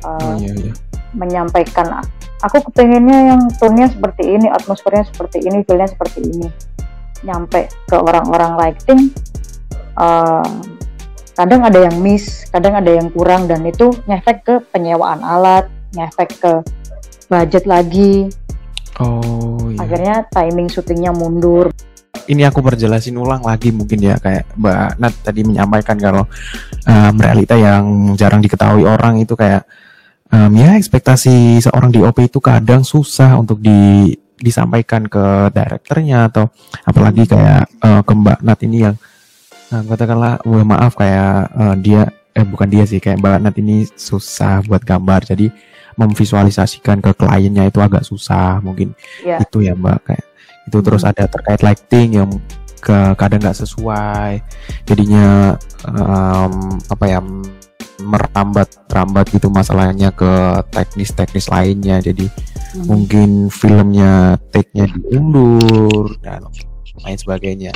Uh, 0.00 0.16
oh, 0.16 0.34
iya, 0.40 0.52
iya. 0.56 0.72
menyampaikan 1.12 2.00
aku 2.40 2.72
kepengennya 2.72 3.36
yang 3.36 3.42
tone 3.60 3.84
seperti 3.84 4.24
ini 4.24 4.48
atmosfernya 4.48 5.04
seperti 5.12 5.44
ini 5.44 5.60
feelnya 5.66 5.92
seperti 5.92 6.24
ini. 6.24 6.48
Nyampe 7.20 7.68
ke 7.84 7.96
orang-orang 8.00 8.56
lighting 8.56 9.12
uh, 10.00 10.48
kadang 11.36 11.64
ada 11.68 11.84
yang 11.84 11.96
miss 12.00 12.48
kadang 12.48 12.80
ada 12.80 12.88
yang 12.88 13.12
kurang 13.12 13.44
dan 13.44 13.60
itu 13.68 13.92
ngefek 14.08 14.38
ke 14.44 14.54
penyewaan 14.72 15.20
alat 15.20 15.68
ngefek 15.92 16.30
ke 16.40 16.52
budget 17.30 17.64
lagi. 17.70 18.26
Oh. 18.98 19.70
Iya. 19.70 19.78
Akhirnya 19.86 20.16
timing 20.34 20.68
syutingnya 20.68 21.14
mundur. 21.14 21.70
Ini 22.26 22.50
aku 22.50 22.60
perjelasin 22.60 23.14
ulang 23.16 23.46
lagi 23.46 23.70
mungkin 23.70 24.02
ya 24.02 24.18
kayak 24.18 24.58
Mbak 24.58 24.88
Nat 24.98 25.14
tadi 25.22 25.40
menyampaikan 25.46 25.96
kalau 25.98 26.26
um, 26.84 27.14
realita 27.16 27.54
yang 27.54 28.14
jarang 28.18 28.42
diketahui 28.42 28.82
orang 28.86 29.22
itu 29.22 29.38
kayak 29.38 29.62
um, 30.30 30.50
ya 30.54 30.74
ekspektasi 30.74 31.62
seorang 31.62 31.90
di 31.94 32.02
OP 32.02 32.18
itu 32.18 32.38
kadang 32.42 32.82
susah 32.82 33.38
untuk 33.38 33.62
di 33.62 34.14
disampaikan 34.40 35.04
ke 35.04 35.52
direkturnya 35.52 36.32
atau 36.32 36.48
apalagi 36.86 37.28
kayak 37.28 37.66
uh, 37.82 38.02
ke 38.02 38.12
Mbak 38.14 38.38
Nat 38.46 38.60
ini 38.64 38.78
yang 38.88 38.96
uh, 39.70 39.82
katakanlah 39.86 40.40
oh, 40.46 40.64
maaf 40.64 40.94
kayak 40.98 41.50
uh, 41.54 41.74
dia 41.78 42.10
eh 42.30 42.46
bukan 42.46 42.68
dia 42.70 42.84
sih 42.86 43.02
kayak 43.02 43.18
Mbak 43.20 43.38
Nat 43.42 43.56
ini 43.58 43.84
susah 43.90 44.62
buat 44.64 44.82
gambar 44.86 45.28
jadi 45.34 45.50
memvisualisasikan 46.00 47.04
ke 47.04 47.12
kliennya 47.12 47.68
itu 47.68 47.84
agak 47.84 48.08
susah 48.08 48.64
mungkin 48.64 48.96
yeah. 49.20 49.36
itu 49.44 49.68
ya 49.68 49.76
mbak 49.76 50.00
kayak 50.08 50.24
itu 50.64 50.76
hmm. 50.80 50.86
terus 50.88 51.02
ada 51.04 51.28
terkait 51.28 51.60
lighting 51.60 52.08
yang 52.16 52.30
ke 52.80 53.12
kadang 53.20 53.44
nggak 53.44 53.60
sesuai 53.60 54.40
jadinya 54.88 55.52
um, 55.84 56.80
apa 56.88 57.04
ya 57.04 57.20
merambat 58.00 58.72
rambat 58.88 59.28
gitu 59.28 59.52
masalahnya 59.52 60.08
ke 60.16 60.64
teknis-teknis 60.72 61.52
lainnya 61.52 62.00
jadi 62.00 62.24
hmm. 62.24 62.84
mungkin 62.88 63.30
filmnya 63.52 64.40
take-nya 64.48 64.88
diundur 64.88 66.16
dan 66.24 66.48
lain 67.04 67.18
sebagainya 67.20 67.72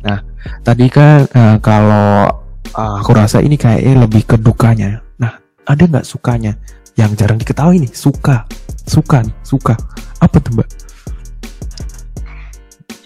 nah 0.00 0.24
tadi 0.64 0.88
kan 0.88 1.28
uh, 1.28 1.56
kalau 1.60 2.32
uh, 2.72 2.96
aku 3.04 3.12
rasa 3.12 3.44
ini 3.44 3.60
kayaknya 3.60 4.08
lebih 4.08 4.24
ke 4.24 4.36
dukanya 4.40 5.04
nah 5.20 5.36
ada 5.68 5.84
nggak 5.84 6.08
sukanya 6.08 6.56
yang 6.98 7.14
jarang 7.14 7.38
diketahui 7.38 7.78
nih 7.78 7.92
suka. 7.94 8.42
Suka 8.84 9.22
nih 9.22 9.34
suka. 9.46 9.78
Apa 10.18 10.42
tuh 10.42 10.58
mbak? 10.58 10.68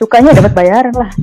Sukanya 0.01 0.33
dapat 0.33 0.53
bayaran 0.59 0.95
lah. 0.97 1.13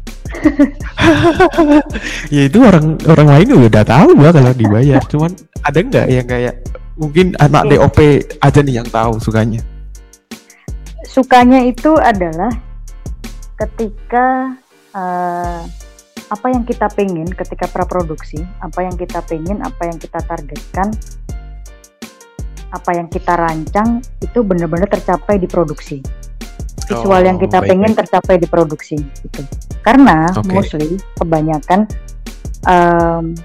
Ya 2.30 2.46
itu 2.46 2.62
orang 2.62 3.02
orang 3.10 3.28
lain 3.28 3.66
udah 3.66 3.82
tahu 3.82 4.14
mbak 4.14 4.38
kalau 4.38 4.54
dibayar. 4.54 5.02
Cuman 5.10 5.34
ada 5.66 5.80
nggak 5.82 6.06
yang 6.08 6.28
kayak 6.30 6.56
mungkin 6.96 7.34
anak 7.42 7.66
okay. 7.66 7.74
DOP 7.82 8.00
aja 8.46 8.60
nih 8.62 8.76
yang 8.78 8.88
tahu 8.88 9.18
sukanya? 9.18 9.60
Sukanya 11.10 11.66
itu 11.66 11.98
adalah 11.98 12.54
ketika 13.58 14.54
uh, 14.94 15.66
apa 16.30 16.48
yang 16.54 16.62
kita 16.64 16.86
pengen 16.94 17.26
ketika 17.26 17.66
praproduksi 17.66 18.46
apa 18.62 18.86
yang 18.86 18.94
kita 18.94 19.20
pengen 19.26 19.66
apa 19.66 19.90
yang 19.90 19.98
kita 19.98 20.22
targetkan 20.22 20.94
apa 22.70 22.92
yang 22.94 23.08
kita 23.10 23.34
rancang 23.34 24.02
itu 24.22 24.40
benar-benar 24.46 24.90
tercapai 24.90 25.42
di 25.42 25.50
produksi 25.50 26.02
visual 26.90 27.22
oh, 27.22 27.26
yang 27.26 27.38
kita 27.38 27.62
baik, 27.62 27.70
pengen 27.70 27.92
baik. 27.94 28.00
tercapai 28.06 28.36
di 28.42 28.48
produksi 28.50 28.98
gitu 28.98 29.42
karena 29.86 30.30
okay. 30.34 30.50
mostly 30.50 30.90
kebanyakan 31.18 31.86
um, 32.66 33.38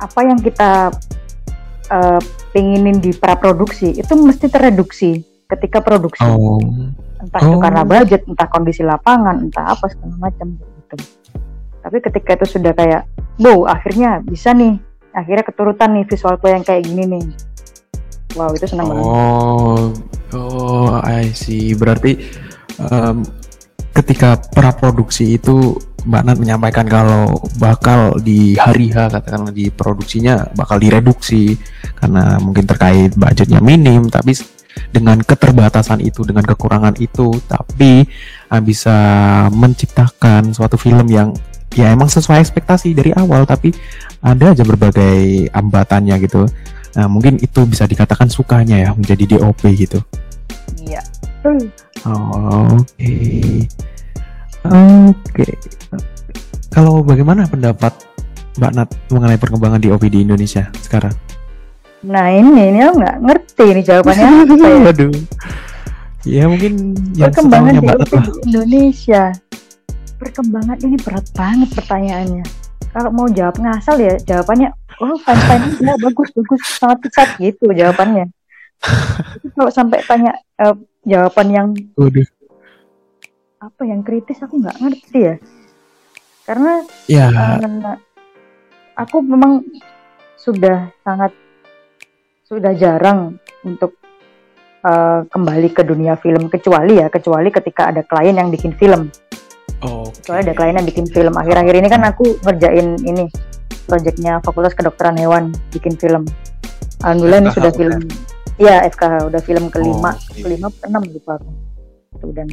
apa 0.00 0.20
yang 0.20 0.38
kita 0.40 0.92
uh, 1.88 2.20
pengenin 2.52 3.00
di 3.00 3.16
praproduksi 3.16 3.96
itu 3.96 4.12
mesti 4.12 4.46
tereduksi 4.52 5.24
ketika 5.48 5.80
produksi 5.80 6.24
oh. 6.24 6.60
entah 7.20 7.40
oh. 7.40 7.48
itu 7.48 7.56
karena 7.60 7.82
budget 7.84 8.22
entah 8.28 8.48
kondisi 8.52 8.84
lapangan 8.84 9.48
entah 9.48 9.72
apa 9.72 9.88
segala 9.88 10.28
macam 10.28 10.56
gitu 10.60 10.96
tapi 11.84 11.96
ketika 12.00 12.30
itu 12.40 12.60
sudah 12.60 12.72
kayak 12.76 13.08
wow 13.40 13.68
akhirnya 13.68 14.20
bisa 14.24 14.52
nih 14.52 14.76
akhirnya 15.16 15.44
keturutan 15.46 15.96
nih 15.96 16.04
visualku 16.08 16.48
yang 16.50 16.64
kayak 16.64 16.84
gini 16.84 17.04
nih 17.08 17.24
wow 18.34 18.50
itu 18.52 18.66
senang 18.66 18.90
banget. 18.90 19.04
Oh 19.06 19.90
oh 20.34 20.98
I 21.02 21.30
see. 21.34 21.72
Berarti 21.74 22.18
um, 22.78 23.22
ketika 23.94 24.36
praproduksi 24.52 25.38
itu 25.38 25.78
Mbak 26.04 26.22
Nat 26.28 26.38
menyampaikan 26.38 26.84
kalau 26.84 27.32
bakal 27.56 28.20
di 28.20 28.52
hari 28.60 28.92
H 28.92 29.08
katakanlah 29.08 29.54
di 29.56 29.72
produksinya 29.72 30.44
bakal 30.52 30.76
direduksi 30.76 31.56
karena 31.96 32.36
mungkin 32.44 32.68
terkait 32.68 33.16
budgetnya 33.16 33.64
minim 33.64 34.12
tapi 34.12 34.36
dengan 34.92 35.16
keterbatasan 35.24 36.04
itu 36.04 36.20
dengan 36.26 36.44
kekurangan 36.44 37.00
itu 37.00 37.40
tapi 37.48 38.04
uh, 38.52 38.60
bisa 38.60 38.96
menciptakan 39.48 40.52
suatu 40.52 40.76
film 40.76 41.08
yang 41.08 41.32
ya 41.72 41.90
emang 41.90 42.12
sesuai 42.12 42.42
ekspektasi 42.42 42.92
dari 42.92 43.10
awal 43.16 43.48
tapi 43.48 43.72
ada 44.20 44.52
aja 44.52 44.62
berbagai 44.62 45.48
hambatannya 45.56 46.20
gitu 46.20 46.44
nah 46.94 47.10
mungkin 47.10 47.42
itu 47.42 47.66
bisa 47.66 47.84
dikatakan 47.90 48.30
sukanya 48.30 48.78
ya 48.78 48.90
menjadi 48.94 49.38
DOP 49.38 49.62
gitu. 49.74 49.98
Iya. 50.82 51.02
Oh, 51.44 52.78
oke. 52.78 52.86
Okay. 52.96 53.68
oke. 54.64 55.12
Okay. 55.34 55.52
kalau 56.74 57.04
bagaimana 57.06 57.46
pendapat 57.46 57.94
Mbak 58.54 58.72
Nat 58.74 58.88
mengenai 59.10 59.38
perkembangan 59.38 59.82
DOP 59.82 60.02
di 60.06 60.22
Indonesia 60.22 60.70
sekarang? 60.78 61.14
Nah 62.04 62.30
ini 62.30 62.70
ini 62.70 62.78
aku 62.84 63.02
nggak 63.02 63.16
ngerti 63.24 63.66
nih 63.74 63.84
jawabannya. 63.84 64.28
Waduh. 64.86 65.12
Ya 66.24 66.44
mungkin 66.46 66.94
perkembangan 67.18 67.82
DOP 67.82 68.12
di 68.14 68.30
Indonesia. 68.46 69.22
Perkembangan 70.22 70.78
ini 70.86 70.96
berat 71.02 71.26
banget 71.34 71.68
pertanyaannya. 71.74 72.44
Kalau 72.94 73.10
mau 73.10 73.26
jawab 73.26 73.58
ngasal 73.58 73.98
ya 73.98 74.14
jawabannya 74.22 74.70
oh 75.00 75.16
fine 75.18 75.42
fine 75.48 75.64
ya 75.82 75.94
bagus 75.98 76.28
bagus 76.34 76.60
sangat 76.78 76.98
pesat 77.06 77.28
gitu 77.40 77.70
jawabannya 77.70 78.30
kalau 79.56 79.70
sampai 79.72 80.04
tanya 80.04 80.32
uh, 80.60 80.76
jawaban 81.02 81.48
yang 81.50 81.68
Udah. 81.96 82.26
apa 83.64 83.82
yang 83.88 84.04
kritis 84.04 84.44
aku 84.44 84.60
nggak 84.60 84.76
ngerti 84.78 85.18
ya 85.18 85.34
karena 86.44 86.72
ya. 87.08 87.26
uh, 87.32 87.96
aku 89.00 89.24
memang 89.24 89.64
sudah 90.36 90.92
sangat 91.00 91.32
sudah 92.44 92.76
jarang 92.76 93.40
untuk 93.64 93.96
uh, 94.84 95.24
kembali 95.32 95.72
ke 95.72 95.80
dunia 95.80 96.20
film 96.20 96.52
kecuali 96.52 97.00
ya 97.00 97.08
kecuali 97.08 97.48
ketika 97.48 97.88
ada 97.88 98.04
klien 98.04 98.36
yang 98.36 98.52
bikin 98.52 98.76
film 98.76 99.08
Oh, 99.84 100.08
okay. 100.08 100.24
Soalnya 100.24 100.52
ada 100.52 100.54
klien 100.56 100.76
yang 100.80 100.88
bikin 100.88 101.06
film. 101.12 101.34
Akhir-akhir 101.36 101.74
ini 101.76 101.88
kan 101.92 102.02
aku 102.08 102.40
ngerjain 102.40 102.96
ini 103.04 103.28
proyeknya 103.84 104.40
Fakultas 104.40 104.72
Kedokteran 104.72 105.16
Hewan 105.18 105.52
bikin 105.74 105.94
film. 105.98 106.24
Alhamdulillah 107.04 107.40
FKH, 107.40 107.46
ini 107.46 107.56
sudah 107.56 107.72
film. 107.74 108.02
Iya 108.54 108.76
FKH 108.88 109.14
udah 109.28 109.40
film 109.42 109.64
kelima, 109.68 110.10
oh, 110.14 110.16
okay. 110.16 110.42
kelima 110.46 110.68
enam 110.86 111.02
lupa 111.04 111.32
aku. 111.36 111.50
Itu 112.16 112.26
dan 112.32 112.48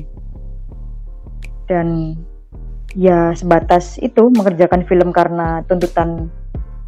dan 1.70 1.88
ya 2.92 3.32
sebatas 3.38 3.96
itu 4.04 4.28
mengerjakan 4.34 4.84
film 4.84 5.16
karena 5.16 5.64
tuntutan 5.70 6.28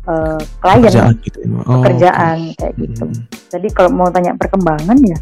uh, 0.10 0.42
klien 0.60 0.84
pekerjaan, 0.84 1.14
gitu. 1.24 1.38
Ya, 1.40 1.48
oh, 1.64 1.80
pekerjaan 1.80 2.38
okay. 2.52 2.58
kayak 2.60 2.74
gitu. 2.84 3.04
Hmm. 3.08 3.24
Jadi 3.54 3.68
kalau 3.72 3.90
mau 3.94 4.10
tanya 4.12 4.36
perkembangan 4.36 5.00
ya 5.06 5.20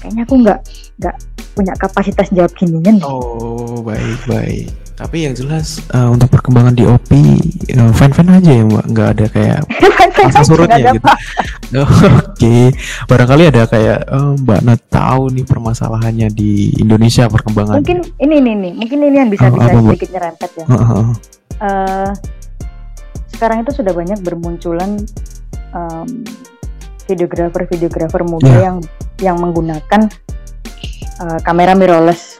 kayaknya 0.00 0.22
aku 0.24 0.34
nggak 0.40 0.60
nggak 0.98 1.16
punya 1.52 1.72
kapasitas 1.76 2.32
jawab 2.32 2.52
ginian 2.56 2.96
oh 3.04 3.84
baik 3.84 4.20
baik 4.24 4.66
tapi 5.00 5.24
yang 5.24 5.32
jelas 5.32 5.80
uh, 5.96 6.12
untuk 6.12 6.28
perkembangan 6.28 6.76
di 6.76 6.84
OP 6.84 7.08
uh, 7.08 7.24
eh, 7.72 7.92
fan 7.96 8.12
fan 8.12 8.28
aja 8.28 8.52
ya 8.52 8.68
mbak 8.68 8.84
nggak 8.92 9.08
ada 9.16 9.26
kayak 9.32 9.60
asal 10.28 10.44
surutnya 10.44 10.92
gitu 10.92 11.00
oke 11.80 12.36
okay. 12.36 12.68
barangkali 13.08 13.48
ada 13.48 13.64
kayak 13.64 14.04
oh, 14.12 14.36
mbak 14.36 14.60
Nat 14.60 14.84
tahu 14.92 15.32
nih 15.32 15.48
permasalahannya 15.48 16.28
di 16.28 16.76
Indonesia 16.76 17.32
perkembangan 17.32 17.80
mungkin 17.80 18.04
ini 18.20 18.36
nih 18.44 18.54
nih 18.60 18.72
mungkin 18.76 18.98
ini 19.00 19.16
yang 19.16 19.30
bisa 19.32 19.48
oh, 19.48 19.56
bisa 19.56 19.72
apa, 19.72 19.80
sedikit 19.88 20.08
nyerempet 20.12 20.50
ya 20.52 20.64
uh, 20.68 20.76
uh. 20.76 21.08
Uh, 21.60 22.10
sekarang 23.32 23.64
itu 23.64 23.72
sudah 23.72 23.96
banyak 23.96 24.20
bermunculan 24.20 25.00
um, 25.72 26.08
videografer-videografer 27.08 28.20
muda 28.28 28.46
yeah. 28.46 28.60
yang 28.68 28.76
yang 29.24 29.36
menggunakan 29.40 30.12
uh, 31.20 31.38
kamera 31.40 31.72
mirrorless, 31.72 32.38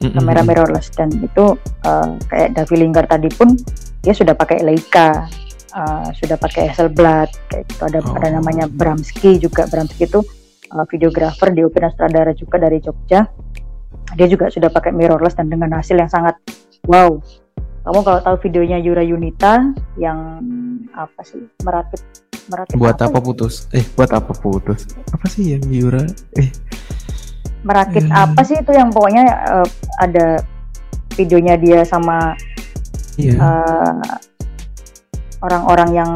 mm-hmm. 0.00 0.16
kamera 0.16 0.40
mirrorless 0.42 0.88
dan 0.96 1.12
itu 1.20 1.54
uh, 1.84 2.16
kayak 2.32 2.56
Davi 2.56 2.76
Linggar 2.80 3.04
tadi 3.06 3.28
pun 3.28 3.54
dia 4.00 4.16
sudah 4.16 4.32
pakai 4.32 4.64
Leica, 4.64 5.28
uh, 5.76 6.08
sudah 6.16 6.40
pakai 6.40 6.72
Hasselblad, 6.72 7.28
kayak 7.52 7.64
gitu 7.68 7.82
ada 7.84 8.00
oh. 8.00 8.16
ada 8.16 8.28
namanya 8.40 8.64
Bramski 8.64 9.36
juga 9.36 9.68
Bramski 9.68 10.08
itu 10.08 10.24
uh, 10.72 10.84
videografer 10.88 11.52
di 11.52 11.60
Opera 11.60 11.92
Stradara 11.92 12.32
juga 12.32 12.56
dari 12.56 12.80
Jogja. 12.80 13.28
Dia 14.10 14.26
juga 14.26 14.50
sudah 14.50 14.72
pakai 14.72 14.90
mirrorless 14.90 15.38
dan 15.38 15.52
dengan 15.52 15.70
hasil 15.76 15.94
yang 15.94 16.10
sangat 16.10 16.34
wow. 16.88 17.20
Kamu 17.80 18.04
kalau 18.04 18.20
tahu 18.20 18.36
videonya 18.50 18.76
Yura 18.76 19.00
Yunita 19.00 19.72
yang 19.96 20.44
apa 20.92 21.20
sih 21.24 21.40
merakit 21.64 22.02
merakit 22.50 22.76
buat 22.76 22.98
apa, 22.98 23.08
apa 23.08 23.18
ya? 23.22 23.24
putus 23.24 23.54
eh 23.72 23.84
buat 23.94 24.10
apa 24.10 24.32
putus 24.36 24.84
apa 25.14 25.26
sih 25.30 25.54
yang 25.56 25.64
Yura 25.70 26.04
eh 26.36 26.50
merakit 27.62 28.04
eh. 28.08 28.12
apa 28.12 28.40
sih 28.44 28.56
itu 28.60 28.72
yang 28.72 28.88
pokoknya 28.88 29.24
uh, 29.60 29.68
ada 30.00 30.40
videonya 31.14 31.60
dia 31.60 31.80
sama 31.84 32.32
yeah. 33.20 33.36
Iya. 33.36 33.38
uh, 33.40 34.16
orang-orang 35.44 35.90
yang 35.92 36.10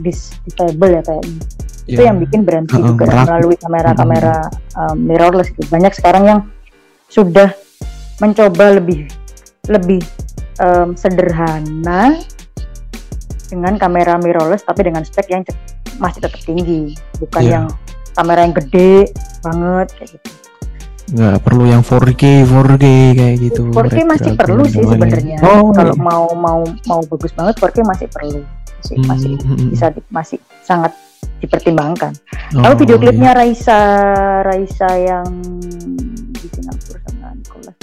dis 0.00 0.32
disable 0.46 0.96
ya 0.96 1.02
kayaknya 1.02 1.28
yeah. 1.28 1.90
itu 1.90 2.00
iya. 2.00 2.08
yang 2.08 2.18
bikin 2.22 2.40
berhenti 2.46 2.78
uh, 2.78 2.84
juga 2.94 3.04
merakit. 3.08 3.26
melalui 3.28 3.56
kamera-kamera 3.58 4.36
uh, 4.78 4.94
mirrorless 4.96 5.50
gitu 5.52 5.68
banyak 5.68 5.92
sekarang 5.92 6.24
yang 6.24 6.40
sudah 7.10 7.52
mencoba 8.22 8.78
lebih 8.78 9.10
lebih 9.68 10.00
um, 10.62 10.94
sederhana 10.94 12.16
dengan 13.50 13.74
kamera 13.76 14.14
mirrorless 14.16 14.62
tapi 14.62 14.86
dengan 14.86 15.02
spek 15.02 15.26
yang 15.28 15.42
masih 15.98 16.22
tetap 16.22 16.40
tinggi 16.46 16.94
bukan 17.18 17.42
yeah. 17.44 17.52
yang 17.60 17.64
kamera 18.20 18.44
yang 18.44 18.52
gede 18.52 18.92
banget 19.40 19.88
kayak 19.96 20.10
gitu. 20.12 20.30
Nggak 21.10 21.36
perlu 21.42 21.64
yang 21.66 21.82
4K 21.82 22.22
4K 22.44 22.86
kayak 23.16 23.36
gitu. 23.40 23.62
4K 23.72 23.98
masih 24.04 24.30
perlu 24.36 24.62
sih 24.68 24.84
sebenarnya. 24.84 25.38
Oh, 25.40 25.72
kalau 25.72 25.96
iya. 25.96 26.04
mau 26.04 26.24
mau 26.36 26.60
mau 26.84 27.00
bagus 27.08 27.32
banget 27.32 27.56
4K 27.56 27.78
masih 27.82 28.06
perlu. 28.12 28.40
Masih 28.80 28.96
hmm, 29.00 29.08
masih 29.08 29.32
hmm, 29.40 29.56
hmm. 29.56 29.68
bisa 29.72 29.86
di, 29.88 30.00
masih 30.12 30.38
sangat 30.60 30.92
dipertimbangkan. 31.40 32.12
Oh, 32.54 32.62
lalu 32.68 32.84
video 32.84 32.96
klipnya 33.00 33.32
iya. 33.32 33.40
Raisa 33.40 33.80
Raisa 34.44 34.88
yang 35.00 35.28
di 36.36 36.46
Singapura 36.52 37.00
sama 37.08 37.32
Nicholas 37.32 37.76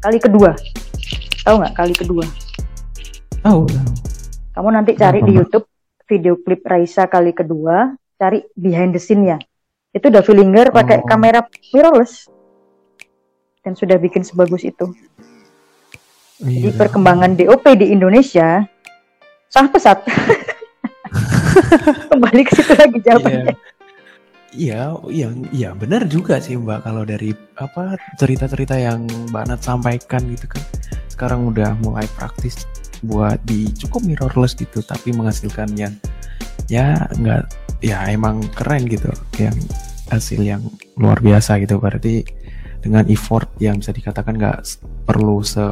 kali 0.00 0.18
kedua. 0.18 0.50
Tahu 1.44 1.54
nggak 1.60 1.74
kali 1.76 1.94
kedua? 1.94 2.24
Tahu 3.44 3.62
kamu 4.58 4.74
nanti 4.74 4.98
cari 4.98 5.22
di 5.22 5.38
YouTube 5.38 5.70
video 6.10 6.34
klip 6.42 6.66
Raisa 6.66 7.06
kali 7.06 7.30
kedua, 7.30 7.94
cari 8.18 8.42
behind 8.58 8.90
the 8.90 8.98
scene-nya. 8.98 9.38
Itu 9.92 10.12
udah 10.12 10.20
Fillinger 10.20 10.68
pakai 10.68 11.00
oh. 11.00 11.06
kamera 11.08 11.40
mirrorless. 11.72 12.28
Dan 13.64 13.72
sudah 13.76 13.96
bikin 14.00 14.24
sebagus 14.24 14.64
itu. 14.64 14.92
Iya. 16.38 16.70
Jadi 16.70 16.70
perkembangan 16.78 17.34
DOP 17.34 17.64
di 17.74 17.90
Indonesia 17.90 18.62
sah 19.48 19.66
pesat. 19.66 20.04
Kembali 22.12 22.42
ke 22.46 22.52
situ 22.54 22.72
lagi 22.76 22.98
jawabannya. 23.02 23.54
Iya, 24.48 24.96
iya, 25.12 25.28
iya, 25.52 25.70
benar 25.76 26.08
juga 26.08 26.40
sih 26.40 26.56
Mbak. 26.56 26.88
Kalau 26.88 27.04
dari 27.04 27.36
apa 27.60 28.00
cerita-cerita 28.16 28.80
yang 28.80 29.04
Mbak 29.28 29.44
Nat 29.44 29.60
sampaikan 29.60 30.24
gitu 30.32 30.48
kan, 30.48 30.64
sekarang 31.12 31.52
udah 31.52 31.76
mulai 31.84 32.08
praktis 32.16 32.64
buat 33.02 33.38
di 33.46 33.70
cukup 33.74 34.02
mirrorless 34.02 34.58
gitu 34.58 34.82
tapi 34.82 35.14
menghasilkannya 35.14 35.94
ya 36.66 36.86
nggak 37.14 37.42
ya 37.82 38.10
emang 38.10 38.42
keren 38.54 38.90
gitu 38.90 39.10
yang 39.38 39.54
hasil 40.10 40.40
yang 40.42 40.62
luar 40.98 41.22
biasa 41.22 41.62
gitu 41.62 41.78
berarti 41.78 42.26
dengan 42.82 43.06
effort 43.10 43.50
yang 43.62 43.78
bisa 43.78 43.94
dikatakan 43.94 44.34
nggak 44.38 44.58
perlu 45.06 45.42
se 45.42 45.62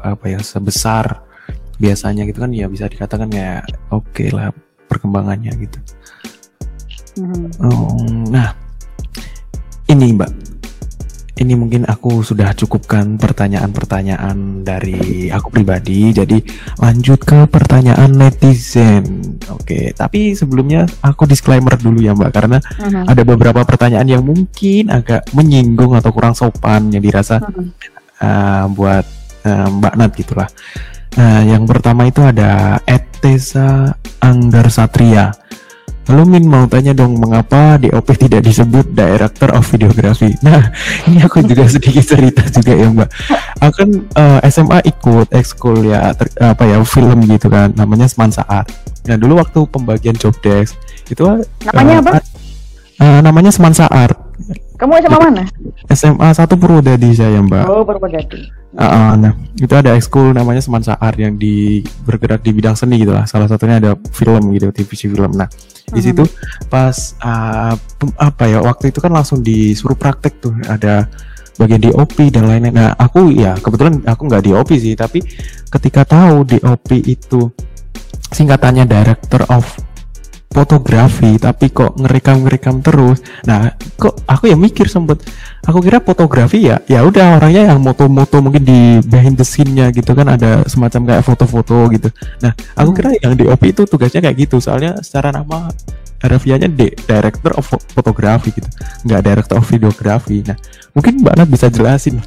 apa 0.00 0.24
ya 0.28 0.40
sebesar 0.40 1.24
biasanya 1.80 2.28
gitu 2.28 2.44
kan 2.44 2.52
ya 2.52 2.68
bisa 2.68 2.86
dikatakan 2.86 3.28
ya 3.32 3.64
oke 3.90 4.12
okay 4.12 4.28
lah 4.30 4.52
perkembangannya 4.92 5.56
gitu. 5.56 5.78
Mm. 7.18 7.48
Oh, 7.60 8.00
nah 8.32 8.56
ini 9.92 10.16
mbak 10.16 10.42
ini 11.42 11.58
mungkin 11.58 11.82
aku 11.88 12.22
sudah 12.22 12.54
cukupkan 12.54 13.18
pertanyaan-pertanyaan 13.18 14.62
dari 14.62 15.32
aku 15.32 15.50
pribadi. 15.50 16.14
Jadi 16.14 16.38
lanjut 16.78 17.18
ke 17.24 17.48
pertanyaan 17.50 18.14
netizen. 18.14 19.02
Oke, 19.50 19.90
tapi 19.96 20.38
sebelumnya 20.38 20.86
aku 21.02 21.26
disclaimer 21.26 21.74
dulu 21.74 21.98
ya 21.98 22.14
Mbak 22.14 22.30
karena 22.30 22.58
uh-huh. 22.62 23.10
ada 23.10 23.22
beberapa 23.26 23.64
pertanyaan 23.66 24.06
yang 24.06 24.22
mungkin 24.22 24.92
agak 24.92 25.26
menyinggung 25.34 25.98
atau 25.98 26.14
kurang 26.14 26.36
sopan 26.36 26.94
yang 26.94 27.02
dirasa 27.02 27.42
uh-huh. 27.42 27.66
uh, 28.22 28.64
buat 28.70 29.04
uh, 29.48 29.68
Mbak 29.82 29.94
Nat 29.98 30.12
gitulah. 30.14 30.48
Nah, 31.12 31.44
yang 31.44 31.68
pertama 31.68 32.08
itu 32.08 32.24
ada 32.24 32.80
Etesa 32.88 33.92
Anggar 34.20 34.72
Satria. 34.72 35.34
Lalu 36.10 36.22
Min 36.26 36.44
mau 36.50 36.66
tanya 36.66 36.90
dong 36.90 37.14
mengapa 37.14 37.78
DOP 37.78 38.08
tidak 38.18 38.42
disebut 38.42 38.90
Director 38.90 39.54
of 39.54 39.62
Videography. 39.70 40.34
Nah, 40.42 40.74
ini 41.06 41.22
aku 41.22 41.46
juga 41.46 41.70
sedikit 41.70 42.02
cerita 42.02 42.42
juga 42.50 42.72
ya 42.74 42.88
Mbak. 42.90 43.10
aku 43.62 43.74
kan 43.78 43.90
uh, 44.18 44.38
eh, 44.42 44.50
SMA 44.50 44.78
ikut 44.90 45.30
ekskul 45.30 45.86
ya 45.86 46.10
ter, 46.18 46.26
apa 46.42 46.66
ya 46.66 46.82
film 46.82 47.22
gitu 47.30 47.46
kan 47.46 47.70
namanya 47.78 48.10
Semansa 48.10 48.42
Art. 48.50 48.66
Nah 49.06 49.14
dulu 49.14 49.38
waktu 49.38 49.62
pembagian 49.70 50.18
job 50.18 50.34
desk 50.42 50.74
itu 51.06 51.22
namanya 51.70 51.94
uh, 51.94 52.02
apa? 52.02 52.10
Uh, 52.98 53.20
namanya 53.22 53.54
Semansa 53.54 53.86
Art. 53.86 54.18
Kamu 54.82 54.98
SMA 54.98 55.18
mana? 55.22 55.44
SMA 55.94 56.28
satu 56.34 56.58
Purwodadi 56.58 57.14
saya 57.14 57.38
mbak. 57.38 57.70
Oh 57.70 57.86
Purwodadi. 57.86 58.50
Uh, 58.74 58.82
uh, 58.82 59.10
nah 59.14 59.32
itu 59.54 59.70
ada 59.70 59.94
ekskul 59.94 60.34
namanya 60.34 60.58
Semansa 60.58 60.98
Art 60.98 61.14
yang 61.14 61.38
di 61.38 61.86
bergerak 62.02 62.42
di 62.42 62.50
bidang 62.50 62.74
seni 62.74 62.98
gitu 62.98 63.14
lah. 63.14 63.22
Salah 63.30 63.46
satunya 63.46 63.78
ada 63.78 63.94
film 64.10 64.50
gitu, 64.50 64.74
divisi 64.74 65.06
film. 65.06 65.38
Nah 65.38 65.46
di 65.90 66.00
situ 66.00 66.24
pas 66.70 66.94
uh, 67.20 67.74
apa 68.16 68.44
ya 68.46 68.62
waktu 68.62 68.94
itu 68.94 69.02
kan 69.02 69.12
langsung 69.12 69.42
disuruh 69.42 69.98
praktek 69.98 70.38
tuh 70.38 70.54
ada 70.70 71.10
bagian 71.60 71.82
DOP 71.84 72.32
dan 72.32 72.48
lain-lain. 72.48 72.72
Nah, 72.72 72.90
aku 72.96 73.28
ya 73.32 73.52
kebetulan 73.60 74.00
aku 74.08 74.22
nggak 74.24 74.42
DOP 74.48 74.70
sih, 74.76 74.96
tapi 74.96 75.20
ketika 75.68 76.02
tahu 76.08 76.48
DOP 76.48 76.88
itu 76.96 77.52
singkatannya 78.32 78.88
Director 78.88 79.44
of 79.52 79.64
fotografi 80.52 81.40
tapi 81.40 81.72
kok 81.72 81.96
ngerekam 81.96 82.44
ngerekam 82.44 82.84
terus 82.84 83.24
nah 83.48 83.72
kok 83.96 84.20
aku 84.28 84.52
ya 84.52 84.56
mikir 84.56 84.86
sempet 84.86 85.24
aku 85.64 85.80
kira 85.80 86.04
fotografi 86.04 86.68
ya 86.68 86.78
ya 86.86 87.02
udah 87.02 87.40
orangnya 87.40 87.72
yang 87.74 87.80
moto-moto 87.80 88.38
mungkin 88.44 88.62
di 88.62 89.00
behind 89.08 89.40
the 89.40 89.46
scene-nya 89.46 89.88
gitu 89.90 90.12
kan 90.12 90.28
ada 90.28 90.62
semacam 90.68 91.08
kayak 91.08 91.24
foto-foto 91.24 91.88
gitu 91.90 92.12
nah 92.44 92.52
aku 92.76 92.92
hmm. 92.92 92.98
kira 93.00 93.10
yang 93.24 93.32
DOP 93.34 93.62
itu 93.64 93.82
tugasnya 93.88 94.20
kayak 94.20 94.36
gitu 94.46 94.60
soalnya 94.60 95.00
secara 95.00 95.32
nama 95.32 95.72
harafiahnya 96.22 96.70
D, 96.70 96.94
Director 96.94 97.58
of 97.58 97.66
Photography 97.66 98.54
gitu, 98.54 98.70
nggak 99.10 99.20
Director 99.26 99.58
of 99.58 99.66
Videography. 99.66 100.46
Nah, 100.46 100.54
mungkin 100.94 101.18
Mbak 101.18 101.34
Nat 101.34 101.48
bisa 101.50 101.66
jelasin 101.66 102.22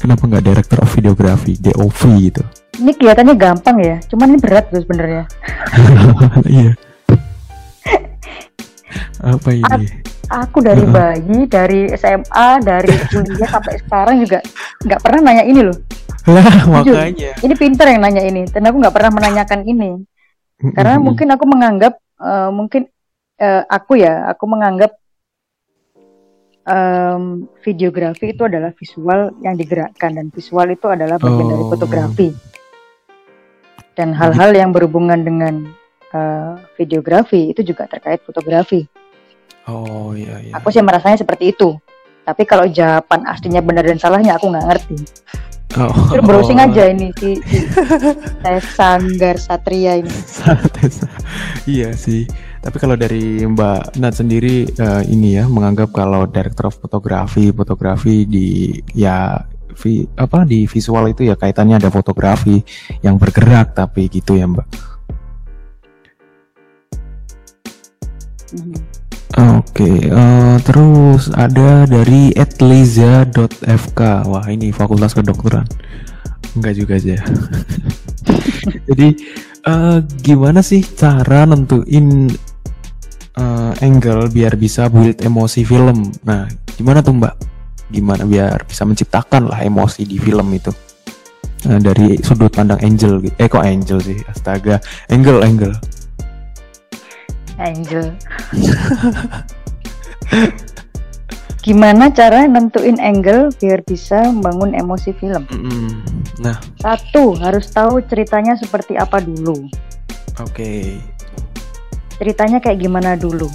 kenapa 0.00 0.24
nggak 0.24 0.44
Director 0.44 0.78
of 0.80 0.88
Videography, 0.96 1.60
DOV 1.60 2.00
gitu. 2.32 2.42
Ini 2.80 2.96
kelihatannya 2.96 3.36
gampang 3.36 3.76
ya, 3.84 3.96
cuman 4.08 4.26
ini 4.32 4.38
berat 4.40 4.72
tuh 4.72 4.80
sebenarnya. 4.80 5.24
Iya. 6.48 6.72
Apa 9.22 9.48
ini? 9.54 10.10
aku 10.30 10.62
dari 10.62 10.86
bayi, 10.86 11.50
dari 11.50 11.90
SMA, 11.98 12.48
dari 12.62 12.94
kuliah 13.10 13.50
sampai 13.50 13.74
sekarang 13.82 14.22
juga 14.22 14.38
nggak 14.86 15.00
pernah 15.02 15.20
nanya 15.26 15.44
ini 15.44 15.60
loh. 15.66 15.76
Lah 16.30 16.46
makanya. 16.70 17.34
Ini 17.42 17.54
pinter 17.58 17.90
yang 17.90 18.06
nanya 18.06 18.22
ini, 18.22 18.46
dan 18.46 18.62
aku 18.70 18.78
nggak 18.78 18.94
pernah 18.94 19.10
menanyakan 19.10 19.66
ini. 19.66 19.90
Karena 20.76 21.00
mungkin 21.00 21.28
aku 21.34 21.44
menganggap 21.48 21.98
uh, 22.20 22.50
mungkin 22.54 22.86
uh, 23.42 23.62
aku 23.66 23.98
ya, 23.98 24.28
aku 24.30 24.44
menganggap 24.46 24.94
um, 26.68 27.48
videografi 27.64 28.36
itu 28.36 28.46
adalah 28.46 28.70
visual 28.76 29.34
yang 29.42 29.56
digerakkan 29.58 30.14
dan 30.14 30.26
visual 30.30 30.68
itu 30.70 30.86
adalah 30.86 31.16
bagian 31.18 31.46
oh. 31.48 31.50
dari 31.50 31.64
fotografi. 31.66 32.28
Dan 33.98 34.14
hal-hal 34.14 34.54
yang 34.54 34.70
berhubungan 34.70 35.26
dengan 35.26 35.79
uh, 36.14 36.58
videografi 36.78 37.50
itu 37.50 37.60
juga 37.62 37.86
terkait 37.86 38.22
fotografi. 38.22 38.86
Oh 39.68 40.16
iya 40.16 40.40
iya. 40.40 40.52
Aku 40.58 40.72
sih 40.72 40.82
merasanya 40.82 41.20
seperti 41.20 41.54
itu. 41.54 41.76
Tapi 42.24 42.42
kalau 42.46 42.68
jawaban 42.68 43.26
aslinya 43.26 43.62
benar 43.64 43.86
dan 43.86 43.98
salahnya 43.98 44.36
aku 44.38 44.50
nggak 44.50 44.66
ngerti. 44.66 44.98
Oh, 45.78 45.94
Terus 46.10 46.26
browsing 46.26 46.58
oh. 46.58 46.66
aja 46.66 46.90
ini 46.90 47.14
si, 47.14 47.38
si 47.46 47.58
Sanggar 48.74 49.38
Satria 49.38 50.02
ini. 50.02 50.10
iya 51.78 51.94
sih. 51.94 52.26
Tapi 52.58 52.76
kalau 52.82 52.98
dari 52.98 53.46
Mbak 53.46 54.02
Nat 54.02 54.18
sendiri 54.18 54.66
uh, 54.82 55.06
ini 55.06 55.38
ya 55.38 55.46
menganggap 55.46 55.94
kalau 55.94 56.26
director 56.26 56.68
of 56.68 56.76
fotografi, 56.76 57.54
fotografi 57.54 58.26
di 58.26 58.74
ya 58.98 59.46
vi, 59.78 60.02
apa 60.18 60.42
di 60.42 60.66
visual 60.66 61.06
itu 61.14 61.30
ya 61.30 61.38
kaitannya 61.38 61.78
ada 61.78 61.88
fotografi 61.88 62.58
yang 63.06 63.14
bergerak 63.14 63.70
tapi 63.78 64.10
gitu 64.10 64.34
ya 64.34 64.50
Mbak. 64.50 64.89
Oke, 68.50 69.86
okay, 69.86 69.96
uh, 70.10 70.18
eh, 70.18 70.56
terus 70.66 71.30
ada 71.30 71.86
dari 71.86 72.34
@liza.fk. 72.34 74.00
Wah, 74.26 74.46
ini 74.50 74.74
fakultas 74.74 75.14
kedokteran. 75.14 75.70
Enggak 76.58 76.74
juga 76.74 76.98
aja. 76.98 77.14
Jadi 78.90 79.08
uh, 79.70 80.02
gimana 80.18 80.66
sih 80.66 80.82
cara 80.82 81.46
nentuin 81.46 82.26
uh, 83.38 83.72
angle 83.78 84.26
biar 84.34 84.58
bisa 84.58 84.90
build 84.90 85.22
emosi 85.22 85.62
film. 85.62 86.10
Nah, 86.26 86.50
gimana 86.74 86.98
tuh 86.98 87.14
Mbak? 87.14 87.34
Gimana 87.94 88.26
biar 88.26 88.66
bisa 88.66 88.82
menciptakan 88.82 89.46
lah 89.46 89.62
emosi 89.62 90.10
di 90.10 90.18
film 90.18 90.50
itu? 90.50 90.74
Nah, 91.70 91.78
dari 91.78 92.18
sudut 92.18 92.50
pandang 92.50 92.82
Angel 92.82 93.22
gitu. 93.22 93.34
Eh 93.38 93.46
kok 93.46 93.62
Angel 93.62 94.02
sih? 94.02 94.18
Astaga, 94.26 94.82
Angle, 95.06 95.38
Angle. 95.44 95.99
Angel. 97.60 98.16
Gimana 101.60 102.08
cara 102.08 102.48
nentuin 102.48 102.96
angle 102.98 103.52
biar 103.60 103.84
bisa 103.84 104.32
membangun 104.32 104.72
emosi 104.72 105.12
film? 105.20 105.44
Mm-hmm. 105.52 105.88
Nah, 106.40 106.56
satu 106.80 107.36
harus 107.36 107.68
tahu 107.68 108.00
ceritanya 108.08 108.56
seperti 108.56 108.96
apa 108.96 109.20
dulu. 109.20 109.68
Oke. 110.40 110.56
Okay 110.56 110.84
ceritanya 112.20 112.60
kayak 112.60 112.84
gimana 112.84 113.16
dulu 113.16 113.48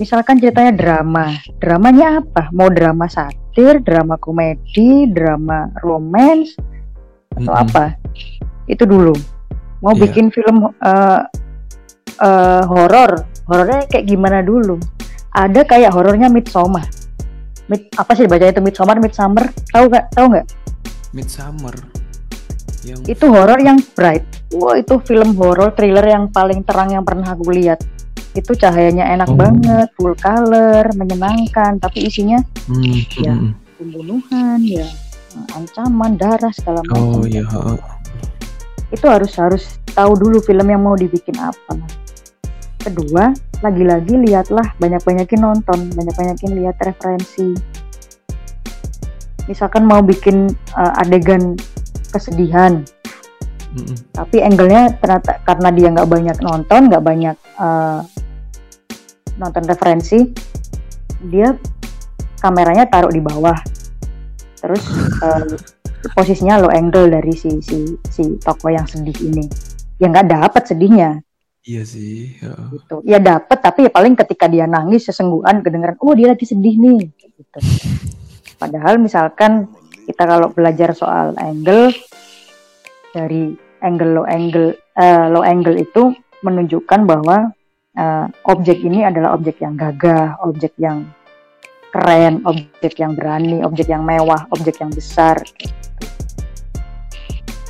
misalkan 0.00 0.40
ceritanya 0.40 0.72
drama 0.72 1.36
dramanya 1.60 2.24
apa 2.24 2.48
mau 2.56 2.72
drama 2.72 3.04
satir 3.04 3.84
drama 3.84 4.16
komedi 4.16 5.04
drama 5.12 5.68
romance 5.84 6.56
atau 7.36 7.52
mm 7.52 7.52
-hmm. 7.52 7.64
apa 7.68 7.84
itu 8.64 8.88
dulu 8.88 9.12
mau 9.84 9.92
yeah. 9.92 10.00
bikin 10.08 10.32
film 10.32 10.72
uh, 10.72 11.20
uh, 12.24 12.62
horor 12.64 13.28
horornya 13.48 13.88
kayak 13.88 14.06
gimana 14.06 14.44
dulu? 14.44 14.76
Ada 15.32 15.64
kayak 15.64 15.92
horornya 15.92 16.28
Midsummer 16.28 16.84
Mid, 17.68 17.92
apa 18.00 18.16
sih 18.16 18.24
baca 18.24 18.48
itu? 18.48 18.64
Midsummer 18.64 18.96
Midsummer? 18.96 19.44
Tahu 19.76 19.92
nggak? 19.92 20.04
Tahu 20.16 20.26
nggak? 20.32 20.46
Midsummer. 21.12 21.74
Yang 22.80 23.00
itu 23.12 23.24
horor 23.28 23.60
yang 23.60 23.76
bright. 23.92 24.24
Wah 24.56 24.80
itu 24.80 24.96
film 25.04 25.36
horor 25.36 25.76
thriller 25.76 26.04
yang 26.08 26.32
paling 26.32 26.64
terang 26.64 26.96
yang 26.96 27.04
pernah 27.04 27.36
aku 27.36 27.52
lihat. 27.52 27.84
Itu 28.32 28.56
cahayanya 28.56 29.12
enak 29.12 29.28
oh. 29.28 29.36
banget 29.36 29.88
full 30.00 30.16
color 30.16 30.88
menyenangkan 30.96 31.76
tapi 31.76 32.08
isinya 32.08 32.40
hmm, 32.70 32.96
ya 33.18 33.34
hmm. 33.34 33.52
pembunuhan 33.76 34.60
ya 34.62 34.86
ancaman 35.52 36.16
darah 36.16 36.52
segala 36.54 36.80
macam. 36.86 37.20
Oh 37.20 37.24
iya 37.28 37.44
itu 38.88 39.04
harus 39.04 39.32
harus 39.36 39.64
tahu 39.92 40.16
dulu 40.16 40.40
film 40.40 40.64
yang 40.64 40.80
mau 40.80 40.96
dibikin 40.96 41.36
apa 41.36 41.76
kedua 42.88 43.30
lagi-lagi 43.60 44.14
lihatlah 44.16 44.64
banyak-banyakin 44.80 45.40
nonton 45.42 45.92
banyak-banyakin 45.92 46.50
lihat 46.62 46.76
referensi. 46.80 47.52
Misalkan 49.48 49.88
mau 49.88 50.00
bikin 50.04 50.52
uh, 50.76 51.00
adegan 51.02 51.56
kesedihan. 52.12 52.84
Mm-hmm. 53.68 54.16
tapi 54.16 54.40
angle-nya 54.40 54.96
ternyata 54.96 55.44
karena 55.44 55.68
dia 55.68 55.92
nggak 55.92 56.08
banyak 56.08 56.36
nonton 56.40 56.88
nggak 56.88 57.04
banyak 57.04 57.36
uh, 57.60 58.00
nonton 59.36 59.68
referensi 59.68 60.24
dia 61.28 61.52
kameranya 62.40 62.88
taruh 62.88 63.12
di 63.12 63.20
bawah. 63.20 63.60
Terus 64.56 64.82
uh, 65.20 65.52
posisinya 66.16 66.64
low 66.64 66.72
angle 66.72 67.12
dari 67.12 67.36
si 67.36 67.60
si 67.60 67.92
si 68.08 68.40
toko 68.40 68.72
yang 68.72 68.88
sedih 68.88 69.20
ini. 69.20 69.44
Ya 70.00 70.08
nggak 70.08 70.32
dapat 70.32 70.64
sedihnya 70.64 71.27
iya 71.64 71.82
sih 71.82 72.38
ya. 72.38 72.54
gitu 72.74 72.96
ya 73.02 73.18
dapat 73.18 73.58
tapi 73.58 73.88
ya 73.88 73.90
paling 73.90 74.14
ketika 74.14 74.46
dia 74.46 74.66
nangis 74.68 75.08
sesengguhan 75.10 75.62
kedengeran 75.62 75.98
oh 76.02 76.14
dia 76.14 76.30
lagi 76.30 76.46
sedih 76.46 76.76
nih 76.78 77.10
gitu 77.18 77.58
padahal 78.58 78.98
misalkan 78.98 79.70
kita 80.08 80.24
kalau 80.24 80.48
belajar 80.54 80.96
soal 80.96 81.36
angle 81.38 81.92
dari 83.12 83.52
angle 83.84 84.22
low 84.22 84.26
angle 84.26 84.74
uh, 84.98 85.26
low 85.30 85.44
angle 85.44 85.76
itu 85.76 86.14
menunjukkan 86.42 87.04
bahwa 87.04 87.50
uh, 87.98 88.26
objek 88.46 88.78
ini 88.82 89.02
adalah 89.02 89.34
objek 89.34 89.58
yang 89.58 89.74
gagah, 89.74 90.38
objek 90.46 90.72
yang 90.78 91.06
keren, 91.90 92.44
objek 92.46 92.94
yang 93.00 93.12
berani, 93.18 93.64
objek 93.66 93.90
yang 93.90 94.06
mewah, 94.06 94.46
objek 94.54 94.78
yang 94.78 94.92
besar. 94.94 95.40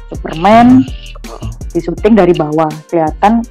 Superman 0.08 0.84
di 1.68 1.78
syuting 1.84 2.16
dari 2.16 2.32
bawah 2.32 2.68
kelihatan 2.88 3.44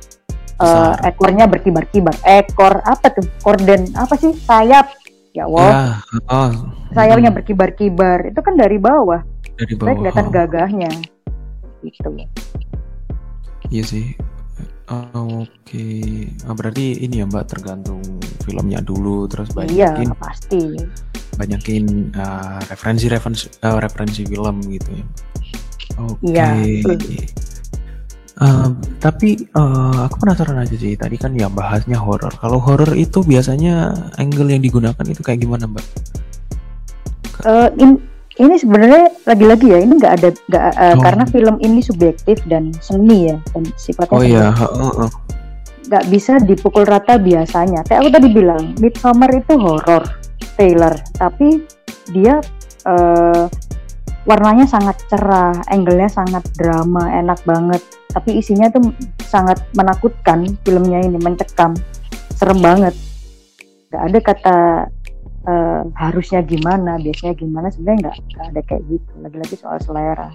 uh, 0.62 0.94
ekornya 1.06 1.46
berkibar-kibar. 1.50 2.16
Ekor 2.26 2.82
apa 2.86 3.14
tuh? 3.14 3.26
Korden 3.42 3.94
apa 3.98 4.14
sih? 4.18 4.34
Sayap. 4.34 4.90
Ya 5.34 5.46
wow. 5.46 5.70
Ya, 5.70 5.80
oh. 6.30 6.52
Sayapnya 6.94 7.30
hmm. 7.30 7.38
berkibar-kibar. 7.42 8.30
Itu 8.30 8.42
kan 8.42 8.58
dari 8.58 8.78
bawah. 8.82 9.22
Dari 9.58 9.74
bawah. 9.78 9.88
Saya 9.90 9.96
kelihatan 10.02 10.28
oh. 10.28 10.32
gagahnya. 10.34 10.92
Gitu. 11.86 12.10
Iya 13.68 13.84
sih 13.84 14.16
Oke, 14.88 15.52
okay. 15.68 16.32
nah, 16.48 16.56
berarti 16.56 17.04
ini 17.04 17.20
ya 17.20 17.28
Mbak 17.28 17.46
tergantung 17.52 18.00
filmnya 18.40 18.80
dulu 18.80 19.28
terus 19.28 19.52
banyakin. 19.52 20.08
Iya 20.08 20.16
pasti. 20.16 20.64
banyakin 21.38 22.16
uh, 22.18 22.58
referensi 22.72 23.06
referensi 23.12 23.46
uh, 23.68 23.78
referensi 23.84 24.24
film 24.24 24.64
gitu 24.64 24.90
ya. 24.90 25.06
Oke. 26.02 26.24
Iya, 26.32 26.48
Uh, 28.38 28.70
tapi 29.02 29.50
uh, 29.58 30.06
aku 30.06 30.22
penasaran 30.22 30.62
aja 30.62 30.78
sih 30.78 30.94
tadi 30.94 31.18
kan 31.18 31.34
ya 31.34 31.50
bahasnya 31.50 31.98
horror. 31.98 32.30
Kalau 32.38 32.62
horror 32.62 32.94
itu 32.94 33.26
biasanya 33.26 33.90
angle 34.22 34.54
yang 34.54 34.62
digunakan 34.62 35.06
itu 35.10 35.26
kayak 35.26 35.42
gimana 35.42 35.66
mbak? 35.66 35.82
Uh, 37.42 37.74
in, 37.82 37.98
ini 38.38 38.62
sebenarnya 38.62 39.10
lagi-lagi 39.26 39.74
ya 39.74 39.80
ini 39.82 39.98
nggak 39.98 40.14
ada 40.22 40.30
nggak 40.54 40.64
uh, 40.78 40.94
Oh. 40.94 41.02
karena 41.02 41.24
film 41.26 41.56
ini 41.62 41.82
subjektif 41.82 42.38
dan 42.46 42.70
seni 42.78 43.34
ya 43.34 43.38
dan 43.58 43.66
sifatnya 43.74 44.14
Oh 44.14 44.22
iya, 44.22 44.54
heeh, 44.54 44.92
heeh. 44.94 45.10
nggak 45.90 46.06
bisa 46.14 46.38
dipukul 46.38 46.86
rata 46.86 47.18
biasanya. 47.18 47.82
Kayak 47.90 48.06
aku 48.06 48.10
tadi 48.22 48.28
bilang, 48.30 48.78
Midsummer 48.78 49.34
itu 49.34 49.54
horror 49.58 50.06
trailer, 50.54 50.94
tapi 51.18 51.66
dia 52.14 52.38
eh, 52.86 53.44
warnanya 54.28 54.68
sangat 54.68 55.00
cerah, 55.08 55.56
angle-nya 55.72 56.12
sangat 56.12 56.44
drama, 56.60 57.08
enak 57.16 57.40
banget. 57.48 57.80
Tapi 58.12 58.38
isinya 58.38 58.68
tuh 58.68 58.92
sangat 59.24 59.64
menakutkan 59.74 60.44
filmnya 60.68 61.00
ini, 61.00 61.16
mencekam, 61.16 61.74
serem 62.36 62.60
banget. 62.60 62.92
Nggak 63.88 64.04
ada 64.04 64.20
kata 64.20 64.58
eh, 65.48 65.82
harusnya 65.96 66.44
gimana, 66.44 67.00
biasanya 67.00 67.34
gimana, 67.40 67.72
sebenarnya 67.72 68.12
nggak 68.12 68.16
nggak 68.36 68.46
ada 68.52 68.62
kayak 68.68 68.84
gitu. 68.92 69.12
Lagi-lagi 69.24 69.56
soal 69.56 69.80
selera. 69.80 70.28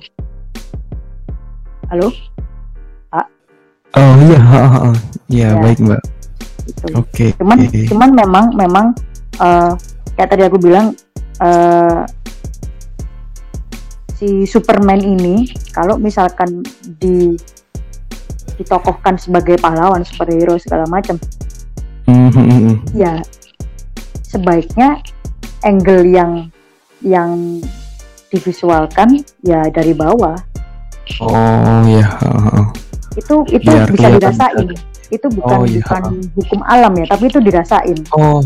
Halo, 1.92 2.08
Oh 3.92 4.14
iya, 4.24 4.40
heeh. 4.40 4.94
Iya 5.28 5.48
Ya. 5.52 5.60
baik 5.60 5.78
mbak. 5.84 6.00
gitu. 6.62 6.86
Oke. 6.94 7.26
cuman 7.42 7.58
cuman 7.90 8.10
memang 8.14 8.44
memang 8.54 8.86
eh, 9.36 9.72
kayak 10.16 10.30
tadi 10.32 10.42
aku 10.46 10.56
bilang 10.56 10.94
eh, 11.42 12.00
si 14.22 14.46
Superman 14.46 15.02
ini 15.02 15.50
kalau 15.74 15.98
misalkan 15.98 16.62
di 17.02 17.34
ditokohkan 18.54 19.18
sebagai 19.18 19.58
pahlawan 19.58 20.06
superhero 20.06 20.54
segala 20.62 20.86
macam 20.86 21.18
mhm. 22.06 22.86
ya 22.94 23.18
sebaiknya 24.22 25.02
angle 25.66 26.06
yang 26.06 26.54
yang 27.02 27.58
divisualkan 28.30 29.26
ya 29.42 29.66
dari 29.74 29.90
bawah 29.90 30.38
Oh 31.18 31.82
iya. 31.82 32.06
heeh. 32.06 32.64
itu 33.18 33.34
itu 33.50 33.66
Biar 33.66 33.90
bisa 33.90 34.06
dirasain 34.22 34.70
itu 35.10 35.26
bukan 35.34 35.56
Oh, 35.58 35.66
iya. 35.66 35.82
bukan 35.82 36.02
hukum 36.38 36.60
alam 36.62 36.94
ya 36.94 37.10
tapi 37.10 37.26
itu 37.26 37.42
dirasain 37.42 37.98
Oh, 38.14 38.38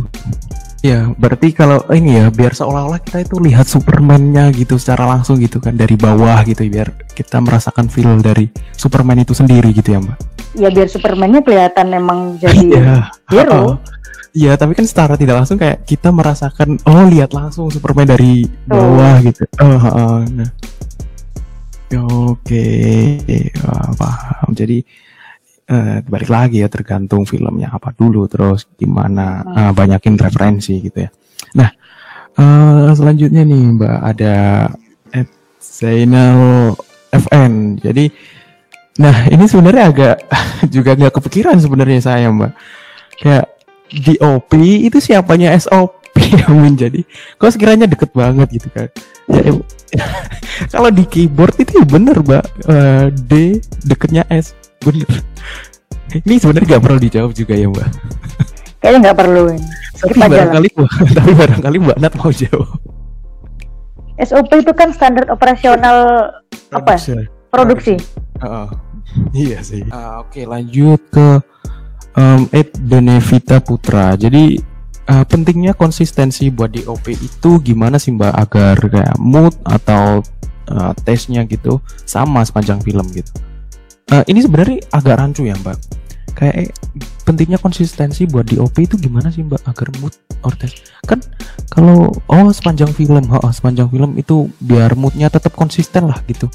ya 0.87 1.01
berarti 1.18 1.51
kalau 1.51 1.82
ini 1.91 2.22
ya 2.22 2.26
biar 2.30 2.55
seolah-olah 2.55 3.03
kita 3.03 3.26
itu 3.26 3.43
lihat 3.43 3.66
Superman-nya 3.66 4.55
gitu 4.55 4.78
secara 4.78 5.11
langsung 5.11 5.43
gitu 5.43 5.59
kan 5.59 5.74
dari 5.74 5.99
bawah 5.99 6.47
gitu 6.47 6.62
biar 6.70 6.95
kita 7.12 7.43
merasakan 7.43 7.91
feel 7.91 8.22
dari 8.22 8.47
Superman 8.78 9.26
itu 9.26 9.34
sendiri 9.34 9.74
gitu 9.74 9.97
ya 9.97 10.01
mbak. 10.01 10.18
ya 10.57 10.68
biar 10.70 10.89
Superman-nya 10.89 11.41
kelihatan 11.43 11.87
memang 11.91 12.39
jadi 12.39 12.59
Iya. 12.70 12.97
hero. 13.28 13.62
Iya, 14.37 14.53
tapi 14.61 14.76
kan 14.76 14.84
secara 14.84 15.16
tidak 15.16 15.41
langsung 15.41 15.57
kayak 15.57 15.89
kita 15.89 16.12
merasakan 16.12 16.76
oh 16.84 17.09
lihat 17.09 17.32
langsung 17.32 17.72
Superman 17.72 18.05
dari 18.05 18.45
bawah 18.68 19.16
gitu. 19.24 19.49
Oh, 19.57 19.80
heeh. 19.80 20.16
Nah. 20.37 20.51
Oke, 21.97 22.68
Wah, 23.64 23.89
paham. 23.97 24.53
Jadi 24.53 24.84
eh, 25.67 25.99
balik 26.07 26.31
lagi 26.31 26.62
ya 26.62 26.69
tergantung 26.71 27.27
filmnya 27.27 27.75
apa 27.75 27.91
dulu 27.91 28.31
terus 28.31 28.71
gimana 28.79 29.43
eh, 29.43 29.73
banyakin 29.75 30.14
referensi 30.19 30.79
gitu 30.79 30.99
ya. 31.03 31.11
Nah, 31.59 31.71
eh, 32.39 32.91
selanjutnya 32.95 33.43
nih 33.43 33.62
Mbak 33.77 33.99
ada 34.03 34.35
at 35.11 35.29
Zainal 35.59 36.75
FN. 37.11 37.83
Jadi 37.83 38.07
nah 38.97 39.29
ini 39.29 39.45
sebenarnya 39.45 39.85
agak 39.93 40.17
juga 40.75 40.97
nggak 40.97 41.14
kepikiran 41.21 41.59
sebenarnya 41.59 42.01
saya 42.01 42.31
Mbak. 42.31 42.53
Kayak 43.17 43.47
DOP 43.87 44.51
itu 44.59 44.99
siapanya 44.99 45.55
SOP 45.59 46.03
yang 46.43 46.59
menjadi 46.59 47.07
kok 47.39 47.53
sekiranya 47.55 47.87
deket 47.87 48.11
banget 48.14 48.49
gitu 48.62 48.69
kan. 48.71 48.89
Ya, 49.27 49.51
kalau 50.73 50.91
di 50.91 51.03
keyboard 51.07 51.59
itu 51.59 51.83
ya 51.83 51.85
bener 51.87 52.23
mbak 52.23 52.47
Eh, 52.67 53.07
D 53.11 53.59
deketnya 53.87 54.23
S 54.31 54.55
bener. 54.87 55.11
Ini 56.14 56.34
sebenarnya 56.39 56.66
nggak 56.76 56.84
perlu 56.87 56.99
dijawab 57.03 57.32
juga 57.34 57.55
ya 57.59 57.66
mbak. 57.66 57.89
Kayaknya 58.78 58.99
nggak 59.11 59.18
perlu 59.18 59.43
ini. 59.51 59.68
Tapi 59.97 60.14
barangkali 60.14 60.68
tapi 61.18 61.32
barangkali 61.34 61.76
mbak 61.82 61.97
Nat 61.99 62.14
mau 62.14 62.30
jawab. 62.30 62.78
SOP 64.16 64.49
itu 64.57 64.72
kan 64.72 64.95
standar 64.97 65.28
operasional 65.28 66.30
apa? 66.72 66.97
Ya? 66.97 67.28
Produksi. 67.53 68.01
Heeh. 68.41 68.68
iya 69.32 69.59
sih. 69.61 69.84
Ah, 69.93 70.24
oke 70.24 70.41
lanjut 70.45 71.01
ke 71.12 71.41
um, 72.16 72.49
Ed 72.55 72.72
Benevita 72.80 73.61
Putra. 73.61 74.16
Jadi 74.16 74.57
eh, 75.09 75.24
pentingnya 75.28 75.76
konsistensi 75.76 76.49
buat 76.49 76.72
DOP 76.72 77.12
itu 77.12 77.51
gimana 77.61 78.01
sih 78.01 78.14
mbak? 78.14 78.32
Agar 78.32 78.76
kayak 78.80 79.16
mood 79.20 79.53
atau 79.68 80.24
eh, 80.70 80.93
taste-nya 81.05 81.45
gitu 81.45 81.82
sama 82.09 82.41
sepanjang 82.47 82.80
film 82.80 83.05
gitu 83.12 83.34
Eh, 84.07 84.23
ini 84.31 84.39
sebenarnya 84.39 84.87
agak 84.95 85.19
rancu 85.19 85.43
ya 85.43 85.59
mbak. 85.59 85.75
Kayak 86.39 86.55
eh, 86.63 86.71
pentingnya 87.27 87.59
konsistensi 87.59 88.23
buat 88.31 88.47
DOP 88.47 88.87
itu 88.87 88.95
gimana 88.95 89.35
sih 89.35 89.43
mbak 89.43 89.67
agar 89.67 89.91
mood 89.99 90.15
or 90.47 90.55
taste 90.55 90.95
kan 91.11 91.19
kalau 91.67 92.15
oh 92.31 92.49
sepanjang 92.55 92.95
film 92.95 93.27
oh, 93.35 93.51
sepanjang 93.51 93.91
film 93.91 94.15
itu 94.15 94.47
biar 94.63 94.95
moodnya 94.95 95.27
tetap 95.27 95.59
konsisten 95.59 96.07
lah 96.07 96.23
gitu. 96.31 96.47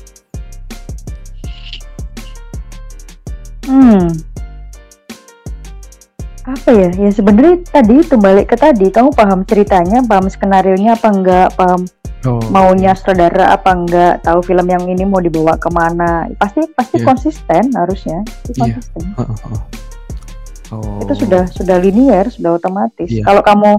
Hmm. 3.67 4.15
Apa 6.47 6.71
ya? 6.71 6.89
Ya 6.95 7.11
sebenarnya 7.11 7.67
tadi 7.67 7.99
itu 7.99 8.15
balik 8.15 8.47
ke 8.47 8.55
tadi 8.55 8.87
kamu 8.87 9.11
paham 9.11 9.43
ceritanya 9.43 9.99
paham 10.07 10.31
skenario 10.31 10.79
nya 10.79 10.95
apa 10.95 11.07
enggak 11.11 11.47
paham 11.59 11.83
oh. 12.25 12.41
maunya 12.49 12.93
saudara 12.93 13.53
apa 13.53 13.71
enggak 13.71 14.13
tahu 14.21 14.39
film 14.41 14.67
yang 14.67 14.83
ini 14.85 15.03
mau 15.03 15.19
dibawa 15.19 15.57
ke 15.57 15.69
mana 15.69 16.27
pasti 16.37 16.65
pasti 16.73 16.97
Iya. 17.01 17.05
konsisten 17.07 17.63
harusnya 17.73 18.17
Pasti 18.25 18.51
Iya. 18.51 18.61
konsisten 18.77 19.03
heeh. 19.17 19.61
Oh. 20.71 21.03
itu 21.03 21.13
sudah 21.27 21.43
sudah 21.51 21.77
linier 21.81 22.25
sudah 22.31 22.55
otomatis 22.55 23.09
Iya. 23.11 23.27
kalau 23.27 23.43
kamu 23.43 23.71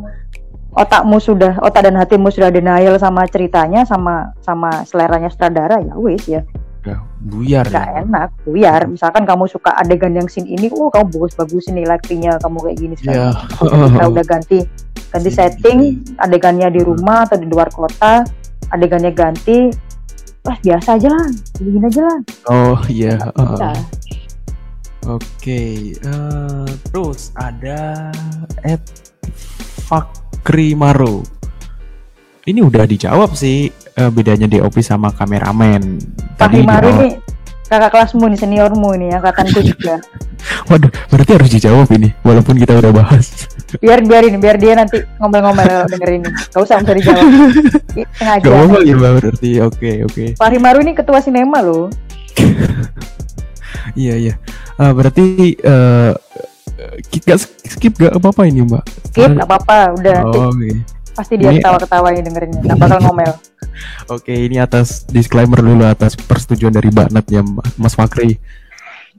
otakmu 0.73 1.21
sudah 1.21 1.61
otak 1.61 1.85
dan 1.85 1.97
hatimu 1.97 2.33
sudah 2.33 2.49
denial 2.49 2.97
sama 2.97 3.29
ceritanya 3.29 3.85
sama 3.85 4.33
sama 4.41 4.85
seleranya 4.89 5.29
sutradara 5.29 5.77
ya 5.85 5.93
wis 6.01 6.25
ya 6.25 6.41
udah 6.83 6.99
buyar 7.23 7.65
nggak 7.71 7.89
ya. 7.89 8.01
enak 8.03 8.29
buyar 8.43 8.81
misalkan 8.91 9.23
kamu 9.23 9.47
suka 9.47 9.71
adegan 9.79 10.19
yang 10.19 10.27
scene 10.27 10.51
ini 10.51 10.67
oh 10.75 10.91
kamu 10.91 11.15
bagus 11.15 11.39
bagusin 11.39 11.79
nih 11.79 11.87
lightingnya 11.87 12.43
kamu 12.43 12.59
kayak 12.59 12.77
gini 12.83 12.95
Iya. 13.07 13.31
sekarang 13.55 13.91
kita 13.95 14.07
udah 14.11 14.25
ganti 14.27 14.59
ganti 15.15 15.31
Scene 15.31 15.39
setting 15.39 15.79
adegannya 16.19 16.69
di 16.75 16.83
rumah 16.83 17.23
atau 17.23 17.39
di 17.39 17.47
luar 17.47 17.71
kota 17.71 18.27
adegannya 18.75 19.15
ganti 19.15 19.71
wah 20.43 20.59
biasa 20.59 20.99
aja 20.99 21.09
lah 21.15 21.29
begini 21.63 21.87
aja 21.87 22.03
lah 22.03 22.19
Oh 22.51 22.79
iya. 22.91 23.15
Bisa. 23.31 23.71
Oke. 25.07 25.63
eh, 25.99 26.71
terus 26.91 27.31
ada 27.35 28.11
Ed 28.63 28.83
Fakri 29.87 30.75
Maro. 30.75 31.23
Ini 32.43 32.59
udah 32.61 32.85
dijawab 32.85 33.33
sih 33.33 33.71
eh, 33.71 34.11
bedanya 34.11 34.51
DOP 34.51 34.83
sama 34.83 35.15
kameramen. 35.15 36.03
Pak 36.35 36.51
Himari 36.51 36.91
dijawab. 36.91 36.99
ini 36.99 37.09
kakak 37.65 37.91
kelasmu 37.91 38.25
nih 38.27 38.37
seniormu 38.37 38.89
ini 38.93 39.09
angkatanku 39.11 39.63
juga 39.71 39.97
Waduh, 40.69 40.91
berarti 41.09 41.31
harus 41.33 41.49
dijawab 41.49 41.89
ini 41.95 42.11
walaupun 42.21 42.59
kita 42.59 42.77
udah 42.77 42.93
bahas. 42.93 43.47
biar 43.79 44.05
biarin 44.05 44.37
biar 44.37 44.59
dia 44.59 44.75
nanti 44.75 45.01
ngomel-ngomel 45.17 45.65
kalau 45.65 45.89
dengerin 45.89 46.21
ini 46.21 46.29
gak 46.51 46.61
usah 46.61 46.77
usah 46.77 46.93
dijawab 46.93 47.25
sengaja 48.13 48.43
Gak 48.43 48.53
apa-apa 48.53 48.79
ya 48.83 48.95
Mbak, 48.95 49.13
berarti. 49.17 49.51
Oke, 49.63 49.91
oke. 50.05 50.25
Pak 50.37 50.49
Himaru 50.51 50.79
ini 50.83 50.93
ketua 50.93 51.23
sinema 51.23 51.63
loh 51.63 51.89
Iya, 53.95 54.15
iya. 54.19 54.35
Ah, 54.75 54.93
berarti 54.93 55.55
eh 55.55 56.13
kita 57.09 57.39
skip 57.41 57.97
gak 57.97 58.19
apa-apa 58.19 58.45
ini, 58.45 58.67
Mbak? 58.67 58.85
skip 59.09 59.31
gak 59.33 59.47
apa-apa 59.47 59.77
udah 59.97 60.19
Oh, 60.27 60.51
oke. 60.51 60.71
Pasti 61.13 61.37
dia 61.37 61.53
ketawa-ketawa 61.53 62.09
ini 62.17 62.21
dengerinnya 62.25 62.61
gak 62.73 62.79
bakal 62.81 62.99
ngomel 63.05 63.33
Oke, 64.15 64.35
ini 64.35 64.61
atas 64.61 65.09
disclaimer 65.09 65.61
dulu 65.61 65.85
atas 65.87 66.17
persetujuan 66.17 66.75
dari 66.75 66.93
Mbak 66.93 67.09
Nat 67.15 67.27
ya, 67.31 67.43
Mas 67.81 67.95
Fakri. 67.97 68.37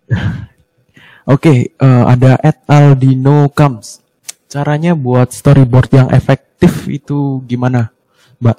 Oke, 1.34 1.72
eh, 1.74 2.04
ada 2.06 2.38
Ed 2.44 2.62
Aldino 2.68 3.48
Kams. 3.50 4.04
Caranya 4.52 4.94
buat 4.94 5.34
storyboard 5.34 5.90
yang 5.96 6.10
efektif 6.14 6.86
itu 6.92 7.42
gimana, 7.48 7.90
Mbak? 8.38 8.58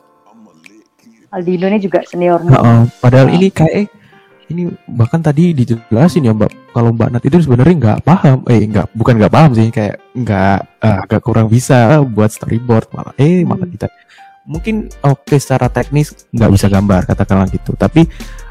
Aldino 1.34 1.66
ini 1.66 1.78
juga 1.82 1.98
seniormu 2.06 2.50
Heeh, 2.50 2.80
padahal 3.02 3.34
ini 3.34 3.50
kayak 3.50 3.90
ini 4.50 4.70
bahkan 4.86 5.18
tadi 5.18 5.54
dijelasin 5.54 6.26
ya 6.26 6.34
Mbak. 6.34 6.63
Kalau 6.74 6.90
Mbak 6.90 7.08
Nat 7.14 7.22
itu 7.22 7.38
sebenarnya 7.38 7.74
nggak 7.78 7.98
paham, 8.02 8.42
eh 8.50 8.66
nggak 8.66 8.86
bukan 8.98 9.14
nggak 9.22 9.30
paham 9.32 9.50
sih, 9.54 9.70
kayak 9.70 10.02
nggak 10.12 10.58
eh, 10.82 10.96
agak 11.06 11.20
kurang 11.22 11.46
bisa 11.46 12.02
buat 12.02 12.34
storyboard 12.34 12.90
malah. 12.90 13.14
Eh 13.14 13.46
malah 13.46 13.62
Hmm. 13.62 13.74
kita 13.78 13.86
mungkin 14.44 14.92
oke 15.00 15.40
secara 15.40 15.72
teknis 15.72 16.12
nggak 16.28 16.50
bisa 16.52 16.68
gambar 16.68 17.08
katakanlah 17.08 17.48
gitu 17.48 17.72
tapi 17.80 18.04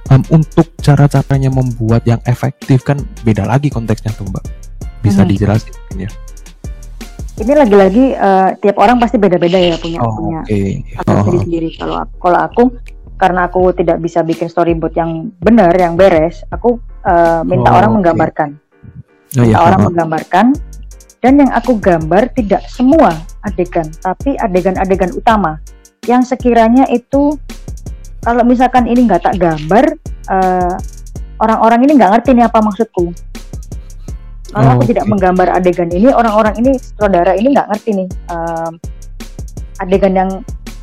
um, 0.09 0.25
untuk 0.33 0.73
cara-caranya 0.81 1.53
membuat 1.53 2.01
yang 2.09 2.17
efektif 2.25 2.81
kan 2.81 2.97
beda 3.21 3.45
lagi 3.45 3.69
konteksnya 3.69 4.09
tuh 4.17 4.25
mbak 4.25 4.41
bisa 5.05 5.21
Hmm. 5.21 5.29
dijelasin 5.29 5.69
ya 5.93 6.09
Ini 7.33 7.53
lagi-lagi 7.53 8.13
eh, 8.13 8.49
tiap 8.57 8.77
orang 8.77 8.97
pasti 8.97 9.17
beda-beda 9.17 9.57
ya 9.57 9.77
punya 9.77 10.01
oh 10.01 10.17
punya 10.17 10.41
oke 10.41 10.61
aku 10.97 11.09
Oh, 11.09 11.21
sendiri-sendiri. 11.29 11.69
Kalau 11.77 11.97
kalau 12.17 12.39
aku 12.41 12.63
karena 13.17 13.41
aku 13.45 13.61
tidak 13.73 13.97
bisa 14.01 14.21
bikin 14.21 14.49
storyboard 14.49 14.93
yang 14.93 15.11
benar, 15.37 15.73
yang 15.73 15.93
beres, 15.93 16.41
aku 16.49 16.77
eh, 17.03 17.41
minta 17.43 17.69
Oh, 17.69 17.77
orang 17.77 17.91
oke. 17.91 17.95
menggambarkan. 17.99 18.49
oh, 18.53 18.59
iya, 19.35 19.41
Minta 19.49 19.59
orang 19.61 19.81
menggambarkan 19.83 20.45
dan 21.19 21.33
yang 21.35 21.51
aku 21.51 21.75
gambar 21.75 22.31
tidak 22.31 22.63
semua 22.67 23.15
adegan, 23.41 23.87
tapi 23.97 24.35
adegan-adegan 24.35 25.11
utama 25.11 25.59
yang 26.03 26.19
sekiranya 26.21 26.83
itu 26.87 27.39
kalau 28.19 28.43
misalkan 28.43 28.83
ini 28.85 29.03
nggak 29.03 29.23
tak 29.23 29.35
gambar, 29.35 29.95
eh, 30.29 30.75
orang-orang 31.37 31.83
ini 31.83 31.91
nggak 31.95 32.11
ngerti 32.13 32.29
nih 32.33 32.45
apa 32.45 32.59
maksudku. 32.59 33.11
Kalau 34.47 34.69
Oh, 34.69 34.73
aku 34.77 34.85
tidak 34.85 35.09
oke. 35.09 35.11
menggambar 35.11 35.47
adegan 35.49 35.89
ini, 35.89 36.07
orang-orang 36.07 36.53
ini 36.55 36.71
saudara 36.77 37.33
ini 37.33 37.51
nggak 37.51 37.67
ngerti 37.73 37.89
nih 37.97 38.07
em, 38.29 38.71
adegan 39.79 40.13
yang 40.13 40.29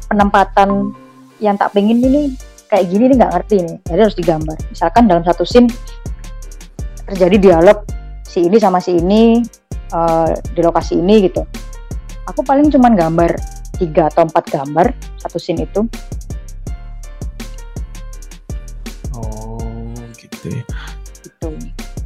penempatan 0.05 0.91
yang 1.39 1.55
tak 1.55 1.71
pengen 1.71 2.03
ini 2.03 2.35
kayak 2.67 2.91
gini 2.91 3.09
nih 3.09 3.17
nggak 3.23 3.33
ngerti 3.33 3.57
nih, 3.63 3.77
jadi 3.87 4.01
harus 4.03 4.19
digambar. 4.19 4.59
Misalkan 4.69 5.07
dalam 5.07 5.23
satu 5.23 5.47
scene 5.47 5.71
terjadi 7.11 7.37
dialog 7.39 7.83
si 8.23 8.47
ini 8.47 8.57
sama 8.57 8.79
si 8.79 8.95
ini 8.95 9.43
eh, 9.91 10.31
di 10.55 10.61
lokasi 10.63 10.95
ini 10.97 11.27
gitu. 11.27 11.43
Aku 12.31 12.47
paling 12.47 12.71
cuman 12.71 12.95
gambar 12.95 13.35
tiga 13.77 14.07
atau 14.07 14.29
empat 14.29 14.45
gambar 14.49 14.87
satu 15.19 15.41
scene 15.41 15.67
itu. 15.67 15.83
oh 19.11 19.59
gitu 20.15 20.53
ya 20.53 20.63
Gitu. 21.21 21.49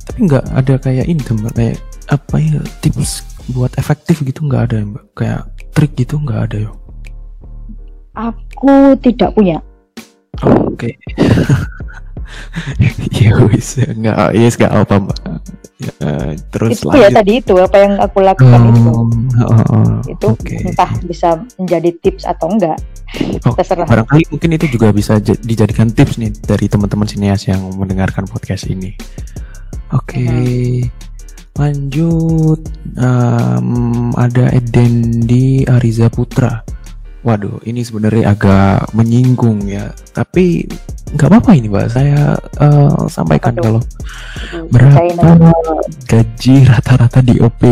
tapi 0.07 0.19
nggak 0.27 0.45
ada 0.55 0.75
kayak 0.79 1.07
ini 1.07 1.23
mbak 1.23 1.53
kayak 1.55 1.77
apa 2.11 2.37
ya 2.39 2.61
tips 2.83 3.23
buat 3.51 3.71
efektif 3.79 4.23
gitu 4.23 4.47
nggak 4.47 4.71
ada 4.71 4.77
mbak 4.87 5.05
kayak 5.15 5.43
trik 5.75 5.93
gitu 5.95 6.19
nggak 6.19 6.51
ada 6.51 6.59
ya 6.67 6.73
Aku 8.15 8.95
tidak 9.03 9.35
punya. 9.35 9.59
Oh, 10.47 10.71
oke 10.71 10.87
ya 13.21 13.33
wis 13.47 13.79
nggak 13.81 14.33
yes 14.33 14.55
nggak 14.57 14.73
apa 14.73 14.95
mbak 15.01 15.19
Ya, 15.75 15.91
terus 16.55 16.81
itu 16.81 16.87
ya 16.87 17.11
lanjut 17.11 17.19
tadi 17.19 17.33
itu 17.43 17.55
apa 17.59 17.77
yang 17.77 17.99
aku 17.99 18.19
lakukan 18.23 18.61
itu. 18.73 18.89
Oh, 19.43 19.99
Itu 20.07 20.27
oke 20.33 20.55
entah 20.65 20.87
bisa 21.03 21.29
menjadi 21.59 21.91
tips 21.99 22.25
atau 22.25 22.47
enggak. 22.47 22.79
Oh, 23.45 23.53
Terserah. 23.53 23.85
barangkali 23.85 24.23
mungkin 24.31 24.51
itu 24.55 24.67
juga 24.71 24.95
bisa 24.95 25.19
dijadikan 25.21 25.91
tips 25.91 26.17
nih 26.17 26.31
dari 26.41 26.71
teman-teman 26.71 27.05
sinias 27.05 27.45
yang 27.47 27.61
mendengarkan 27.75 28.25
podcast 28.25 28.65
ini 28.67 28.95
oke 29.91 30.15
Mhm. 30.19 30.89
lanjut 31.55 32.61
Em, 32.95 33.69
ada 34.15 34.51
Edendi 34.51 35.67
Ariza 35.67 36.07
Putra 36.07 36.63
waduh 37.25 37.57
ini 37.65 37.81
sebenarnya 37.81 38.37
agak 38.37 38.93
menyinggung 38.93 39.65
ya. 39.65 39.91
Tapi 40.13 40.69
nggak 41.17 41.29
apa-apa 41.33 41.51
ini 41.57 41.67
mbak. 41.73 41.89
Saya 41.91 42.37
eh, 42.61 42.99
sampaikan 43.09 43.57
Apa 43.57 43.61
tuh? 43.61 43.65
kalau 43.65 43.83
berapa 44.71 45.31
gaji 46.07 46.55
rata-rata 46.69 47.19
di 47.25 47.41
OP 47.41 47.63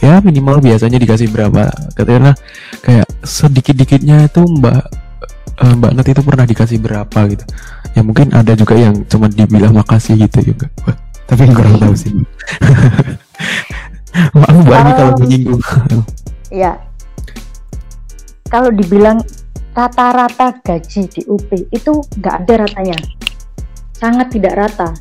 ya 0.00 0.22
minimal 0.22 0.62
biasanya 0.62 1.02
dikasih 1.02 1.28
berapa. 1.28 1.68
Katanya 1.98 2.32
kayak 2.80 3.06
sedikit-dikitnya 3.26 4.30
itu 4.30 4.40
mbak 4.46 4.82
eh, 5.60 5.74
mbak 5.76 5.90
Nat 5.98 6.06
itu 6.08 6.22
pernah 6.22 6.46
dikasih 6.46 6.78
berapa 6.78 7.20
gitu. 7.28 7.44
Ya 7.92 8.00
mungkin 8.00 8.32
ada 8.32 8.56
juga 8.56 8.78
yang 8.78 9.04
cuma 9.10 9.28
dibilang 9.28 9.76
makasih 9.76 10.16
gitu 10.16 10.54
juga. 10.54 10.70
Wah, 10.88 10.96
tapi 11.28 11.44
kurang 11.50 11.76
tahu 11.76 11.94
sih 11.96 12.12
maaf 14.36 14.56
mbak 14.64 14.78
ini 14.78 14.92
kalau 14.92 15.12
Um, 15.12 15.20
menyinggung. 15.24 15.60
Ya. 16.52 16.72
Kalau 18.52 18.68
dibilang 18.68 19.16
rata-rata 19.72 20.60
gaji 20.60 21.08
di 21.08 21.22
UP 21.24 21.48
itu 21.72 21.92
nggak 22.20 22.36
ada 22.44 22.54
ratanya. 22.68 22.98
Sangat 23.96 24.28
tidak 24.28 24.60
rata. 24.60 24.92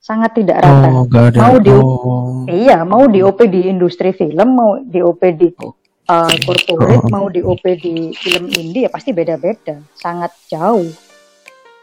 Sangat 0.00 0.32
tidak 0.32 0.64
rata. 0.64 0.88
oh 0.88 1.04
ada 1.04 1.36
Mau 1.36 1.56
di- 1.60 1.70
oh 1.76 2.48
Iya, 2.48 2.82
mau 2.82 3.04
di 3.06 3.20
OP 3.20 3.44
di 3.46 3.68
industri 3.68 4.10
film, 4.10 4.48
mau 4.56 4.80
di 4.80 4.98
OP 4.98 5.20
di 5.36 5.52
Oh. 5.60 5.76
uh, 6.08 6.32
corporate, 6.42 7.04
Oh. 7.06 7.12
mau 7.12 7.26
di 7.28 7.38
OP 7.38 7.62
di 7.76 8.10
film 8.16 8.48
indie 8.48 8.88
ya 8.88 8.90
pasti 8.90 9.12
beda-beda, 9.12 9.78
sangat 9.94 10.32
jauh. 10.48 10.88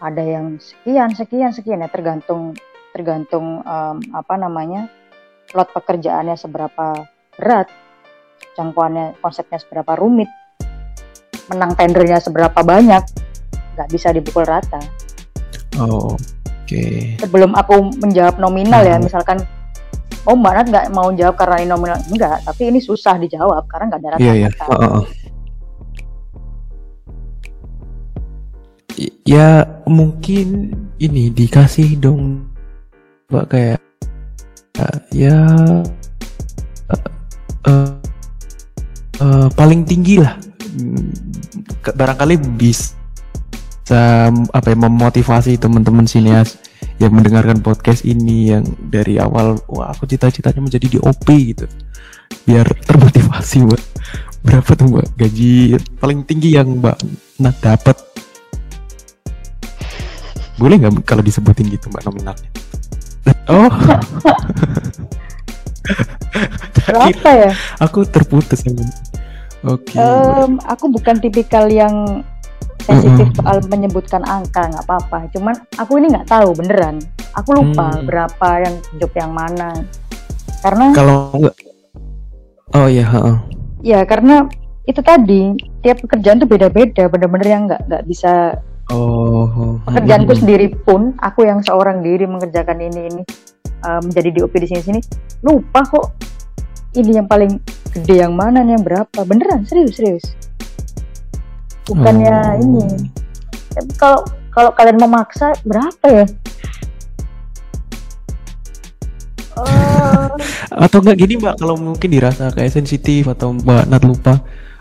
Ada 0.01 0.19
yang 0.21 0.57
sekian, 0.57 1.13
sekian, 1.13 1.53
sekian 1.53 1.79
ya 1.79 1.87
tergantung 1.87 2.57
tergantung 2.91 3.61
um, 3.61 3.97
apa 4.11 4.35
namanya 4.35 4.89
plot 5.47 5.69
pekerjaannya 5.71 6.33
seberapa 6.33 7.05
berat, 7.37 7.69
jangkauannya 8.57 9.21
konsepnya 9.21 9.61
seberapa 9.61 9.93
rumit, 9.93 10.27
menang 11.53 11.77
tendernya 11.77 12.17
seberapa 12.17 12.57
banyak, 12.65 13.05
nggak 13.77 13.89
bisa 13.93 14.09
dipukul 14.09 14.43
rata. 14.43 14.81
Oh 15.77 16.17
oke. 16.67 16.83
Sebelum 17.21 17.53
aku 17.53 17.93
menjawab 18.01 18.41
nominal 18.41 18.81
ya 18.81 18.97
Hmm. 18.97 19.05
misalkan 19.05 19.37
oh 20.27 20.35
mbak 20.35 20.53
Nat 20.57 20.67
nggak 20.67 20.85
mau 20.91 21.13
jawab 21.13 21.37
karena 21.39 21.63
ini 21.63 21.69
nominal. 21.69 21.97
Enggak 22.09 22.41
tapi 22.43 22.73
ini 22.73 22.79
susah 22.81 23.15
dijawab 23.21 23.63
karena 23.69 23.85
nggak 23.93 24.01
ada 24.01 24.17
iya 24.19 24.33
iya. 24.33 24.49
rata-rata 24.51 24.73
Oh, 24.73 24.99
oh, 24.99 25.05
ya 29.23 29.67
mungkin 29.85 30.73
ini 30.97 31.29
dikasih 31.29 32.01
dong 32.01 32.49
mbak 33.29 33.45
kayak 33.53 33.79
uh, 34.81 34.97
ya 35.13 35.37
uh, 36.89 37.09
uh, 37.67 37.96
uh, 39.21 39.47
paling 39.53 39.85
tinggi 39.85 40.21
lah. 40.21 40.37
Barangkali 41.87 42.35
bisa 42.57 44.27
apa 44.51 44.67
ya 44.67 44.77
memotivasi 44.77 45.55
teman-teman 45.55 46.03
sinias 46.03 46.59
yang 46.99 47.15
mendengarkan 47.15 47.63
podcast 47.63 48.03
ini 48.03 48.51
yang 48.51 48.67
dari 48.91 49.15
awal 49.15 49.55
wah 49.71 49.95
aku 49.95 50.03
cita-citanya 50.09 50.59
menjadi 50.59 50.97
di 50.97 50.99
OP 50.99 51.27
gitu. 51.27 51.65
Biar 52.43 52.67
termotivasi 52.67 53.63
buat 53.63 53.83
berapa 54.43 54.71
tuh 54.75 54.87
mbak? 54.91 55.07
Gaji 55.15 55.79
paling 56.01 56.27
tinggi 56.27 56.59
yang 56.59 56.83
mbak 56.83 56.99
Nat 57.39 57.55
dapat. 57.63 57.95
Boleh 60.57 60.81
nggak 60.81 61.05
kalau 61.05 61.23
disebutin 61.23 61.69
gitu 61.71 61.87
mbak 61.87 62.03
nominalnya? 62.03 62.49
Oh 63.47 63.71
berapa 66.87 67.29
ya? 67.29 67.51
aku 67.81 68.07
terputus 68.07 68.63
oke. 69.65 69.95
Em, 69.95 70.61
aku 70.63 70.85
bukan 70.87 71.19
tipikal 71.19 71.67
yang 71.67 72.23
sensitif 72.87 73.27
soal 73.35 73.59
menyebutkan 73.67 74.23
angka 74.23 74.71
nggak 74.71 74.85
apa-apa. 74.87 75.27
Cuman 75.35 75.55
aku 75.75 75.99
ini 75.99 76.07
nggak 76.13 76.29
tahu 76.31 76.55
beneran. 76.55 77.03
Aku 77.35 77.53
lupa 77.53 77.91
Hmm. 77.99 78.05
berapa 78.07 78.49
yang 78.63 78.75
job 78.97 79.11
yang 79.13 79.31
mana. 79.35 79.75
Karena 80.63 80.85
kalau 80.95 81.29
enggak 81.35 81.55
oh 82.73 82.87
iya 82.87 83.05
heeh. 83.05 83.37
ya 83.83 83.99
karena 84.07 84.47
itu 84.87 85.03
tadi 85.03 85.53
tiap 85.83 85.99
pekerjaan 86.01 86.39
tuh 86.39 86.49
beda-beda. 86.49 87.11
Bener-bener 87.11 87.47
yang 87.47 87.61
nggak 87.67 87.81
nggak 87.91 88.03
bisa 88.07 88.55
oh 88.87 89.51
pekerjaanku 89.83 90.31
heeh. 90.31 90.39
sendiri 90.39 90.67
pun 90.87 91.11
aku 91.19 91.43
yang 91.43 91.59
seorang 91.59 91.99
diri 91.99 92.23
mengerjakan 92.23 92.79
ini 92.79 93.01
ini 93.11 93.23
uh, 93.83 94.01
menjadi 94.01 94.29
DOP 94.33 94.53
di 94.57 94.67
sini 94.69 94.81
sini 94.81 94.99
lupa 95.43 95.83
kok. 95.85 96.07
Ini 96.97 97.21
yang 97.21 97.27
paling 97.29 97.61
gede 97.93 98.25
yang 98.25 98.33
mana 98.33 98.65
nih 98.65 98.73
yang 98.79 98.85
berapa? 98.85 99.19
Beneran 99.27 99.67
serius 99.69 99.97
serius. 99.99 100.25
Bukannya 101.85 102.57
Oh. 102.57 102.63
ini. 102.63 102.85
Tapi 103.77 103.91
kalau 103.99 104.25
kalau 104.49 104.71
kalian 104.73 104.97
memaksa 104.97 105.53
berapa 105.61 106.05
ya? 106.09 106.25
Eh, 109.57 110.29
atau 110.77 111.01
enggak 111.01 111.17
gini 111.17 111.33
mbak 111.41 111.57
kalau 111.57 111.75
mungkin 111.77 112.09
dirasa 112.13 112.53
kayak 112.53 112.73
sensitif 112.73 113.25
atau 113.25 113.57
mbak 113.57 113.89
Nat 113.89 114.05
lupa 114.05 114.37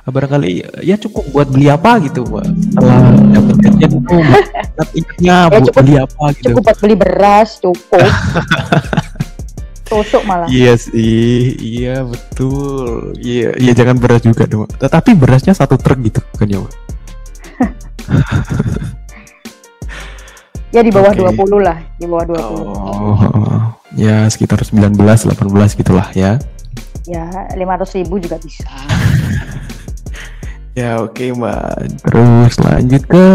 barangkali 0.08 0.50
ya 0.80 0.94
cukup 0.96 1.24
buat 1.30 1.48
beli 1.48 1.66
apa 1.66 1.98
gitu 2.00 2.22
mbak 2.22 2.46
setelah 2.46 3.00
dapat 3.30 3.56
gajian 3.58 3.90
ingatnya 4.94 5.02
Ya, 5.18 5.38
buat 5.48 5.62
cukup- 5.66 5.76
beli 5.80 5.94
apa 5.96 6.24
gitu 6.32 6.44
cukup 6.50 6.62
buat 6.62 6.78
beli 6.78 6.94
beras 6.94 7.48
cukup 7.58 8.06
tusuk 9.86 10.22
malah 10.22 10.50
Iya 10.50 10.74
sih, 10.74 11.54
iya 11.56 12.02
betul. 12.02 13.14
Iya, 13.16 13.54
iya 13.54 13.70
jangan 13.70 13.94
beras 13.94 14.18
juga 14.18 14.42
dong. 14.42 14.66
Tetapi 14.66 15.14
berasnya 15.14 15.54
satu 15.54 15.78
truk 15.78 16.02
gitu 16.02 16.18
kan 16.34 16.50
ya, 16.50 16.58
ya 20.74 20.80
di 20.82 20.90
bawah 20.90 21.14
Oke. 21.14 21.22
20 21.38 21.62
lah 21.62 21.78
di 21.96 22.04
bawah 22.04 22.24
20 22.26 22.34
Oh, 22.66 23.14
ya 23.94 24.26
sekitar 24.26 24.58
19, 24.58 24.90
18 24.98 25.38
gitulah 25.78 26.10
ya. 26.12 26.34
ya 27.06 27.22
500 27.54 28.02
ribu 28.02 28.18
juga 28.18 28.34
bisa 28.36 28.66
Ya 30.76 31.00
oke 31.00 31.32
mbak. 31.32 32.04
Terus 32.04 32.54
lanjut 32.60 33.02
ke 33.08 33.26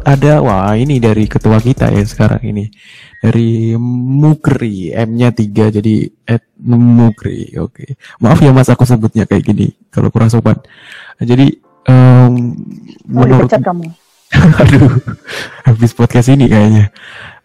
ada 0.00 0.40
wah 0.40 0.72
ini 0.72 0.96
dari 0.96 1.28
ketua 1.28 1.60
kita 1.60 1.92
ya 1.92 2.00
sekarang 2.08 2.40
ini 2.40 2.72
dari 3.20 3.76
Mukri 3.76 4.88
M-nya 4.88 5.28
tiga 5.36 5.68
jadi 5.68 6.08
at 6.24 6.40
Mukri 6.64 7.52
oke. 7.60 8.00
Maaf 8.24 8.40
ya 8.40 8.56
mas 8.56 8.72
aku 8.72 8.88
sebutnya 8.88 9.28
kayak 9.28 9.44
gini 9.44 9.76
kalau 9.92 10.08
kurang 10.08 10.32
sopan. 10.32 10.56
Jadi 11.20 11.60
um, 11.84 12.56
Oh, 13.12 13.28
dipecat 13.28 13.60
kamu. 13.60 13.84
Aduh, 14.62 14.88
habis 15.66 15.92
podcast 15.92 16.32
ini 16.32 16.46
kayaknya. 16.46 16.94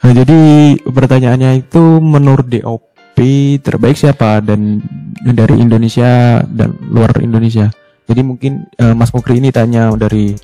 Nah, 0.06 0.14
jadi 0.14 0.40
pertanyaannya 0.86 1.66
itu 1.66 1.82
menurut 1.98 2.46
DOP 2.48 3.18
terbaik 3.60 3.98
siapa 3.98 4.40
dan 4.46 4.80
dari 5.26 5.60
Indonesia 5.60 6.40
dan 6.46 6.78
luar 6.88 7.20
Indonesia. 7.20 7.74
Jadi 8.06 8.22
mungkin 8.22 8.70
eh, 8.78 8.94
Mas 8.94 9.10
Mukri 9.12 9.42
ini 9.42 9.50
tanya 9.50 9.90
dari 9.98 10.38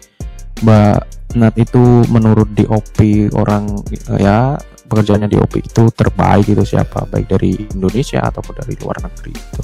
Mbak 0.61 0.97
Nat 1.31 1.55
itu 1.55 2.03
menurut 2.09 2.49
DOP 2.51 2.97
orang 3.37 3.69
eh, 3.91 4.19
ya 4.19 4.57
pekerjaannya 4.85 5.31
DOP 5.31 5.63
itu 5.63 5.83
terbaik 5.95 6.51
itu 6.51 6.63
siapa 6.67 7.07
baik 7.07 7.31
dari 7.31 7.55
Indonesia 7.71 8.19
ataupun 8.27 8.53
dari 8.59 8.73
luar 8.81 8.97
negeri 8.99 9.31
itu. 9.31 9.61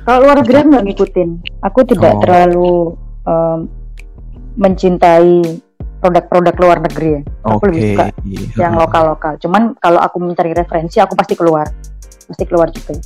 Kalau 0.00 0.24
luar 0.24 0.40
negeri 0.40 0.56
nggak 0.64 0.84
ngikutin. 0.88 1.28
Aku 1.68 1.84
tidak 1.84 2.16
Oh. 2.16 2.20
terlalu 2.24 2.70
em, 3.28 3.58
mencintai 4.56 5.60
produk-produk 6.00 6.54
luar 6.56 6.78
negeri. 6.80 7.08
ya. 7.18 7.20
Aku 7.44 7.60
Oke. 7.60 7.66
lebih 7.68 7.82
suka 7.92 8.04
yang 8.56 8.74
lokal-lokal. 8.78 9.36
Cuman 9.36 9.76
kalau 9.76 10.00
aku 10.00 10.16
mencari 10.22 10.54
referensi, 10.54 10.96
aku 11.02 11.12
pasti 11.12 11.34
keluar, 11.36 11.66
pasti 12.24 12.44
keluar 12.48 12.70
juga. 12.72 12.96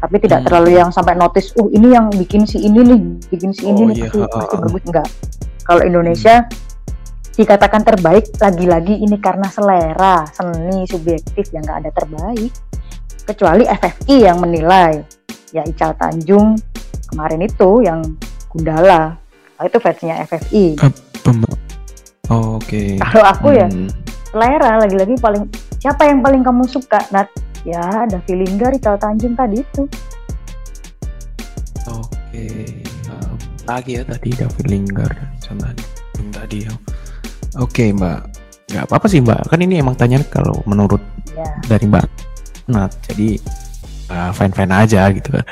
Tapi 0.00 0.16
tidak 0.18 0.42
Hmm. 0.42 0.46
terlalu 0.48 0.70
yang 0.76 0.90
sampai 0.90 1.14
notice, 1.14 1.52
uh 1.56 1.68
ini 1.68 1.92
yang 1.92 2.08
bikin 2.10 2.42
si 2.44 2.58
ini 2.60 2.80
nih, 2.82 3.00
bikin 3.28 3.50
si 3.52 3.68
ini 3.68 3.80
Oh, 3.82 3.86
nih 3.90 3.96
iya, 3.96 4.08
pasti, 4.28 4.54
bagus 4.58 4.82
enggak. 4.88 5.08
Kalau 5.62 5.82
Indonesia 5.82 6.34
dikatakan 7.32 7.80
terbaik, 7.80 8.24
lagi-lagi 8.36 8.94
ini 8.98 9.16
karena 9.16 9.48
selera, 9.48 10.26
seni, 10.28 10.84
subjektif 10.84 11.48
yang 11.54 11.64
nggak 11.64 11.78
ada 11.86 11.90
terbaik. 11.94 12.52
Kecuali 13.22 13.64
FFI 13.64 14.16
yang 14.26 14.42
menilai, 14.42 15.00
ya 15.54 15.62
Ical 15.62 15.94
Tanjung 15.94 16.58
kemarin 17.08 17.40
itu 17.40 17.84
yang 17.84 18.02
Gundala, 18.50 19.16
Nah, 19.56 19.70
itu 19.70 19.78
versinya 19.78 20.18
FFI. 20.18 20.74
Pem- 21.22 21.46
Oke. 22.26 22.98
Kalau 22.98 23.22
aku 23.22 23.54
ya 23.54 23.70
Hmm. 23.70 23.86
selera 24.26 24.82
lagi-lagi 24.82 25.14
paling 25.22 25.46
siapa 25.78 26.08
yang 26.08 26.18
paling 26.18 26.42
kamu 26.42 26.66
suka 26.66 26.98
Nat 27.14 27.30
ya 27.62 28.06
ada 28.06 28.18
Linggar 28.26 28.74
Ical 28.74 28.96
Tanjung 28.98 29.34
tadi 29.38 29.62
itu. 29.62 29.82
Oke, 31.90 32.46
um, 33.10 33.36
lagi 33.66 33.98
ya 33.98 34.02
tadi 34.06 34.30
David 34.34 34.66
Lingard 34.70 35.16
sama 35.42 35.70
tadi 36.32 36.66
ya. 36.66 36.74
Oke 37.60 37.92
Mbak, 37.92 38.20
nggak 38.72 38.84
apa-apa 38.88 39.06
sih 39.06 39.20
Mbak, 39.20 39.52
kan 39.52 39.60
ini 39.60 39.78
emang 39.78 39.94
tanya 39.94 40.18
kalau 40.26 40.64
menurut 40.64 41.00
ya. 41.36 41.44
dari 41.68 41.84
Mbak 41.84 42.06
Nat, 42.72 42.90
jadi 43.04 43.36
uh, 44.08 44.32
fine-fine 44.32 44.72
aja 44.72 45.12
gitu 45.12 45.28
kan. 45.36 45.44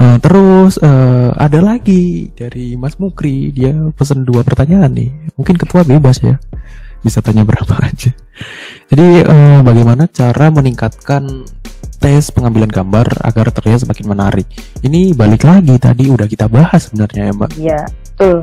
Uh, 0.00 0.16
terus 0.18 0.80
uh, 0.80 1.36
ada 1.36 1.60
lagi 1.60 2.32
dari 2.32 2.74
Mas 2.74 2.96
Mukri, 2.96 3.52
dia 3.52 3.76
pesen 3.92 4.24
dua 4.24 4.40
pertanyaan 4.42 4.90
nih. 4.90 5.12
Mungkin 5.36 5.60
ketua 5.60 5.84
bebas 5.84 6.24
ya, 6.24 6.40
bisa 7.04 7.20
tanya 7.20 7.44
berapa 7.44 7.76
aja. 7.78 8.10
Jadi 8.88 9.06
uh, 9.22 9.60
bagaimana 9.60 10.08
cara 10.08 10.48
meningkatkan 10.48 11.44
tes 11.96 12.28
pengambilan 12.28 12.66
gambar 12.66 13.06
agar 13.22 13.48
terlihat 13.50 13.84
semakin 13.84 14.06
menarik? 14.08 14.48
Ini 14.80 15.12
balik 15.12 15.40
lagi 15.42 15.76
tadi 15.76 16.08
udah 16.08 16.24
kita 16.24 16.48
bahas 16.48 16.88
sebenarnya 16.88 17.28
ya 17.28 17.32
Mbak. 17.32 17.50
ya 17.56 17.80
betul 17.84 18.38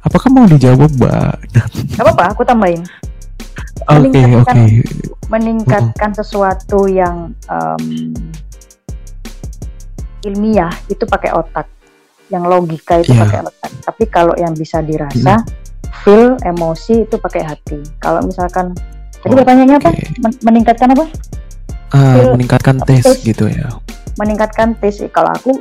Apakah 0.00 0.28
mau 0.28 0.44
dijawab 0.44 0.90
Mbak? 0.90 1.36
Gak 1.94 2.02
apa-apa 2.02 2.24
aku 2.32 2.42
tambahin 2.42 2.82
Oke 3.86 4.10
Meningkatkan- 4.10 4.58
oke. 4.58 4.82
meningkatkan 5.28 6.10
sesuatu 6.12 6.84
yang 6.86 7.30
em, 7.46 8.10
ilmiah 10.22 10.72
itu 10.86 11.04
pakai 11.04 11.30
otak 11.30 11.66
yang 12.28 12.42
logika 12.42 12.98
itu 12.98 13.12
Iya. 13.12 13.22
pakai 13.22 13.40
otak 13.42 13.70
tapi 13.82 14.04
kalau 14.06 14.34
yang 14.34 14.52
bisa 14.52 14.80
dirasa 14.80 15.40
feel 16.02 16.36
emosi 16.42 17.04
itu 17.04 17.16
pakai 17.16 17.42
hati 17.42 17.78
kalau 17.98 18.22
misalkan 18.22 18.72
tadi 19.18 19.32
Oh, 19.32 19.36
pertanyaannya 19.36 19.76
apa 19.76 19.90
meningkatkan 20.42 20.88
apa 20.92 21.04
Ah, 21.88 22.14
Feel- 22.14 22.32
meningkatkan 22.36 22.76
tes 22.84 23.04
gitu 23.20 23.48
ya. 23.48 23.66
meningkatkan 24.16 24.76
tes 24.76 25.00
kalau 25.08 25.32
aku 25.32 25.52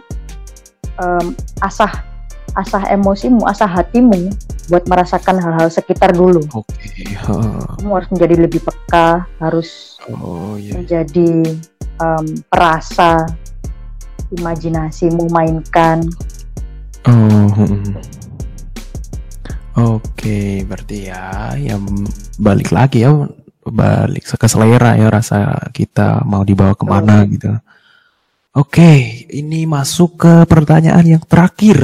em, 0.98 1.26
asah 1.62 2.04
asah 2.54 2.84
emosimu 2.90 3.46
asah 3.46 3.66
hatimu 3.66 4.28
buat 4.68 4.84
merasakan 4.86 5.40
hal-hal 5.40 5.70
sekitar 5.70 6.12
dulu 6.12 6.44
Oke. 6.52 6.76
heeh. 7.06 7.62
kamu 7.80 7.92
harus 7.96 8.10
menjadi 8.12 8.36
lebih 8.36 8.62
peka 8.62 9.24
harus 9.40 9.96
Oh 10.12 10.58
iya. 10.58 10.74
menjadi 10.76 11.54
em, 11.98 12.26
perasa 12.50 13.24
imajinasimu 14.32 15.30
mainkan 15.30 16.04
Oh. 17.08 17.48
hmm. 17.56 17.96
Oke, 19.78 20.66
berarti 20.66 21.06
ya, 21.06 21.54
ya 21.54 21.78
balik 22.42 22.74
lagi 22.74 23.06
ya, 23.06 23.14
balik 23.62 24.26
ke 24.26 24.48
selera 24.50 24.98
ya 24.98 25.14
rasa 25.14 25.70
kita 25.70 26.26
mau 26.26 26.42
dibawa 26.42 26.74
ke 26.74 26.82
mana 26.82 27.22
gitu. 27.30 27.54
Oke, 28.58 29.22
ini 29.30 29.70
masuk 29.70 30.18
ke 30.18 30.34
pertanyaan 30.50 31.06
yang 31.06 31.22
terakhir, 31.22 31.78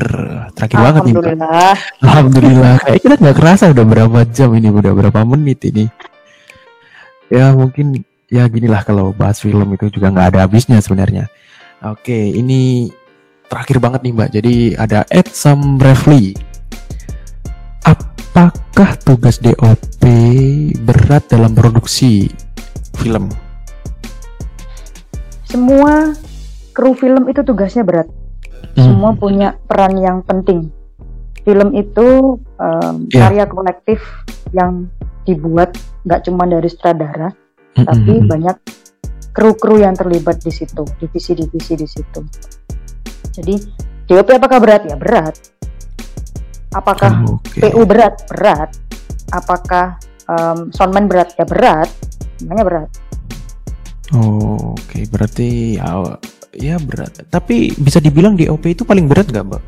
terakhir 0.58 0.80
banget 0.82 1.02
nih. 1.06 1.14
Mbak. 1.14 1.22
alhamdulillah 1.22 1.76
Alhamdulillah, 2.02 2.76
kayak 2.82 3.00
kita 3.06 3.16
nggak 3.22 3.38
kerasa 3.38 3.64
udah 3.70 3.86
berapa 3.86 4.20
jam 4.34 4.50
ini, 4.58 4.74
udah 4.74 4.94
berapa 4.98 5.22
menit 5.22 5.62
ini. 5.70 5.86
Ya 7.30 7.54
mungkin 7.54 8.02
ya 8.26 8.50
ginilah 8.50 8.82
kalau 8.82 9.14
bahas 9.14 9.38
film 9.38 9.70
itu 9.78 9.94
juga 9.94 10.10
nggak 10.10 10.34
ada 10.34 10.50
habisnya 10.50 10.82
sebenarnya. 10.82 11.30
Oke, 11.86 12.34
ini 12.34 12.90
terakhir 13.46 13.78
banget 13.78 14.02
nih 14.10 14.14
Mbak. 14.18 14.30
Jadi 14.34 14.56
ada 14.74 15.06
Ed 15.14 15.30
Sam 15.30 15.78
Bravely. 15.78 16.53
Apakah 17.84 18.96
tugas 19.04 19.38
DOP 19.38 20.04
berat 20.82 21.24
dalam 21.30 21.52
produksi 21.54 22.32
film? 22.98 23.30
semua 25.44 26.18
kru 26.74 26.98
film 26.98 27.30
itu 27.30 27.46
tugasnya 27.46 27.86
berat 27.86 28.10
Hmm. 28.74 28.90
semua 28.90 29.14
punya 29.14 29.54
peran 29.70 29.94
yang 30.02 30.26
penting 30.26 30.74
film 31.46 31.78
itu 31.78 32.42
em, 32.58 33.06
Iya. 33.14 33.30
karya 33.30 33.46
kolektif 33.46 34.02
yang 34.50 34.90
dibuat 35.30 35.78
nggak 36.02 36.26
cuma 36.26 36.50
dari 36.50 36.66
sutradara 36.66 37.30
Hmm, 37.78 37.86
tapi 37.86 38.18
hmm, 38.18 38.22
hmm. 38.26 38.32
banyak 38.34 38.58
kru-kru 39.30 39.82
yang 39.82 39.94
terlibat 39.94 40.38
di 40.42 40.54
situ, 40.54 40.86
divisi-divisi 41.02 41.74
di 41.74 41.90
situ. 41.90 42.22
Jadi 43.34 43.56
DOP 44.06 44.30
apakah 44.30 44.62
berat? 44.62 44.86
Ya 44.86 44.94
berat. 44.94 45.34
Apakah 46.74 47.12
Oke. 47.30 47.62
PU 47.62 47.82
berat? 47.86 48.26
Berat. 48.30 48.70
Apakah 49.30 49.98
em, 50.30 50.74
soundman 50.74 51.06
berat? 51.06 51.34
Ya 51.38 51.46
berat. 51.46 51.90
Semuanya 52.42 52.66
berat. 52.66 52.90
Oh, 54.14 54.78
Oke, 54.78 55.10
berarti 55.10 55.80
ya, 55.80 56.18
ya 56.54 56.76
berat. 56.78 57.26
Tapi 57.34 57.74
bisa 57.78 57.98
dibilang 57.98 58.38
DOP 58.38 58.74
itu 58.74 58.86
paling 58.86 59.10
berat 59.10 59.30
nggak 59.30 59.46
Mbak? 59.48 59.64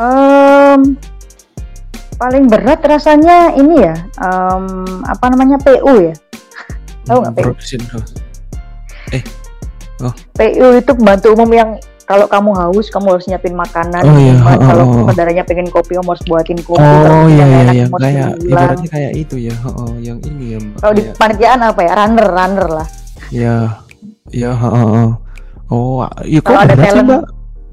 Em, 0.00 0.80
paling 2.16 2.44
berat 2.48 2.80
rasanya 2.84 3.56
ini 3.56 3.84
ya, 3.84 3.96
em, 4.20 4.64
apa 5.04 5.24
namanya 5.32 5.56
PU 5.60 6.12
ya. 6.12 6.14
Tahu 7.08 7.18
nggak 7.24 7.34
PU? 7.36 7.44
Production 7.52 7.82
house. 7.92 8.12
PU 10.34 10.66
itu 10.82 10.92
pembantu 10.98 11.26
umum 11.30 11.50
yang 11.52 11.70
kalau 12.02 12.26
kamu 12.26 12.50
haus 12.58 12.86
kamu 12.90 13.06
harus 13.14 13.24
nyiapin 13.30 13.54
makanan. 13.54 14.02
Oh, 14.04 14.18
iya, 14.18 14.34
oh, 14.36 14.58
Kalau 14.58 14.84
oh, 14.84 14.92
oh. 14.92 15.04
saudaranya 15.08 15.44
pengen 15.46 15.70
kopi 15.70 15.94
kamu 15.96 16.08
harus 16.12 16.24
buatin 16.26 16.58
kopi. 16.60 16.82
Oh 16.82 17.00
Kalau 17.06 17.30
iya 17.30 17.44
iya 17.46 17.58
enak, 17.62 17.74
harus 17.74 17.90
kayak 18.02 18.28
bilang. 18.42 18.50
ibaratnya 18.52 18.88
kayak 18.90 19.12
itu 19.16 19.36
ya, 19.38 19.54
oh, 19.64 19.94
yang 20.02 20.18
ini 20.26 20.44
ya. 20.54 20.58
Kalau 20.82 20.92
di 20.92 21.02
panitiaan 21.14 21.60
apa 21.62 21.80
ya? 21.80 21.92
Runner, 21.96 22.26
runner 22.28 22.68
lah. 22.68 22.86
ya 23.32 23.56
ya 24.28 24.52
oh, 24.52 24.68
oh. 24.68 25.10
oh 25.72 26.04
iya 26.28 26.40
kok 26.44 26.52
Kalau 26.52 26.60
ada 26.68 26.74
berat 26.76 26.84
sih 26.84 26.90
talent, 26.92 27.08
Mbak? 27.08 27.22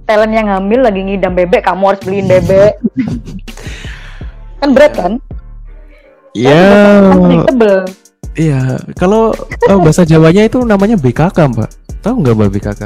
talent 0.07 0.33
yang 0.33 0.47
hamil 0.47 0.81
lagi 0.81 1.01
ngidam 1.03 1.33
bebek, 1.35 1.61
kamu 1.67 1.83
harus 1.83 2.01
beliin 2.01 2.27
bebek. 2.27 2.73
kan 4.59 4.69
berat 4.71 4.93
kan? 4.95 5.13
Iya 6.31 6.63
Kan 7.09 7.19
predictable. 7.25 7.79
iya 8.37 8.61
kalau 8.95 9.33
oh, 9.67 9.77
bahasa 9.81 10.05
Jawanya 10.05 10.45
itu 10.47 10.61
namanya 10.63 10.95
BKK 10.95 11.37
Mbak. 11.51 11.69
Tahu 11.99 12.15
nggak 12.23 12.35
Mbak 12.37 12.49
BKK? 12.55 12.83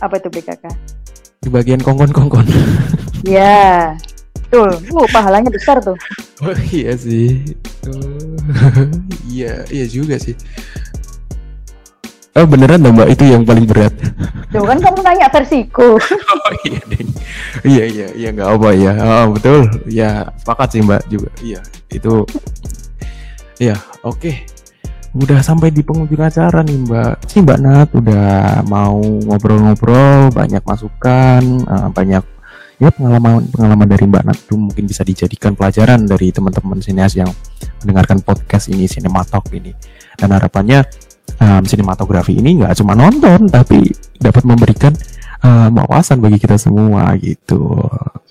Apa 0.00 0.16
itu 0.16 0.28
BKK? 0.32 0.64
Di 1.40 1.48
bagian 1.52 1.80
kongkon-kongkon. 1.80 2.44
Ya, 3.20 3.96
betul. 4.48 4.72
Uh, 4.96 5.08
pahalanya 5.12 5.52
besar 5.52 5.76
tuh. 5.84 5.96
Oh 6.40 6.56
iya 6.72 6.96
sih. 6.96 7.44
Oh, 7.84 8.88
iya 9.28 9.60
iya 9.68 9.84
juga 9.84 10.16
sih. 10.16 10.32
Oh 12.32 12.46
beneran 12.46 12.80
dong 12.80 12.96
mbak 12.96 13.12
itu 13.12 13.28
yang 13.28 13.44
paling 13.44 13.68
berat. 13.68 13.92
Tuh 14.48 14.64
kan 14.64 14.78
kamu 14.80 15.00
nanya 15.04 15.28
versiku. 15.28 16.00
oh 16.32 16.52
iya 16.64 16.80
deh. 16.88 17.04
Iya 17.66 17.84
iya 17.84 18.06
iya 18.16 18.28
nggak 18.32 18.48
apa 18.56 18.68
ya. 18.72 18.92
Oh, 18.96 19.36
betul. 19.36 19.68
Ya 19.84 20.32
sepakat 20.40 20.68
sih 20.72 20.80
mbak 20.80 21.04
juga. 21.12 21.28
Iya 21.44 21.60
itu. 21.92 22.24
Iya 23.60 23.76
oke. 24.00 24.16
Okay. 24.16 24.49
Udah 25.10 25.42
sampai 25.42 25.74
di 25.74 25.82
penghujung 25.82 26.22
acara 26.22 26.62
nih 26.62 26.86
mbak. 26.86 27.26
Si 27.26 27.42
mbak 27.42 27.58
Nat 27.58 27.88
udah 27.90 28.62
mau 28.70 28.98
ngobrol-ngobrol, 29.00 30.30
banyak 30.30 30.62
masukan, 30.62 31.42
uh, 31.66 31.90
banyak 31.90 32.22
ya 32.80 32.88
pengalaman 32.88 33.44
pengalaman 33.52 33.86
dari 33.92 34.08
Mbak 34.08 34.22
Nat 34.24 34.38
itu 34.40 34.56
mungkin 34.56 34.88
bisa 34.88 35.04
dijadikan 35.04 35.52
pelajaran 35.52 36.08
dari 36.08 36.32
teman-teman 36.32 36.80
sineas 36.80 37.12
yang 37.12 37.28
mendengarkan 37.84 38.24
podcast 38.24 38.72
ini 38.72 38.88
Sinematalk 38.88 39.52
ini 39.52 39.76
dan 40.16 40.32
harapannya 40.32 40.88
um, 41.36 41.62
sinematografi 41.68 42.40
ini 42.40 42.64
nggak 42.64 42.80
cuma 42.80 42.96
nonton 42.96 43.52
tapi 43.52 43.84
dapat 44.16 44.48
memberikan 44.48 44.96
um, 45.44 45.76
wawasan 45.76 46.24
bagi 46.24 46.40
kita 46.40 46.56
semua 46.56 47.12
gitu 47.20 47.76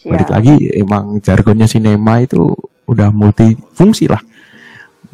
Siap. 0.01 0.09
balik 0.09 0.29
lagi 0.33 0.55
emang 0.73 1.21
jargonnya 1.21 1.69
sinema 1.69 2.17
itu 2.17 2.49
udah 2.89 3.13
multifungsi 3.13 4.09
lah 4.09 4.21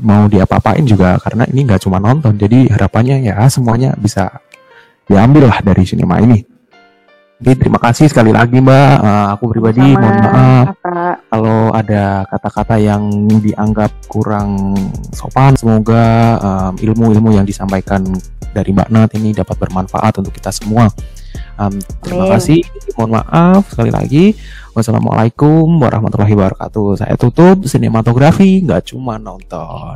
mau 0.02 0.28
diapa-apain 0.28 0.84
juga 0.84 1.16
karena 1.24 1.48
ini 1.48 1.64
nggak 1.64 1.88
cuma 1.88 2.04
nonton 2.04 2.36
jadi 2.36 2.68
harapannya 2.76 3.24
ya 3.32 3.48
semuanya 3.48 3.96
bisa 3.96 4.28
diambil 5.08 5.48
lah 5.48 5.60
dari 5.64 5.88
sinema 5.88 6.20
ini 6.20 6.56
Oke, 7.36 7.52
terima 7.60 7.76
kasih 7.84 8.08
sekali 8.08 8.32
lagi 8.32 8.64
Mbak. 8.64 8.96
Uh, 9.04 9.28
aku 9.36 9.52
pribadi 9.52 9.84
Sama, 9.92 10.08
mohon 10.08 10.18
maaf 10.24 10.68
kalau 11.28 11.60
ada 11.76 12.24
kata-kata 12.32 12.80
yang 12.80 13.12
dianggap 13.44 13.92
kurang 14.08 14.72
sopan. 15.12 15.52
Semoga 15.60 16.40
ilmu-ilmu 16.80 17.36
um, 17.36 17.38
yang 17.38 17.44
disampaikan 17.44 18.08
dari 18.56 18.72
Mbak 18.72 18.88
Nat 18.88 19.12
ini 19.20 19.36
dapat 19.36 19.60
bermanfaat 19.60 20.16
untuk 20.24 20.32
kita 20.32 20.48
semua. 20.48 20.88
Um, 21.60 21.76
terima 22.00 22.32
kasih. 22.40 22.64
Mohon 22.96 23.12
maaf 23.20 23.68
sekali 23.68 23.92
lagi. 23.92 24.26
Wassalamualaikum 24.76 25.72
warahmatullahi 25.80 26.36
wabarakatuh. 26.36 27.00
Saya 27.00 27.16
tutup 27.16 27.64
sinematografi, 27.64 28.60
nggak 28.60 28.92
cuma 28.92 29.16
nonton. 29.16 29.94